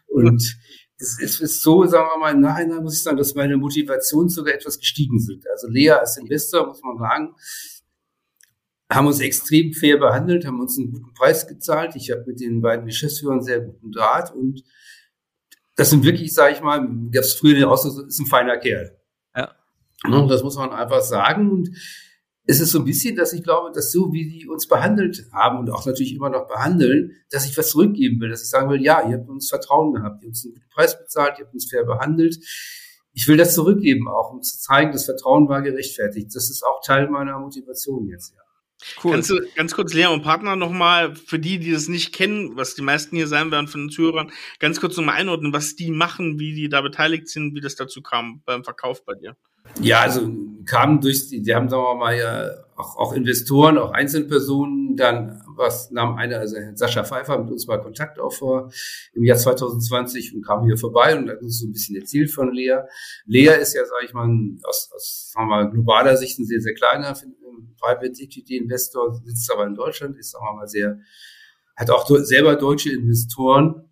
Und 0.06 0.60
es 1.00 1.40
ist 1.40 1.62
so, 1.62 1.86
sagen 1.86 2.08
wir 2.12 2.18
mal, 2.18 2.34
im 2.34 2.40
Nachhinein 2.40 2.82
muss 2.82 2.96
ich 2.96 3.02
sagen, 3.02 3.16
dass 3.16 3.34
meine 3.34 3.56
Motivation 3.56 4.28
sogar 4.28 4.54
etwas 4.54 4.78
gestiegen 4.78 5.18
sind. 5.18 5.48
Also 5.48 5.66
Lea 5.68 5.90
als 5.90 6.18
Investor, 6.18 6.66
muss 6.66 6.82
man 6.82 6.98
sagen, 6.98 7.34
haben 8.90 9.06
uns 9.06 9.20
extrem 9.20 9.72
fair 9.72 9.98
behandelt, 9.98 10.44
haben 10.44 10.60
uns 10.60 10.76
einen 10.76 10.90
guten 10.90 11.14
Preis 11.14 11.46
gezahlt. 11.46 11.94
Ich 11.94 12.10
habe 12.10 12.24
mit 12.26 12.40
den 12.40 12.60
beiden 12.60 12.86
Geschäftsführern 12.86 13.42
sehr 13.42 13.60
guten 13.60 13.92
Draht 13.92 14.34
und 14.34 14.64
das 15.76 15.90
sind 15.90 16.04
wirklich, 16.04 16.34
sage 16.34 16.54
ich 16.54 16.60
mal, 16.60 16.80
gab 17.10 17.22
es 17.22 17.34
früher 17.34 17.54
den 17.54 17.64
Ausdruck, 17.64 18.06
ist 18.06 18.18
ein 18.18 18.26
feiner 18.26 18.58
Kerl. 18.58 18.98
Ja. 19.34 19.54
Das 20.02 20.42
muss 20.42 20.56
man 20.56 20.70
einfach 20.70 21.02
sagen 21.02 21.50
und 21.50 21.70
es 22.44 22.60
ist 22.60 22.72
so 22.72 22.80
ein 22.80 22.84
bisschen, 22.84 23.14
dass 23.14 23.32
ich 23.32 23.44
glaube, 23.44 23.70
dass 23.72 23.92
so 23.92 24.12
wie 24.12 24.28
die 24.28 24.48
uns 24.48 24.66
behandelt 24.66 25.28
haben 25.32 25.60
und 25.60 25.70
auch 25.70 25.86
natürlich 25.86 26.14
immer 26.14 26.30
noch 26.30 26.48
behandeln, 26.48 27.12
dass 27.30 27.46
ich 27.46 27.56
was 27.56 27.70
zurückgeben 27.70 28.20
will, 28.20 28.28
dass 28.28 28.42
ich 28.42 28.48
sagen 28.48 28.68
will, 28.70 28.82
ja, 28.82 29.08
ihr 29.08 29.18
habt 29.18 29.28
uns 29.28 29.48
Vertrauen 29.48 29.94
gehabt, 29.94 30.22
ihr 30.22 30.26
habt 30.26 30.34
uns 30.34 30.44
einen 30.44 30.54
guten 30.54 30.68
Preis 30.68 30.98
bezahlt, 30.98 31.38
ihr 31.38 31.44
habt 31.44 31.54
uns 31.54 31.70
fair 31.70 31.84
behandelt. 31.84 32.38
Ich 33.12 33.28
will 33.28 33.36
das 33.36 33.54
zurückgeben, 33.54 34.08
auch 34.08 34.32
um 34.32 34.42
zu 34.42 34.58
zeigen, 34.58 34.90
das 34.92 35.04
Vertrauen 35.04 35.48
war 35.48 35.62
gerechtfertigt. 35.62 36.34
Das 36.34 36.50
ist 36.50 36.64
auch 36.64 36.80
Teil 36.84 37.08
meiner 37.08 37.38
Motivation 37.38 38.08
jetzt, 38.08 38.34
ja. 38.34 38.40
Cool. 39.02 39.12
Kannst 39.12 39.30
du 39.30 39.40
ganz 39.54 39.74
kurz 39.74 39.92
Lea 39.94 40.06
und 40.06 40.22
Partner 40.22 40.56
nochmal, 40.56 41.14
für 41.14 41.38
die, 41.38 41.58
die 41.58 41.72
das 41.72 41.88
nicht 41.88 42.14
kennen, 42.14 42.56
was 42.56 42.74
die 42.74 42.82
meisten 42.82 43.16
hier 43.16 43.26
sein 43.26 43.50
werden 43.50 43.68
von 43.68 43.82
den 43.82 43.90
Zuhörern, 43.90 44.32
ganz 44.58 44.80
kurz 44.80 44.96
nochmal 44.96 45.16
einordnen, 45.16 45.52
was 45.52 45.76
die 45.76 45.90
machen, 45.90 46.38
wie 46.38 46.54
die 46.54 46.68
da 46.68 46.80
beteiligt 46.80 47.28
sind, 47.28 47.54
wie 47.54 47.60
das 47.60 47.76
dazu 47.76 48.02
kam 48.02 48.42
beim 48.44 48.64
Verkauf 48.64 49.04
bei 49.04 49.14
dir? 49.14 49.36
Ja, 49.80 50.00
also 50.00 50.30
kamen 50.66 51.00
durch, 51.00 51.28
die, 51.28 51.54
haben, 51.54 51.68
sagen 51.68 51.82
wir 51.82 51.94
mal, 51.94 52.16
ja, 52.16 52.50
auch, 52.76 52.96
auch 52.96 53.12
Investoren, 53.12 53.78
auch 53.78 53.92
Einzelpersonen, 53.92 54.96
dann 54.96 55.42
was 55.56 55.90
nahm 55.90 56.16
einer, 56.16 56.38
also 56.38 56.56
Sascha 56.74 57.04
Pfeiffer 57.04 57.38
mit 57.38 57.50
uns 57.50 57.66
mal 57.66 57.80
Kontakt 57.80 58.18
auf 58.18 58.38
vor 58.38 58.72
im 59.12 59.24
Jahr 59.24 59.36
2020 59.36 60.34
und 60.34 60.42
kam 60.42 60.64
hier 60.64 60.78
vorbei 60.78 61.16
und 61.16 61.28
hat 61.28 61.42
uns 61.42 61.60
so 61.60 61.66
ein 61.66 61.72
bisschen 61.72 61.96
erzählt 61.96 62.30
von 62.30 62.52
Lea. 62.52 62.78
Lea 63.26 63.60
ist 63.60 63.74
ja, 63.74 63.84
sage 63.84 64.06
ich 64.06 64.14
mal, 64.14 64.28
aus, 64.64 64.90
aus 64.94 65.32
sagen 65.32 65.48
wir 65.48 65.56
mal, 65.56 65.70
globaler 65.70 66.16
Sicht 66.16 66.38
ein 66.38 66.46
sehr, 66.46 66.60
sehr 66.60 66.74
kleiner 66.74 67.14
Private 67.78 68.22
Equity 68.22 68.56
Investor, 68.56 69.20
sitzt 69.24 69.50
aber 69.52 69.66
in 69.66 69.74
Deutschland, 69.74 70.18
ist, 70.18 70.32
sagen 70.32 70.44
wir 70.44 70.54
mal, 70.54 70.68
sehr, 70.68 70.98
hat 71.76 71.90
auch 71.90 72.06
selber 72.08 72.56
deutsche 72.56 72.90
Investoren 72.92 73.89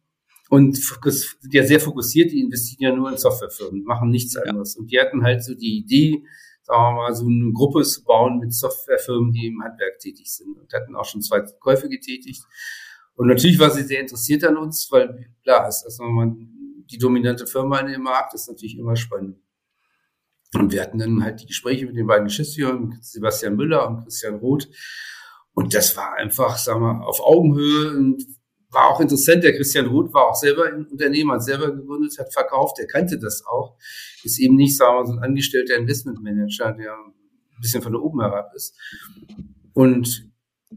und 0.49 0.77
sind 0.77 1.53
ja 1.53 1.65
sehr 1.65 1.81
fokussiert, 1.81 2.33
die 2.33 2.41
investieren 2.41 2.93
ja 2.93 2.97
nur 2.97 3.11
in 3.11 3.19
Softwarefirmen, 3.19 3.85
machen 3.85 4.11
nichts 4.11 4.37
anderes. 4.37 4.77
Und 4.77 4.91
die 4.91 4.99
hatten 4.99 5.23
halt 5.23 5.45
so 5.45 5.55
die 5.55 5.79
Idee, 5.79 6.25
sagen 6.63 6.83
wir 6.83 6.93
mal, 6.93 7.15
so 7.15 7.27
eine 7.27 7.53
Gruppe 7.53 7.83
zu 7.83 8.03
bauen 8.03 8.39
mit 8.39 8.55
Softwarefirmen, 8.55 9.33
die 9.33 9.49
im 9.49 9.63
Handwerk 9.63 9.99
tätig 9.99 10.33
sind 10.33 10.57
und 10.59 10.73
hatten 10.73 10.97
auch 10.97 11.05
schon 11.05 11.21
zwei 11.23 11.41
Käufe 11.61 11.89
getätigt. 11.89 12.43
Und 13.15 13.29
natürlich 13.29 13.59
war 13.59 13.71
sie 13.71 13.83
sehr 13.83 14.01
interessiert 14.01 14.45
an 14.45 14.57
uns, 14.57 14.89
weil 14.91 15.35
klar 15.43 15.69
ist, 15.69 15.83
dass 15.83 15.99
man 15.99 16.37
die 16.91 16.99
dominante 16.99 17.47
Firma 17.47 17.81
in 17.81 17.89
dem 17.89 18.03
Markt 18.03 18.33
ist 18.35 18.49
natürlich 18.49 18.79
immer 18.79 18.97
spannend. 18.97 19.39
Und 20.55 20.73
wir 20.73 20.81
hatten 20.81 20.99
dann 20.99 21.23
halt 21.23 21.43
die 21.43 21.47
Gespräche 21.47 21.85
mit 21.85 21.97
den 21.97 22.07
beiden 22.07 22.27
Geschäftsführern, 22.27 22.99
Sebastian 23.03 23.57
Müller 23.57 23.87
und 23.87 24.05
Christian 24.05 24.37
Roth. 24.37 24.69
Und 25.53 25.75
das 25.75 25.95
war 25.97 26.15
einfach, 26.15 26.57
sagen 26.57 26.81
wir, 26.81 27.07
auf 27.07 27.21
Augenhöhe 27.21 27.97
und 27.97 28.25
war 28.71 28.89
auch 28.89 29.01
interessant. 29.01 29.45
Der 29.45 29.55
Christian 29.57 29.87
Roth 29.87 30.13
war 30.13 30.29
auch 30.29 30.35
selber 30.35 30.67
ein 30.67 30.87
Unternehmer, 30.87 31.35
hat 31.35 31.45
selber 31.45 31.75
gegründet, 31.75 32.19
hat 32.19 32.33
verkauft, 32.33 32.79
der 32.79 32.87
kannte 32.87 33.19
das 33.19 33.45
auch. 33.47 33.77
Ist 34.25 34.39
eben 34.39 34.57
nicht, 34.57 34.77
sagen 34.77 34.99
wir, 34.99 35.07
so 35.07 35.13
ein 35.13 35.19
angestellter 35.21 35.77
Investmentmanager, 35.77 36.73
der 36.73 36.93
ein 36.93 37.61
bisschen 37.61 37.83
von 37.83 37.97
oben 37.97 38.21
herab 38.21 38.53
ist. 38.55 38.77
Und 39.73 40.29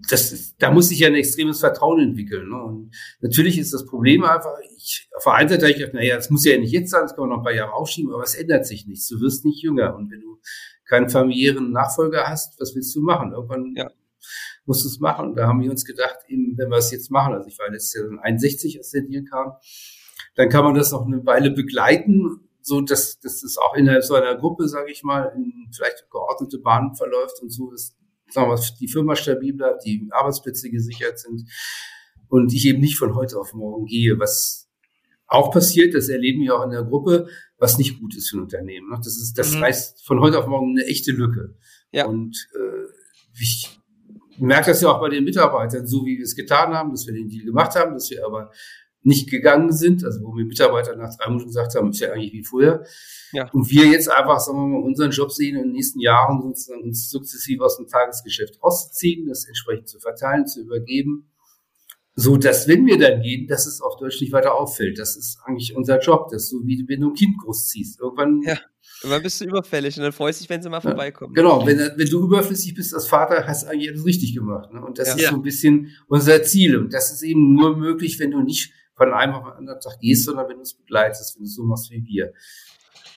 das 0.10 0.56
da 0.58 0.72
muss 0.72 0.88
sich 0.88 1.00
ja 1.00 1.08
ein 1.08 1.16
extremes 1.16 1.60
Vertrauen 1.60 2.00
entwickeln. 2.00 2.50
Ne? 2.50 2.64
Und 2.64 2.96
natürlich 3.20 3.58
ist 3.58 3.74
das 3.74 3.86
Problem 3.86 4.24
einfach, 4.24 4.56
ich, 4.78 5.10
auf 5.18 5.24
der 5.26 5.34
einen 5.34 5.50
Seite 5.50 5.64
habe 5.64 5.72
ich 5.72 5.78
gedacht, 5.78 5.94
naja, 5.94 6.16
das 6.16 6.30
muss 6.30 6.46
ja 6.46 6.58
nicht 6.58 6.72
jetzt 6.72 6.92
sein, 6.92 7.02
das 7.02 7.14
kann 7.14 7.28
man 7.28 7.30
noch 7.32 7.38
ein 7.40 7.44
paar 7.44 7.54
Jahre 7.54 7.74
aufschieben, 7.74 8.14
aber 8.14 8.24
es 8.24 8.36
ändert 8.36 8.66
sich 8.66 8.88
nichts. 8.88 9.08
Du 9.08 9.20
wirst 9.20 9.44
nicht 9.44 9.62
jünger. 9.62 9.96
Und 9.96 10.10
wenn 10.10 10.22
du 10.22 10.40
keinen 10.88 11.10
familiären 11.10 11.72
Nachfolger 11.72 12.28
hast, 12.28 12.60
was 12.60 12.74
willst 12.74 12.96
du 12.96 13.02
machen? 13.02 13.34
Irgendwann 13.34 13.74
ja. 13.76 13.92
Musst 14.66 14.84
du 14.84 14.90
es 14.90 15.00
machen. 15.00 15.30
Und 15.30 15.36
da 15.36 15.48
haben 15.48 15.62
wir 15.62 15.72
uns 15.72 15.86
gedacht, 15.86 16.18
eben, 16.28 16.58
wenn 16.58 16.70
wir 16.70 16.78
es 16.78 16.92
jetzt 16.92 17.12
machen, 17.12 17.34
also 17.34 17.48
ich 17.48 17.58
war 17.60 17.70
letztes 17.70 18.02
Jahr 18.02 18.24
61, 18.24 18.78
als 18.78 18.92
der 18.92 19.02
Deal 19.02 19.24
kam, 19.24 19.54
dann 20.36 20.50
kann 20.50 20.64
man 20.64 20.76
das 20.76 20.92
noch 20.92 21.06
eine 21.06 21.26
Weile 21.26 21.52
begleiten, 21.52 22.50
so 22.62 22.82
dass, 22.82 23.20
dass 23.20 23.44
es 23.44 23.58
auch 23.58 23.76
innerhalb 23.76 24.04
so 24.04 24.16
einer 24.16 24.36
Gruppe, 24.36 24.68
sage 24.68 24.92
ich 24.92 25.04
mal, 25.04 25.32
in 25.36 25.70
vielleicht 25.76 26.10
geordnete 26.10 26.60
Bahnen 26.60 26.96
verläuft 26.96 27.42
und 27.42 27.50
so, 27.50 27.72
dass 27.72 27.98
sagen 28.30 28.50
wir, 28.50 28.60
die 28.80 28.88
Firma 28.88 29.16
stabil 29.16 29.54
bleibt, 29.54 29.86
die 29.86 30.08
Arbeitsplätze 30.12 30.70
gesichert 30.70 31.20
sind 31.20 31.50
und 32.30 32.54
ich 32.54 32.66
eben 32.66 32.80
nicht 32.80 32.98
von 32.98 33.16
heute 33.16 33.38
auf 33.38 33.54
morgen 33.54 33.86
gehe, 33.86 34.20
was 34.20 34.70
auch 35.28 35.52
passiert, 35.52 35.94
das 35.94 36.10
erleben 36.10 36.42
wir 36.42 36.56
auch 36.56 36.64
in 36.64 36.72
der 36.72 36.84
Gruppe, 36.84 37.28
was 37.58 37.78
nicht 37.78 38.00
gut 38.00 38.16
ist 38.16 38.30
für 38.30 38.38
ein 38.38 38.44
Unternehmen. 38.44 38.90
Ne? 38.90 38.98
Das 38.98 39.16
ist, 39.18 39.38
das 39.38 39.54
mhm. 39.54 39.62
heißt 39.62 40.06
von 40.06 40.20
heute 40.20 40.38
auf 40.38 40.48
morgen 40.48 40.78
eine 40.78 40.88
echte 40.88 41.12
Lücke. 41.12 41.56
Ja. 41.92 42.06
Und 42.06 42.50
äh, 42.54 42.92
ich 43.40 43.80
merke 44.42 44.72
das 44.72 44.82
ja 44.82 44.90
auch 44.90 45.00
bei 45.00 45.10
den 45.10 45.24
Mitarbeitern, 45.24 45.86
so 45.86 46.06
wie 46.06 46.18
wir 46.18 46.24
es 46.24 46.36
getan 46.36 46.74
haben, 46.74 46.92
dass 46.92 47.06
wir 47.06 47.14
den 47.14 47.30
Deal 47.30 47.46
gemacht 47.46 47.76
haben, 47.76 47.94
dass 47.94 48.10
wir 48.10 48.26
aber 48.26 48.52
nicht 49.04 49.30
gegangen 49.30 49.72
sind, 49.72 50.04
also 50.04 50.22
wo 50.22 50.36
wir 50.36 50.46
Mitarbeiter 50.46 50.96
nach 50.96 51.16
drei 51.18 51.30
Monaten 51.30 51.48
gesagt 51.48 51.76
haben, 51.76 51.90
ist 51.90 52.00
ja 52.00 52.12
eigentlich 52.12 52.34
wie 52.34 52.44
vorher. 52.44 52.86
Ja. 53.32 53.50
Und 53.52 53.70
wir 53.72 53.86
jetzt 53.86 54.10
einfach, 54.10 54.40
sagen 54.40 54.60
wir 54.60 54.78
mal, 54.78 54.86
unseren 54.86 55.12
Job 55.12 55.32
sehen, 55.32 55.56
in 55.56 55.64
den 55.64 55.72
nächsten 55.72 56.00
Jahren 56.00 56.42
sozusagen 56.42 56.84
uns 56.84 57.10
sukzessiv 57.10 57.62
aus 57.62 57.78
dem 57.78 57.88
Tagesgeschäft 57.88 58.62
auszuziehen, 58.62 59.28
das 59.28 59.46
entsprechend 59.46 59.90
zu 59.90 60.00
verteilen, 60.00 60.46
zu 60.46 60.62
übergeben. 60.62 61.32
So, 62.14 62.38
dass 62.38 62.68
wenn 62.68 62.86
wir 62.86 63.00
dann 63.00 63.22
gehen, 63.22 63.48
dass 63.48 63.66
es 63.66 63.82
auf 63.82 63.98
Deutsch 63.98 64.22
nicht 64.22 64.34
weiter 64.34 64.54
auffällt. 64.54 65.00
Das 65.00 65.16
ist 65.16 65.40
eigentlich 65.46 65.76
unser 65.76 66.00
Job. 66.00 66.28
Das 66.30 66.44
ist 66.44 66.50
so 66.50 66.58
wie 66.66 66.84
wenn 66.88 67.02
du 67.02 67.10
ein 67.10 67.16
Kind 67.16 67.38
großziehst. 67.42 68.00
Irgendwann. 68.02 68.42
Ja. 68.44 68.58
Irgendwann 69.02 69.24
bist 69.24 69.42
du 69.42 69.46
überfällig 69.46 69.98
und 69.98 70.04
dann 70.04 70.12
freust 70.12 70.40
du 70.40 70.44
dich, 70.44 70.50
wenn 70.50 70.62
sie 70.62 70.70
mal 70.70 70.78
ja, 70.78 70.82
vorbeikommen. 70.82 71.34
Genau, 71.34 71.66
wenn, 71.66 71.78
wenn 71.78 72.08
du 72.08 72.24
überflüssig 72.24 72.76
bist 72.76 72.94
als 72.94 73.08
Vater, 73.08 73.48
hast 73.48 73.64
du 73.64 73.70
eigentlich 73.70 73.90
alles 73.90 74.06
richtig 74.06 74.36
gemacht. 74.36 74.72
Ne? 74.72 74.84
Und 74.84 75.00
das 75.00 75.10
ja. 75.10 75.16
ist 75.16 75.30
so 75.30 75.36
ein 75.36 75.42
bisschen 75.42 75.92
unser 76.08 76.44
Ziel. 76.44 76.78
Und 76.78 76.94
das 76.94 77.12
ist 77.12 77.24
eben 77.24 77.56
nur 77.56 77.76
möglich, 77.78 78.20
wenn 78.20 78.32
du 78.32 78.42
nicht 78.42 78.74
von 78.96 79.12
einem 79.12 79.34
auf 79.34 79.46
den 79.46 79.54
anderen 79.54 79.80
Tag 79.80 80.00
gehst, 80.00 80.26
sondern 80.26 80.48
wenn 80.50 80.58
du 80.58 80.62
es 80.62 80.76
begleitest, 80.76 81.36
wenn 81.36 81.44
du 81.44 81.48
es 81.48 81.56
so 81.56 81.64
machst 81.64 81.90
wie 81.90 82.06
wir. 82.06 82.34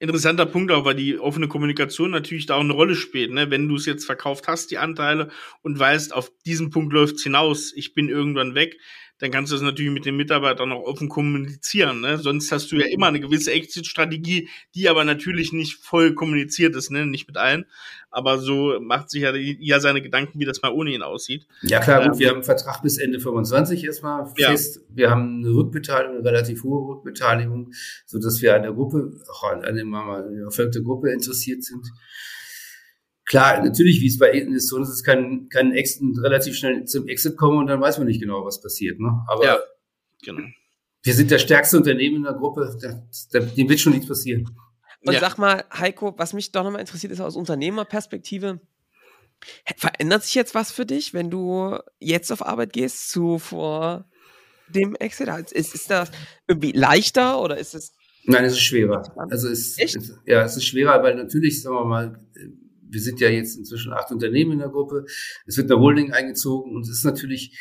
Interessanter 0.01 0.47
Punkt 0.47 0.73
auch, 0.73 0.85
weil 0.85 0.95
die 0.95 1.19
offene 1.19 1.49
Kommunikation 1.49 2.11
natürlich 2.11 2.47
da 2.47 2.57
auch 2.57 2.61
eine 2.61 2.73
Rolle 2.73 2.95
spielt. 2.95 3.33
Ne? 3.33 3.51
Wenn 3.51 3.69
du 3.69 3.77
es 3.77 3.87
jetzt 3.87 4.07
verkauft 4.07 4.49
hast, 4.49 4.71
die 4.71 4.79
Anteile, 4.79 5.29
und 5.63 5.79
weißt, 5.79 6.15
auf 6.15 6.33
diesen 6.47 6.71
Punkt 6.71 6.93
läuft 6.93 7.17
es 7.17 7.23
hinaus, 7.23 7.73
ich 7.75 7.95
bin 7.95 8.09
irgendwann 8.09 8.55
weg, 8.55 8.79
dann 9.19 9.31
kannst 9.31 9.53
du 9.53 9.57
das 9.57 9.63
natürlich 9.63 9.93
mit 9.93 10.07
den 10.07 10.17
Mitarbeitern 10.17 10.73
auch 10.73 10.83
offen 10.83 11.09
kommunizieren. 11.09 12.01
Ne? 12.01 12.19
Sonst 12.19 12.51
hast 12.51 12.73
du 12.73 12.77
ja 12.77 12.87
immer 12.87 13.07
eine 13.07 13.21
gewisse 13.21 13.53
Exit-Strategie, 13.53 14.49
die 14.75 14.89
aber 14.89 15.05
natürlich 15.05 15.53
nicht 15.53 15.77
voll 15.77 16.15
kommuniziert 16.15 16.75
ist, 16.75 16.91
ne? 16.91 17.07
nicht 17.07 17.29
mit 17.29 17.37
allen. 17.37 17.67
Aber 18.11 18.39
so 18.39 18.79
macht 18.81 19.11
sich 19.11 19.23
ja, 19.23 19.33
ja 19.35 19.81
seine 19.81 20.03
Gedanken, 20.03 20.41
wie 20.41 20.45
das 20.45 20.63
mal 20.63 20.73
ohne 20.73 20.93
ihn 20.93 21.03
aussieht. 21.03 21.47
Ja 21.63 21.81
klar, 21.81 22.03
gut, 22.03 22.15
ähm, 22.15 22.19
wir 22.19 22.29
haben 22.29 22.35
einen 22.37 22.45
Vertrag 22.45 22.83
bis 22.83 22.99
Ende 22.99 23.21
25 23.21 23.85
erstmal 23.85 24.27
fest. 24.27 24.77
Ja. 24.77 24.83
Wir 24.89 25.11
haben 25.11 25.45
eine 25.45 25.55
Rückbeteiligung, 25.55 26.19
eine 26.19 26.25
relativ 26.25 26.65
hohe 26.65 26.95
Rückbeteiligung, 26.95 27.73
so 28.07 28.19
dass 28.19 28.43
wir 28.43 28.55
an 28.55 28.63
der 28.63 28.73
Gruppe, 28.73 29.13
auch 29.31 29.51
an 29.51 29.65
eine, 29.65 29.83
eine 29.83 30.43
erfolgte 30.45 30.83
Gruppe 30.83 31.13
interessiert 31.13 31.63
sind. 31.63 31.87
Klar, 33.27 33.63
natürlich, 33.65 34.01
wie 34.01 34.07
es 34.07 34.19
bei 34.19 34.31
Investoren 34.33 34.83
ist, 34.83 34.91
es 34.91 35.03
kann, 35.03 35.49
kann 35.49 35.73
Exit 35.73 36.03
relativ 36.23 36.57
schnell 36.57 36.85
zum 36.85 37.09
Exit 37.09 37.37
kommen 37.37 37.59
und 37.59 37.67
dann 37.69 37.81
weiß 37.81 37.99
man 37.99 38.07
nicht 38.07 38.21
genau, 38.21 38.45
was 38.45 38.61
passiert. 38.61 39.01
Ne? 39.01 39.25
Aber 39.29 39.45
ja, 39.45 39.59
genau. 40.23 40.43
wir 41.03 41.15
sind 41.15 41.31
der 41.31 41.39
stärkste 41.39 41.79
Unternehmen 41.79 42.17
in 42.17 42.23
der 42.25 42.35
Gruppe, 42.35 42.77
da, 43.33 43.41
dem 43.41 43.69
wird 43.69 43.81
schon 43.81 43.93
nichts 43.95 44.09
passieren. 44.09 44.51
Und 45.07 45.15
ja. 45.15 45.21
sag 45.21 45.39
mal, 45.39 45.65
Heiko, 45.73 46.15
was 46.19 46.33
mich 46.33 46.53
doch 46.53 46.65
nochmal 46.65 46.81
interessiert, 46.81 47.13
ist 47.13 47.21
aus 47.21 47.37
Unternehmerperspektive, 47.37 48.61
verändert 49.77 50.25
sich 50.25 50.35
jetzt 50.35 50.55
was 50.55 50.71
für 50.71 50.87
dich, 50.87 51.15
wenn 51.15 51.31
du 51.31 51.79
jetzt 51.99 52.31
auf 52.31 52.45
Arbeit 52.45 52.73
gehst, 52.73 53.11
zu 53.11 53.39
vor 53.39 54.07
dem 54.69 54.97
Exit? 54.97 55.29
Ist, 55.53 55.75
ist 55.75 55.91
das 55.91 56.11
irgendwie 56.47 56.73
leichter 56.73 57.41
oder 57.41 57.57
ist 57.59 57.75
es 57.75 57.93
Nein, 58.27 58.45
es 58.45 58.55
ist 58.55 58.63
schwerer. 58.63 59.03
Also 59.31 59.49
es, 59.49 59.79
es, 59.79 60.19
ja, 60.25 60.43
es 60.43 60.57
ist 60.57 60.65
schwerer, 60.65 61.03
weil 61.03 61.15
natürlich, 61.15 61.63
sagen 61.63 61.77
wir 61.77 61.85
mal, 61.85 62.19
wir 62.95 63.01
sind 63.01 63.21
ja 63.21 63.29
jetzt 63.29 63.59
inzwischen 63.59 63.93
acht 63.93 64.11
Unternehmen 64.11 64.53
in 64.53 64.59
der 64.61 64.69
Gruppe. 64.69 65.05
Es 65.47 65.57
wird 65.57 65.71
eine 65.71 65.81
Holding 65.81 66.13
eingezogen 66.13 66.75
und 66.75 66.83
es 66.83 66.91
ist 66.91 67.05
natürlich, 67.05 67.59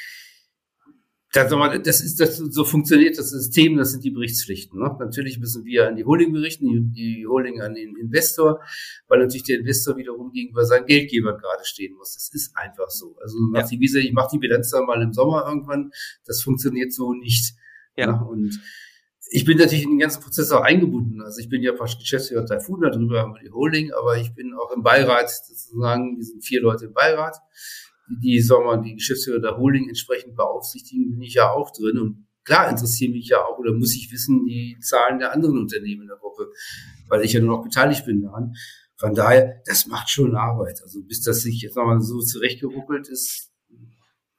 das 1.34 2.02
ist 2.02 2.20
das 2.20 2.38
so 2.38 2.64
funktioniert 2.64 3.18
das 3.18 3.32
System, 3.32 3.76
das 3.76 3.92
sind 3.92 4.04
die 4.04 4.12
Berichtspflichten. 4.12 4.80
Ne? 4.80 4.96
Natürlich 5.00 5.40
müssen 5.40 5.66
wir 5.66 5.88
an 5.88 5.96
die 5.96 6.06
Holding 6.06 6.32
berichten, 6.32 6.68
die, 6.68 6.92
die 6.92 7.28
Holding 7.28 7.60
an 7.60 7.74
den 7.74 7.96
Investor, 7.98 8.62
weil 9.08 9.20
natürlich 9.20 9.44
der 9.44 9.60
Investor 9.60 9.98
wiederum 9.98 10.32
gegenüber 10.32 10.64
seinen 10.64 10.86
Geldgebern 10.86 11.40
gerade 11.40 11.66
stehen 11.66 11.96
muss. 11.96 12.14
Das 12.14 12.30
ist 12.32 12.56
einfach 12.56 12.90
so. 12.90 13.18
Also 13.20 13.40
macht 13.40 13.64
ja. 13.64 13.70
die 13.70 13.80
Visa, 13.80 14.00
ich 14.00 14.14
mache 14.14 14.30
die 14.34 14.38
Bilanz 14.38 14.70
dann 14.70 14.86
mal 14.86 15.02
im 15.02 15.12
Sommer 15.12 15.46
irgendwann. 15.48 15.90
Das 16.26 16.44
funktioniert 16.44 16.94
so 16.94 17.14
nicht. 17.14 17.56
Ja. 17.98 18.12
Ne? 18.12 18.26
Und 18.26 18.60
ich 19.36 19.46
bin 19.46 19.58
natürlich 19.58 19.84
in 19.84 19.90
den 19.90 20.00
ganzen 20.00 20.22
Prozess 20.22 20.52
auch 20.52 20.62
eingebunden. 20.62 21.20
Also 21.24 21.40
ich 21.40 21.50
bin 21.50 21.64
ja 21.64 21.76
fast 21.76 22.00
Geschäftsführer 22.00 22.46
Typhoon, 22.46 22.82
darüber 22.82 23.22
haben 23.22 23.34
wir 23.34 23.42
die 23.42 23.50
Holding, 23.50 23.92
aber 23.92 24.16
ich 24.16 24.32
bin 24.36 24.54
auch 24.54 24.72
im 24.72 24.84
Beirat 24.84 25.28
sozusagen, 25.32 26.18
wir 26.18 26.24
sind 26.24 26.46
vier 26.46 26.62
Leute 26.62 26.86
im 26.86 26.94
Beirat, 26.94 27.38
die, 28.22 28.40
sagen 28.40 28.66
wir, 28.66 28.78
die 28.78 28.94
Geschäftsführer 28.94 29.40
der 29.40 29.58
Holding 29.58 29.90
entsprechend 29.90 30.36
beaufsichtigen, 30.36 31.10
bin 31.10 31.22
ich 31.24 31.34
ja 31.34 31.50
auch 31.50 31.72
drin. 31.72 31.98
Und 31.98 32.28
klar 32.44 32.70
interessieren 32.70 33.14
mich 33.14 33.28
ja 33.28 33.44
auch 33.44 33.58
oder 33.58 33.74
muss 33.74 33.96
ich 33.96 34.12
wissen 34.12 34.46
die 34.46 34.78
Zahlen 34.82 35.18
der 35.18 35.34
anderen 35.34 35.58
Unternehmen 35.58 36.04
in 36.04 36.10
der 36.10 36.18
Gruppe, 36.18 36.52
weil 37.08 37.24
ich 37.24 37.34
ja 37.34 37.40
nur 37.40 37.58
noch 37.58 37.64
beteiligt 37.64 38.06
bin 38.06 38.22
daran. 38.22 38.54
Von 38.98 39.16
daher, 39.16 39.64
das 39.66 39.88
macht 39.88 40.12
schon 40.12 40.36
Arbeit. 40.36 40.80
Also 40.84 41.02
bis 41.02 41.24
das 41.24 41.42
sich 41.42 41.60
jetzt 41.60 41.76
nochmal 41.76 42.00
so 42.02 42.20
zurechtgeruckelt 42.20 43.10
ist, 43.10 43.52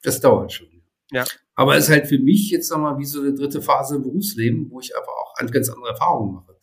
das 0.02 0.20
dauert 0.20 0.52
schon. 0.52 0.68
Ja. 1.10 1.24
Aber 1.54 1.76
es 1.76 1.84
ist 1.84 1.90
halt 1.90 2.06
für 2.06 2.18
mich 2.18 2.50
jetzt 2.50 2.70
nochmal 2.70 2.98
wie 2.98 3.04
so 3.04 3.20
eine 3.20 3.34
dritte 3.34 3.62
Phase 3.62 3.96
im 3.96 4.02
Berufsleben, 4.02 4.70
wo 4.70 4.80
ich 4.80 4.96
aber 4.96 5.08
auch 5.08 5.34
ganz 5.50 5.68
andere 5.68 5.90
Erfahrungen 5.90 6.34
mache. 6.34 6.56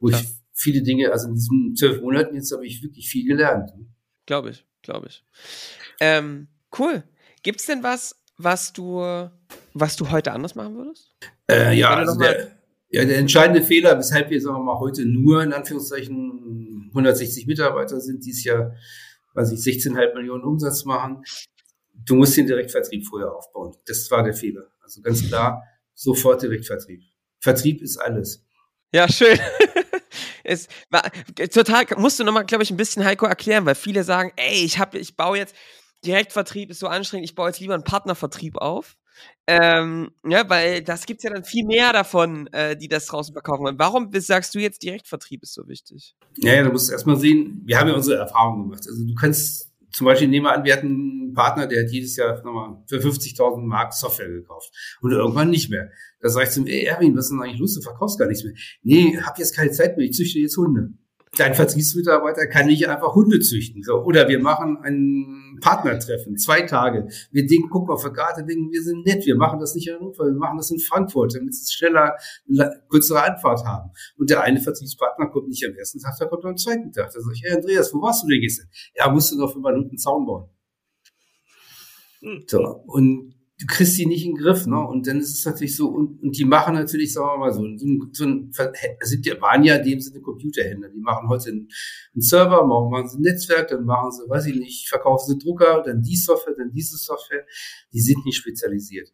Wo 0.00 0.08
ja. 0.08 0.18
ich 0.18 0.26
viele 0.54 0.82
Dinge, 0.82 1.12
also 1.12 1.28
in 1.28 1.34
diesen 1.34 1.74
zwölf 1.76 2.00
Monaten 2.00 2.34
jetzt 2.34 2.52
habe 2.52 2.66
ich 2.66 2.82
wirklich 2.82 3.08
viel 3.08 3.26
gelernt. 3.26 3.70
Glaube 4.26 4.50
ich, 4.50 4.66
glaube 4.82 5.08
ich. 5.08 5.24
Ähm, 6.00 6.48
cool. 6.78 7.04
Gibt 7.42 7.60
es 7.60 7.66
denn 7.66 7.82
was, 7.82 8.16
was 8.36 8.72
du, 8.72 9.00
was 9.74 9.96
du 9.96 10.10
heute 10.10 10.32
anders 10.32 10.54
machen 10.54 10.76
würdest? 10.76 11.14
Äh, 11.50 11.76
ja, 11.76 11.94
also 11.94 12.18
der, 12.18 12.58
ja, 12.90 13.04
der 13.04 13.18
entscheidende 13.18 13.62
Fehler, 13.62 13.98
weshalb 13.98 14.30
wir, 14.30 14.40
sagen 14.40 14.58
wir 14.58 14.64
mal, 14.64 14.80
heute 14.80 15.04
nur 15.04 15.42
in 15.42 15.52
Anführungszeichen 15.52 16.88
160 16.88 17.46
Mitarbeiter 17.46 18.00
sind, 18.00 18.24
die 18.24 18.30
es 18.30 18.44
ja, 18.44 18.72
weiß 19.34 19.52
ich, 19.52 19.60
16,5 19.60 20.14
Millionen 20.14 20.44
Umsatz 20.44 20.84
machen, 20.84 21.22
du 22.04 22.14
musst 22.14 22.36
den 22.36 22.46
Direktvertrieb 22.46 23.06
vorher 23.06 23.32
aufbauen. 23.32 23.76
Das 23.86 24.10
war 24.10 24.22
der 24.22 24.34
Fehler. 24.34 24.70
Also 24.80 25.00
ganz 25.02 25.26
klar, 25.26 25.62
sofort 25.94 26.42
Direktvertrieb. 26.42 27.02
Vertrieb 27.40 27.82
ist 27.82 27.96
alles. 27.98 28.44
Ja, 28.92 29.08
schön. 29.08 29.38
es 30.44 30.68
war 30.90 31.02
total, 31.52 31.84
musst 31.96 32.18
du 32.18 32.24
nochmal, 32.24 32.46
glaube 32.46 32.64
ich, 32.64 32.70
ein 32.70 32.76
bisschen 32.76 33.04
Heiko 33.04 33.26
erklären, 33.26 33.66
weil 33.66 33.74
viele 33.74 34.04
sagen, 34.04 34.32
ey, 34.36 34.64
ich 34.64 34.78
habe, 34.78 34.98
ich 34.98 35.16
baue 35.16 35.38
jetzt, 35.38 35.54
Direktvertrieb 36.04 36.70
ist 36.70 36.78
so 36.78 36.86
anstrengend, 36.86 37.24
ich 37.24 37.34
baue 37.34 37.48
jetzt 37.48 37.60
lieber 37.60 37.74
einen 37.74 37.84
Partnervertrieb 37.84 38.56
auf. 38.56 38.96
Ähm, 39.48 40.10
ja, 40.24 40.48
weil 40.48 40.82
das 40.82 41.06
gibt's 41.06 41.24
ja 41.24 41.30
dann 41.30 41.42
viel 41.42 41.64
mehr 41.64 41.92
davon, 41.92 42.46
äh, 42.48 42.76
die 42.76 42.86
das 42.86 43.06
draußen 43.06 43.32
verkaufen 43.32 43.64
wollen. 43.64 43.78
Warum 43.78 44.10
sagst 44.12 44.54
du 44.54 44.60
jetzt, 44.60 44.82
Direktvertrieb 44.82 45.42
ist 45.42 45.54
so 45.54 45.66
wichtig? 45.66 46.14
Ja, 46.36 46.54
ja, 46.54 46.62
du 46.62 46.70
musst 46.70 46.90
erstmal 46.90 47.16
sehen, 47.16 47.62
wir 47.64 47.80
haben 47.80 47.88
ja 47.88 47.94
unsere 47.94 48.18
Erfahrungen 48.18 48.64
gemacht. 48.64 48.84
Also 48.86 49.04
du 49.04 49.14
kannst 49.14 49.72
zum 49.90 50.04
Beispiel 50.04 50.28
nehmen 50.28 50.46
wir 50.46 50.52
an, 50.52 50.64
wir 50.64 50.72
hatten 50.72 50.86
einen 50.86 51.32
Partner, 51.34 51.66
der 51.66 51.84
hat 51.84 51.90
jedes 51.90 52.16
Jahr 52.16 52.42
nochmal 52.44 52.82
für 52.88 52.98
50.000 52.98 53.64
Mark 53.64 53.94
Software 53.94 54.28
gekauft 54.28 54.72
und 55.00 55.12
irgendwann 55.12 55.50
nicht 55.50 55.70
mehr. 55.70 55.90
Da 56.20 56.28
sag 56.28 56.44
ich 56.44 56.50
zu 56.50 56.60
ihm, 56.60 56.66
ey 56.66 56.84
Erwin, 56.84 57.16
was 57.16 57.26
ist 57.26 57.30
denn 57.30 57.40
eigentlich 57.40 57.60
los? 57.60 57.74
Du 57.74 57.80
verkaufst 57.80 58.18
gar 58.18 58.26
nichts 58.26 58.44
mehr. 58.44 58.54
Nee, 58.82 59.18
hab 59.18 59.38
jetzt 59.38 59.54
keine 59.54 59.70
Zeit 59.70 59.96
mehr, 59.96 60.06
ich 60.06 60.12
züchte 60.12 60.38
jetzt 60.38 60.56
Hunde 60.56 60.92
dein 61.36 61.54
Vertriebsmitarbeiter 61.54 62.46
kann 62.46 62.66
nicht 62.66 62.88
einfach 62.88 63.14
Hunde 63.14 63.40
züchten. 63.40 63.82
So. 63.82 64.02
Oder 64.02 64.28
wir 64.28 64.40
machen 64.40 64.78
ein 64.82 65.58
Partnertreffen, 65.60 66.36
zwei 66.36 66.62
Tage. 66.62 67.08
Wir 67.30 67.46
denken, 67.46 67.68
guck 67.70 67.88
mal, 67.88 67.96
für 67.96 68.12
Karte 68.12 68.44
denken, 68.44 68.70
wir 68.70 68.82
sind 68.82 69.04
nett, 69.04 69.26
wir 69.26 69.36
machen 69.36 69.60
das 69.60 69.74
nicht 69.74 69.88
in 69.88 69.96
Hannover, 69.96 70.24
wir 70.24 70.32
machen 70.32 70.56
das 70.56 70.70
in 70.70 70.78
Frankfurt, 70.78 71.34
damit 71.34 71.54
sie 71.54 71.72
schneller, 71.72 72.16
kürzere 72.88 73.22
Anfahrt 73.22 73.64
haben. 73.64 73.90
Und 74.16 74.30
der 74.30 74.42
eine 74.42 74.60
Vertriebspartner 74.60 75.28
kommt 75.28 75.48
nicht 75.48 75.66
am 75.66 75.74
ersten 75.74 76.00
Tag, 76.00 76.16
der 76.18 76.28
kommt 76.28 76.44
am 76.44 76.56
zweiten 76.56 76.92
Tag. 76.92 77.12
Da 77.12 77.20
sag 77.20 77.32
ich, 77.34 77.42
hey 77.44 77.56
Andreas, 77.56 77.92
wo 77.92 78.00
warst 78.02 78.24
du 78.24 78.28
denn 78.28 78.40
gestern? 78.40 78.68
Ja, 78.94 79.10
musst 79.10 79.32
du 79.32 79.38
noch 79.38 79.52
für 79.52 79.58
meinen 79.58 79.78
Hund 79.78 79.90
einen 79.90 79.98
Zaun 79.98 80.26
bauen. 80.26 80.48
Hm. 82.20 82.44
So. 82.46 82.82
Und 82.86 83.37
du 83.60 83.66
kriegst 83.66 83.98
die 83.98 84.06
nicht 84.06 84.24
in 84.24 84.34
den 84.34 84.42
Griff, 84.42 84.66
ne? 84.66 84.78
Und 84.78 85.06
dann 85.06 85.18
ist 85.18 85.36
es 85.36 85.44
natürlich 85.44 85.76
so, 85.76 85.88
und, 85.88 86.22
und 86.22 86.36
die 86.36 86.44
machen 86.44 86.74
natürlich, 86.74 87.12
sagen 87.12 87.26
wir 87.28 87.38
mal 87.38 87.52
so, 87.52 87.62
so 87.76 87.86
ein, 87.86 88.10
so 88.12 88.24
ein 88.24 88.52
sind 89.00 89.26
ja, 89.26 89.40
waren 89.40 89.64
ja 89.64 89.76
in 89.76 89.84
dem 89.84 90.00
Sinne 90.00 90.20
Computerhändler. 90.20 90.88
Die 90.90 91.00
machen 91.00 91.28
heute 91.28 91.50
einen, 91.50 91.68
einen 92.14 92.22
Server, 92.22 92.64
morgen 92.64 92.90
machen 92.90 93.08
sie 93.08 93.18
ein 93.18 93.22
Netzwerk, 93.22 93.68
dann 93.68 93.84
machen 93.84 94.12
sie, 94.12 94.28
weiß 94.28 94.46
ich 94.46 94.56
nicht, 94.56 94.88
verkaufen 94.88 95.26
sie 95.26 95.38
Drucker, 95.38 95.82
dann 95.84 96.02
die 96.02 96.16
Software, 96.16 96.54
dann 96.56 96.70
diese 96.70 96.96
Software. 96.96 97.44
Die 97.92 98.00
sind 98.00 98.24
nicht 98.24 98.36
spezialisiert. 98.36 99.12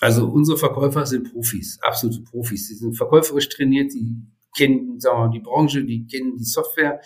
Also 0.00 0.26
unsere 0.26 0.58
Verkäufer 0.58 1.06
sind 1.06 1.32
Profis, 1.32 1.78
absolute 1.80 2.22
Profis. 2.22 2.68
Die 2.68 2.74
sind 2.74 2.94
verkäuferisch 2.96 3.48
trainiert, 3.48 3.92
die 3.94 4.16
kennen, 4.54 5.00
sagen 5.00 5.16
wir 5.16 5.26
mal, 5.26 5.30
die 5.30 5.40
Branche, 5.40 5.84
die 5.84 6.06
kennen 6.06 6.36
die 6.36 6.44
Software, 6.44 7.00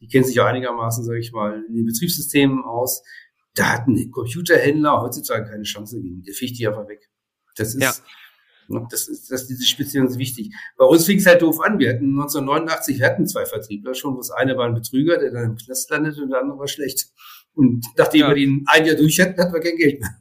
die 0.00 0.06
kennen 0.06 0.24
sich 0.24 0.40
auch 0.40 0.46
einigermaßen, 0.46 1.04
sage 1.04 1.18
ich 1.18 1.32
mal, 1.32 1.64
in 1.68 1.74
den 1.74 1.84
Betriebssystemen 1.84 2.64
aus 2.64 3.02
da 3.58 3.72
hat 3.72 3.88
ein 3.88 4.10
Computerhändler 4.10 5.00
heutzutage 5.02 5.50
keine 5.50 5.64
Chance 5.64 6.00
gegen. 6.00 6.22
Der 6.22 6.34
ficht 6.34 6.58
die 6.58 6.66
einfach 6.66 6.88
weg. 6.88 7.08
Das 7.56 7.74
ist, 7.74 7.82
ja. 7.82 7.92
Ne, 8.68 8.86
das 8.90 9.08
ist, 9.08 9.30
das, 9.30 9.46
diese 9.46 9.64
Spezialisierung 9.64 10.08
ist 10.08 10.18
wichtig. 10.18 10.54
Bei 10.76 10.84
uns 10.84 11.06
fing 11.06 11.18
es 11.18 11.26
halt 11.26 11.42
doof 11.42 11.60
an. 11.60 11.78
Wir 11.78 11.90
hatten 11.90 12.10
1989, 12.10 12.98
wir 12.98 13.06
hatten 13.06 13.26
zwei 13.26 13.46
Vertriebler 13.46 13.94
schon, 13.94 14.14
wo 14.14 14.18
das 14.18 14.30
eine 14.30 14.56
war 14.56 14.66
ein 14.66 14.74
Betrüger, 14.74 15.18
der 15.18 15.32
dann 15.32 15.44
im 15.44 15.56
Knast 15.56 15.90
landete 15.90 16.22
und 16.22 16.30
der 16.30 16.40
andere 16.40 16.58
war 16.58 16.68
schlecht. 16.68 17.08
Und 17.54 17.84
nachdem 17.96 18.20
ja. 18.20 18.28
wir 18.28 18.34
den 18.34 18.64
ein 18.66 18.84
Jahr 18.84 18.96
durch 18.96 19.18
hatten, 19.20 19.40
hatten 19.40 19.52
wir 19.52 19.60
kein 19.60 19.76
Geld 19.76 20.00
mehr. 20.00 20.20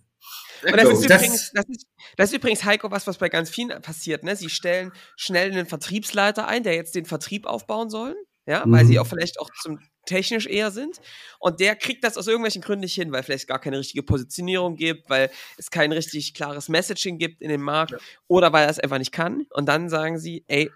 Und 0.63 0.75
das, 0.75 0.89
ist 0.89 1.05
übrigens, 1.05 1.51
das, 1.53 1.65
ist, 1.67 1.88
das 2.15 2.29
ist 2.31 2.35
übrigens, 2.35 2.65
Heiko, 2.65 2.89
was, 2.89 3.05
was 3.05 3.17
bei 3.17 3.29
ganz 3.29 3.49
vielen 3.49 3.79
passiert. 3.81 4.23
Ne? 4.23 4.35
Sie 4.35 4.49
stellen 4.49 4.91
schnell 5.15 5.51
einen 5.51 5.67
Vertriebsleiter 5.67 6.47
ein, 6.47 6.63
der 6.63 6.73
jetzt 6.73 6.95
den 6.95 7.05
Vertrieb 7.05 7.45
aufbauen 7.45 7.89
soll, 7.89 8.15
ja, 8.47 8.63
weil 8.65 8.85
mhm. 8.85 8.88
sie 8.88 8.99
auch 8.99 9.05
vielleicht 9.05 9.39
auch 9.39 9.49
zum 9.61 9.79
technisch 10.08 10.47
eher 10.47 10.72
sind. 10.72 10.99
Und 11.39 11.60
der 11.60 11.76
kriegt 11.76 12.03
das 12.03 12.18
aus 12.18 12.28
irgendwelchen 12.28 12.62
Gründen 12.62 12.82
nicht 12.82 12.95
hin, 12.95 13.12
weil 13.12 13.22
vielleicht 13.22 13.47
gar 13.47 13.60
keine 13.60 13.78
richtige 13.78 14.01
Positionierung 14.01 14.76
gibt, 14.76 15.10
weil 15.10 15.30
es 15.58 15.70
kein 15.70 15.91
richtig 15.91 16.34
klares 16.34 16.70
Messaging 16.70 17.20
gibt 17.20 17.41
in 17.41 17.49
dem 17.49 17.62
Markt 17.62 17.91
ja. 17.91 17.97
oder 18.28 18.51
weil 18.51 18.66
er 18.66 18.72
es 18.72 18.80
einfach 18.80 18.97
nicht 18.97 19.12
kann. 19.12 19.45
Und 19.51 19.68
dann 19.68 19.89
sagen 19.89 20.18
sie, 20.18 20.43
ey, 20.47 20.72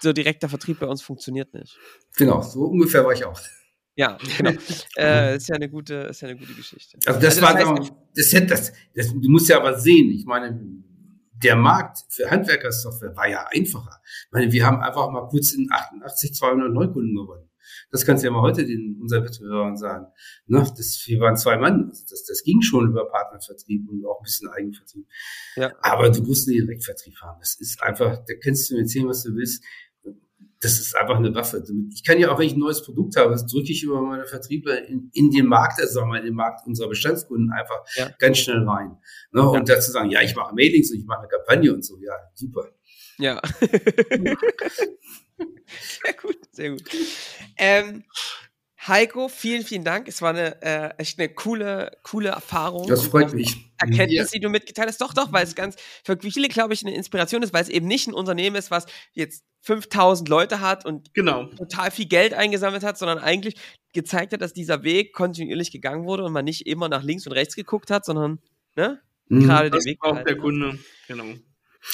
so 0.00 0.12
direkter 0.12 0.48
Vertrieb 0.48 0.80
bei 0.80 0.86
uns 0.86 1.02
funktioniert 1.02 1.52
nicht. 1.52 1.76
Genau, 2.16 2.40
so 2.40 2.60
ungefähr 2.64 3.04
war 3.04 3.12
ich 3.12 3.24
auch. 3.24 3.40
Ja, 3.96 4.18
genau. 4.36 4.50
äh, 4.98 5.36
ist 5.36 5.48
ja 5.48 5.54
eine 5.54 5.68
gute, 5.68 5.94
ist 5.94 6.20
ja 6.20 6.28
eine 6.28 6.38
gute 6.38 6.52
Geschichte. 6.52 6.98
Also 7.06 7.18
das, 7.20 7.42
also 7.42 7.58
das 7.58 7.66
war, 7.66 7.78
heißt, 7.78 7.92
das, 8.14 8.30
das, 8.48 8.72
das, 8.94 9.08
du 9.08 9.28
musst 9.28 9.48
ja 9.48 9.58
aber 9.58 9.78
sehen, 9.78 10.10
ich 10.10 10.26
meine, 10.26 10.60
der 11.42 11.56
Markt 11.56 12.04
für 12.08 12.30
Handwerkersoftware 12.30 13.16
war 13.16 13.28
ja 13.28 13.46
einfacher. 13.50 14.00
Ich 14.26 14.32
meine, 14.32 14.52
wir 14.52 14.66
haben 14.66 14.80
einfach 14.80 15.10
mal 15.10 15.28
kurz 15.28 15.52
in 15.52 15.68
88 15.70 16.34
200 16.34 16.72
Neukunden 16.72 17.14
gewonnen. 17.14 17.48
Das 17.90 18.04
kannst 18.04 18.22
du 18.22 18.26
ja 18.26 18.32
mal 18.32 18.42
heute 18.42 18.66
den 18.66 18.98
unseren 19.00 19.24
Wettbewerbern 19.24 19.76
sagen. 19.76 20.06
Ne? 20.46 20.66
Das, 20.76 21.02
wir 21.06 21.20
waren 21.20 21.36
zwei 21.36 21.56
Mann. 21.56 21.88
Also 21.88 22.04
das, 22.10 22.24
das 22.24 22.42
ging 22.42 22.60
schon 22.60 22.88
über 22.88 23.08
Partnervertrieb 23.08 23.88
und 23.88 24.04
auch 24.04 24.20
ein 24.20 24.24
bisschen 24.24 24.48
Eigenvertrieb. 24.48 25.06
Ja. 25.54 25.72
Aber 25.80 26.10
du 26.10 26.22
musst 26.22 26.48
einen 26.48 26.58
Direktvertrieb 26.58 27.14
haben. 27.22 27.38
Das 27.40 27.54
ist 27.60 27.82
einfach, 27.82 28.18
da 28.26 28.34
kannst 28.42 28.70
du 28.70 28.74
mir 28.74 28.80
erzählen, 28.80 29.08
was 29.08 29.22
du 29.22 29.34
willst. 29.34 29.64
Das 30.60 30.80
ist 30.80 30.96
einfach 30.96 31.16
eine 31.16 31.34
Waffe. 31.34 31.62
Ich 31.92 32.02
kann 32.02 32.18
ja 32.18 32.30
auch, 32.32 32.38
wenn 32.38 32.46
ich 32.46 32.54
ein 32.54 32.60
neues 32.60 32.82
Produkt 32.82 33.16
habe, 33.16 33.30
das 33.30 33.46
drücke 33.46 33.70
ich 33.70 33.82
über 33.84 34.00
meine 34.00 34.24
Vertriebler 34.24 34.88
in, 34.88 35.10
in 35.12 35.30
den 35.30 35.46
Markt, 35.46 35.78
also 35.80 35.94
sagen 35.94 36.10
wir, 36.10 36.18
in 36.18 36.24
den 36.24 36.34
Markt 36.34 36.66
unserer 36.66 36.88
Bestandskunden 36.88 37.52
einfach 37.52 37.84
ja. 37.94 38.10
ganz 38.18 38.38
schnell 38.38 38.66
rein. 38.66 38.96
Ne? 39.32 39.48
Und 39.48 39.68
ja. 39.68 39.74
dazu 39.74 39.92
sagen, 39.92 40.10
ja, 40.10 40.22
ich 40.22 40.34
mache 40.34 40.54
Mailings 40.54 40.90
und 40.90 40.98
ich 40.98 41.04
mache 41.04 41.20
eine 41.20 41.28
Kampagne 41.28 41.72
und 41.72 41.84
so. 41.84 41.98
Ja, 42.00 42.14
super. 42.34 42.68
Ja. 43.18 43.40
sehr 46.04 46.14
gut, 46.14 46.38
sehr 46.52 46.70
gut. 46.70 46.82
Ähm, 47.56 48.04
Heiko, 48.86 49.28
vielen, 49.28 49.64
vielen 49.64 49.84
Dank. 49.84 50.06
Es 50.06 50.22
war 50.22 50.30
eine 50.30 50.62
äh, 50.62 50.90
echt 50.98 51.18
eine 51.18 51.28
coole, 51.28 51.98
coole 52.02 52.28
Erfahrung. 52.28 52.86
Das 52.86 53.06
freut 53.06 53.32
mich. 53.32 53.56
Erkenntnis, 53.78 54.30
ja. 54.30 54.34
die 54.34 54.40
du 54.40 54.48
mitgeteilt 54.48 54.88
hast. 54.88 55.00
Doch, 55.00 55.12
doch, 55.12 55.32
weil 55.32 55.44
es 55.44 55.54
ganz 55.54 55.76
für 56.04 56.16
viele, 56.20 56.48
glaube 56.48 56.74
ich, 56.74 56.84
eine 56.84 56.94
Inspiration 56.94 57.42
ist, 57.42 57.52
weil 57.52 57.62
es 57.62 57.68
eben 57.68 57.86
nicht 57.86 58.06
ein 58.06 58.14
Unternehmen 58.14 58.56
ist, 58.56 58.70
was 58.70 58.86
jetzt 59.12 59.44
5000 59.62 60.28
Leute 60.28 60.60
hat 60.60 60.86
und 60.86 61.12
genau. 61.14 61.46
total 61.46 61.90
viel 61.90 62.06
Geld 62.06 62.32
eingesammelt 62.34 62.84
hat, 62.84 62.96
sondern 62.96 63.18
eigentlich 63.18 63.56
gezeigt 63.92 64.32
hat, 64.32 64.40
dass 64.40 64.52
dieser 64.52 64.84
Weg 64.84 65.12
kontinuierlich 65.12 65.72
gegangen 65.72 66.04
wurde 66.04 66.24
und 66.24 66.32
man 66.32 66.44
nicht 66.44 66.66
immer 66.66 66.88
nach 66.88 67.02
links 67.02 67.26
und 67.26 67.32
rechts 67.32 67.56
geguckt 67.56 67.90
hat, 67.90 68.04
sondern 68.04 68.38
ne, 68.76 69.00
mhm. 69.28 69.44
gerade 69.44 69.70
den 69.70 69.84
Weg. 69.84 69.98
Auch 70.02 70.22
der 70.22 70.36
Kunde, 70.36 70.78
genau. 71.08 71.24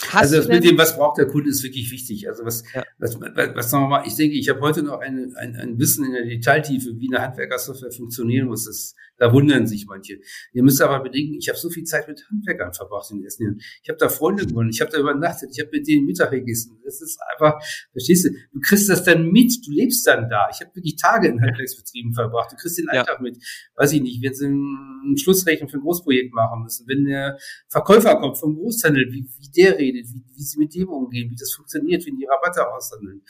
Hast 0.08 0.14
also 0.14 0.36
das 0.38 0.48
mit 0.48 0.64
dem, 0.64 0.78
was 0.78 0.96
braucht 0.96 1.18
der 1.18 1.26
Kunde, 1.26 1.50
ist 1.50 1.62
wirklich 1.62 1.90
wichtig. 1.90 2.28
Also 2.28 2.44
was, 2.44 2.64
ja. 2.74 2.82
was, 2.98 3.20
was, 3.20 3.54
was 3.54 3.70
sagen 3.70 3.84
wir 3.84 3.88
mal, 3.88 4.06
ich 4.06 4.14
denke, 4.16 4.36
ich 4.36 4.48
habe 4.48 4.60
heute 4.60 4.82
noch 4.82 5.00
eine, 5.00 5.32
ein, 5.36 5.54
ein 5.56 5.78
Wissen 5.78 6.04
in 6.06 6.12
der 6.12 6.24
Detailtiefe, 6.24 6.98
wie 6.98 7.14
eine 7.14 7.22
Handwerkersoftware 7.24 7.92
funktionieren 7.92 8.48
muss. 8.48 8.64
Das, 8.64 8.94
da 9.22 9.32
wundern 9.32 9.66
sich 9.68 9.86
manche. 9.86 10.18
Ihr 10.52 10.62
müsst 10.64 10.82
aber 10.82 11.00
bedenken, 11.00 11.36
ich 11.38 11.48
habe 11.48 11.58
so 11.58 11.70
viel 11.70 11.84
Zeit 11.84 12.08
mit 12.08 12.26
Handwerkern 12.28 12.72
verbracht 12.72 13.10
in 13.10 13.18
den 13.18 13.24
ersten 13.24 13.44
Jahren. 13.44 13.60
Ich 13.82 13.88
habe 13.88 13.98
da 13.98 14.08
Freunde 14.08 14.46
gewonnen, 14.46 14.70
ich 14.70 14.80
habe 14.80 14.90
da 14.90 14.98
übernachtet, 14.98 15.50
ich 15.52 15.60
habe 15.60 15.70
mit 15.72 15.86
denen 15.86 16.06
Mittag 16.06 16.32
gegessen. 16.32 16.80
Das 16.84 17.00
ist 17.00 17.20
einfach, 17.32 17.62
verstehst 17.92 18.24
du, 18.24 18.30
du 18.52 18.60
kriegst 18.60 18.88
das 18.88 19.04
dann 19.04 19.30
mit, 19.30 19.52
du 19.64 19.70
lebst 19.70 20.04
dann 20.08 20.28
da. 20.28 20.48
Ich 20.52 20.60
habe 20.60 20.74
wirklich 20.74 20.96
Tage 20.96 21.28
in 21.28 21.40
Handwerksbetrieben 21.40 22.14
verbracht. 22.14 22.50
Du 22.52 22.56
kriegst 22.56 22.78
den 22.78 22.88
Alltag 22.88 23.18
ja. 23.18 23.22
mit. 23.22 23.38
Weiß 23.76 23.92
ich 23.92 24.02
nicht, 24.02 24.22
wenn 24.24 24.34
sie 24.34 24.46
ein 24.46 25.16
Schlussrechnung 25.16 25.68
für 25.68 25.76
ein 25.76 25.82
Großprojekt 25.82 26.34
machen 26.34 26.62
müssen, 26.62 26.88
wenn 26.88 27.04
der 27.04 27.38
Verkäufer 27.68 28.16
kommt 28.16 28.38
vom 28.38 28.56
Großhandel, 28.56 29.06
wie, 29.12 29.24
wie 29.38 29.50
der 29.50 29.78
redet, 29.82 30.06
wie, 30.12 30.24
wie 30.34 30.42
sie 30.42 30.58
mit 30.58 30.74
dem 30.74 30.88
umgehen, 30.88 31.30
wie 31.30 31.36
das 31.36 31.52
funktioniert, 31.52 32.04
wie 32.06 32.12
die 32.16 32.26
Rabatte 32.26 32.68
aushandeln. 32.68 33.22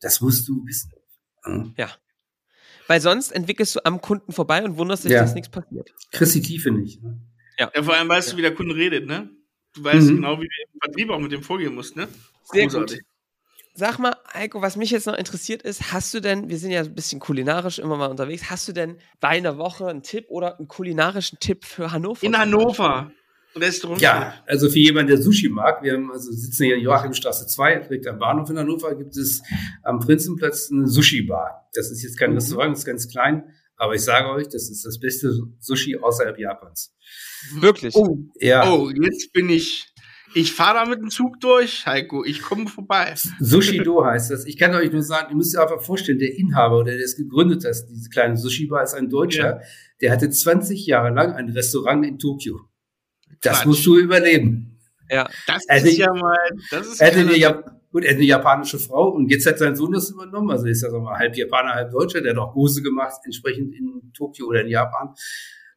Das 0.00 0.20
musst 0.20 0.48
du 0.48 0.64
wissen. 0.66 0.92
Ja. 1.76 1.90
Weil 2.86 3.00
sonst 3.00 3.32
entwickelst 3.32 3.76
du 3.76 3.84
am 3.84 4.00
Kunden 4.00 4.32
vorbei 4.32 4.64
und 4.64 4.76
wunderst 4.76 5.04
dich, 5.04 5.12
ja. 5.12 5.20
dass 5.20 5.34
nichts 5.34 5.50
passiert. 5.50 5.94
Kriegst 6.10 6.34
die 6.34 6.42
Tiefe 6.42 6.70
nicht. 6.70 7.02
Ne? 7.02 7.20
Ja. 7.58 7.70
ja. 7.74 7.82
vor 7.82 7.94
allem 7.94 8.08
weißt 8.08 8.32
du, 8.32 8.36
wie 8.36 8.42
der 8.42 8.54
Kunde 8.54 8.74
redet, 8.74 9.06
ne? 9.06 9.30
Du 9.74 9.84
weißt 9.84 10.08
mhm. 10.08 10.16
genau, 10.16 10.40
wie 10.40 10.48
du 10.48 10.72
im 10.72 10.80
Vertrieb 10.80 11.10
auch 11.10 11.18
mit 11.18 11.32
dem 11.32 11.42
vorgehen 11.42 11.74
musst, 11.74 11.96
ne? 11.96 12.08
Sehr 12.50 12.64
Großartig. 12.64 12.98
gut. 13.00 13.06
Sag 13.74 13.98
mal, 13.98 14.16
Heiko, 14.34 14.60
was 14.60 14.76
mich 14.76 14.90
jetzt 14.90 15.06
noch 15.06 15.14
interessiert 15.14 15.62
ist, 15.62 15.92
hast 15.92 16.12
du 16.12 16.20
denn, 16.20 16.48
wir 16.48 16.58
sind 16.58 16.72
ja 16.72 16.80
ein 16.80 16.94
bisschen 16.94 17.20
kulinarisch 17.20 17.78
immer 17.78 17.96
mal 17.96 18.06
unterwegs, 18.06 18.50
hast 18.50 18.66
du 18.66 18.72
denn 18.72 18.98
bei 19.20 19.28
einer 19.28 19.56
Woche 19.56 19.86
einen 19.86 20.02
Tipp 20.02 20.24
oder 20.30 20.58
einen 20.58 20.66
kulinarischen 20.66 21.38
Tipp 21.38 21.64
für 21.64 21.92
Hannover? 21.92 22.26
In 22.26 22.36
Hannover. 22.36 23.12
Restaurant. 23.56 24.00
Ja, 24.00 24.34
also 24.46 24.68
für 24.68 24.78
jemanden, 24.78 25.08
der 25.08 25.22
Sushi 25.22 25.48
mag, 25.48 25.82
wir 25.82 25.94
haben, 25.94 26.10
also 26.10 26.30
sitzen 26.32 26.64
hier 26.64 26.76
in 26.76 26.82
Joachimstraße 26.82 27.46
2, 27.46 27.76
direkt 27.80 28.06
am 28.06 28.18
Bahnhof 28.18 28.50
in 28.50 28.58
Hannover, 28.58 28.94
gibt 28.94 29.16
es 29.16 29.42
am 29.82 29.98
Prinzenplatz 29.98 30.70
eine 30.70 30.86
Sushi-Bar. 30.86 31.68
Das 31.74 31.90
ist 31.90 32.02
jetzt 32.02 32.18
kein 32.18 32.30
mhm. 32.30 32.36
Restaurant, 32.36 32.72
das 32.72 32.80
ist 32.80 32.84
ganz 32.84 33.08
klein, 33.08 33.44
aber 33.76 33.94
ich 33.94 34.02
sage 34.02 34.28
euch, 34.30 34.48
das 34.48 34.70
ist 34.70 34.84
das 34.84 34.98
beste 34.98 35.32
Sushi 35.58 35.96
außerhalb 35.96 36.38
Japans. 36.38 36.94
Wirklich? 37.60 37.94
Oh, 37.94 38.18
ja. 38.38 38.70
Oh, 38.70 38.90
jetzt 38.90 39.32
bin 39.32 39.48
ich, 39.48 39.92
ich 40.34 40.52
fahre 40.52 40.84
da 40.84 40.84
mit 40.84 41.00
dem 41.00 41.10
Zug 41.10 41.40
durch, 41.40 41.86
Heiko. 41.86 42.24
Ich 42.24 42.42
komme 42.42 42.66
vorbei. 42.66 43.14
Sushi-Do 43.40 44.04
heißt 44.04 44.30
das. 44.30 44.44
Ich 44.44 44.58
kann 44.58 44.74
euch 44.74 44.92
nur 44.92 45.02
sagen, 45.02 45.30
ihr 45.30 45.36
müsst 45.36 45.56
euch 45.56 45.62
einfach 45.62 45.80
vorstellen, 45.80 46.18
der 46.18 46.36
Inhaber 46.36 46.80
oder 46.80 46.92
der 46.92 47.04
es 47.04 47.16
gegründet 47.16 47.64
hat, 47.64 47.76
diese 47.88 48.10
kleine 48.10 48.36
Sushi-Bar, 48.36 48.82
ist 48.82 48.94
ein 48.94 49.08
Deutscher. 49.08 49.60
Ja. 49.60 49.60
Der 50.00 50.12
hatte 50.12 50.28
20 50.28 50.86
Jahre 50.86 51.14
lang 51.14 51.32
ein 51.32 51.48
Restaurant 51.48 52.04
in 52.06 52.18
Tokio. 52.18 52.67
Das 53.40 53.58
Quatsch. 53.58 53.66
musst 53.66 53.86
du 53.86 53.98
überleben. 53.98 54.78
Ja, 55.10 55.28
das 55.46 55.68
also 55.68 55.86
ist 55.86 55.96
ja 55.96 56.12
mal, 56.12 56.36
das 56.70 56.86
ist 56.86 57.00
er 57.00 57.12
eine, 57.12 57.36
ja, 57.36 57.52
gut, 57.92 58.04
er 58.04 58.10
ist 58.10 58.16
eine 58.16 58.24
japanische 58.24 58.78
Frau 58.78 59.08
und 59.08 59.30
jetzt 59.30 59.46
hat 59.46 59.58
sein 59.58 59.74
Sohn 59.74 59.92
das 59.92 60.10
übernommen. 60.10 60.50
Also 60.50 60.66
ist 60.66 60.82
er 60.82 60.90
so 60.90 61.00
mal 61.00 61.18
halb 61.18 61.36
Japaner, 61.36 61.74
halb 61.74 61.90
Deutscher. 61.90 62.20
Der 62.20 62.32
hat 62.32 62.38
auch 62.38 62.54
Hose 62.54 62.82
gemacht, 62.82 63.20
entsprechend 63.24 63.74
in 63.74 64.12
Tokio 64.14 64.46
oder 64.46 64.60
in 64.60 64.68
Japan. 64.68 65.14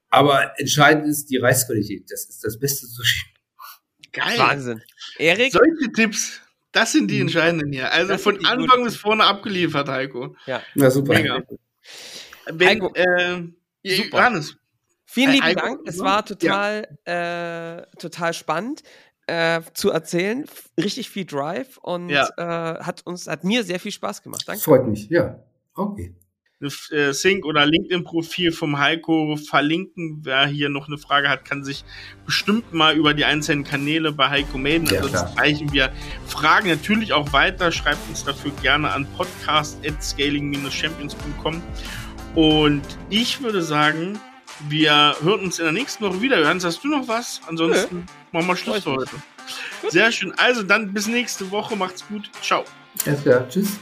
Aber 0.10 0.60
entscheidend 0.60 1.08
ist 1.08 1.28
die 1.28 1.38
Reisqualität. 1.38 2.12
Das 2.12 2.26
ist 2.26 2.44
das 2.44 2.60
beste 2.60 2.86
Sushi. 2.86 3.26
Geil. 4.12 4.38
Wahnsinn. 4.38 4.82
Erik? 5.18 5.54
Solche 5.54 5.92
Tipps, 5.94 6.42
das 6.74 6.92
sind 6.92 7.10
die 7.10 7.16
mhm. 7.16 7.22
entscheidenden 7.22 7.72
hier. 7.72 7.92
Also 7.94 8.14
das 8.14 8.22
von 8.22 8.46
Anfang 8.46 8.84
bis 8.84 8.98
vorne 8.98 9.24
abgeliefert, 9.24 9.88
Heiko. 9.88 10.36
Ja. 10.46 10.62
Na 10.76 10.90
super. 10.92 11.14
Mega. 11.14 11.42
Wenn, 12.48 12.68
Heiko. 12.68 12.94
Äh, 12.94 13.44
super. 13.84 14.18
Johannes, 14.18 14.58
Vielen 15.12 15.34
lieben 15.34 15.56
Dank. 15.56 15.82
Es 15.86 16.00
war 16.00 16.26
total, 16.26 16.88
ja. 17.06 17.80
äh, 17.80 17.86
total 18.00 18.34
spannend 18.34 18.82
äh, 19.28 19.62
zu 19.74 19.92
erzählen. 19.92 20.46
Richtig 20.78 21.10
viel 21.10 21.26
Drive 21.26 21.78
und 21.78 22.10
ja. 22.10 22.28
äh, 22.38 22.84
hat 22.84 23.06
uns, 23.06 23.28
hat 23.28 23.44
mir 23.44 23.64
sehr 23.64 23.80
viel 23.80 23.92
Spaß 23.92 24.24
gemacht. 24.24 24.44
Danke. 24.48 24.62
Freut 24.62 24.88
mich, 24.88 25.10
ja. 25.10 25.40
Okay. 25.76 26.16
Das 26.62 26.90
äh, 26.92 27.12
Sync 27.12 27.46
oder 27.46 27.66
LinkedIn-Profil 27.66 28.52
vom 28.52 28.78
Heiko 28.78 29.36
verlinken. 29.36 30.20
Wer 30.22 30.46
hier 30.46 30.70
noch 30.70 30.88
eine 30.88 31.00
Frage 31.00 31.28
hat, 31.28 31.44
kann 31.44 31.64
sich 31.64 31.84
bestimmt 32.26 32.72
mal 32.72 32.96
über 32.96 33.16
die 33.16 33.26
einzelnen 33.26 33.64
Kanäle 33.64 34.12
bei 34.12 34.30
Heiko 34.30 34.60
melden. 34.60 34.86
Ja, 34.86 35.02
Ansonsten 35.02 35.40
reichen 35.40 35.74
wir 35.74 35.92
Fragen 36.28 36.70
natürlich 36.70 37.14
auch 37.14 37.34
weiter. 37.34 37.72
Schreibt 37.72 38.08
uns 38.10 38.24
dafür 38.24 38.52
gerne 38.62 38.92
an 38.92 39.08
podcast.scaling-champions.com. 39.18 41.64
Und 42.36 42.84
ich 43.10 43.42
würde 43.42 43.64
sagen, 43.64 44.20
wir 44.70 45.16
hören 45.22 45.42
uns 45.42 45.60
in 45.60 45.66
der 45.66 45.74
nächsten 45.74 46.04
Woche 46.04 46.22
wieder. 46.22 46.40
Johannes, 46.40 46.64
hast 46.66 46.84
du 46.84 46.88
noch 46.88 47.08
was? 47.08 47.42
Ansonsten 47.48 47.96
Nö. 47.98 48.04
machen 48.32 48.48
wir 48.48 48.56
Schluss 48.56 48.84
für 48.84 48.92
heute. 48.92 49.12
Sehr 49.90 50.12
schön. 50.12 50.34
Also 50.38 50.64
dann 50.64 50.94
bis 50.94 51.08
nächste 51.08 51.50
Woche. 51.52 51.76
Macht's 51.76 52.08
gut. 52.08 52.30
Ciao. 52.42 52.64
Alles 53.06 53.24
klar. 53.24 53.48
Tschüss. 53.50 53.80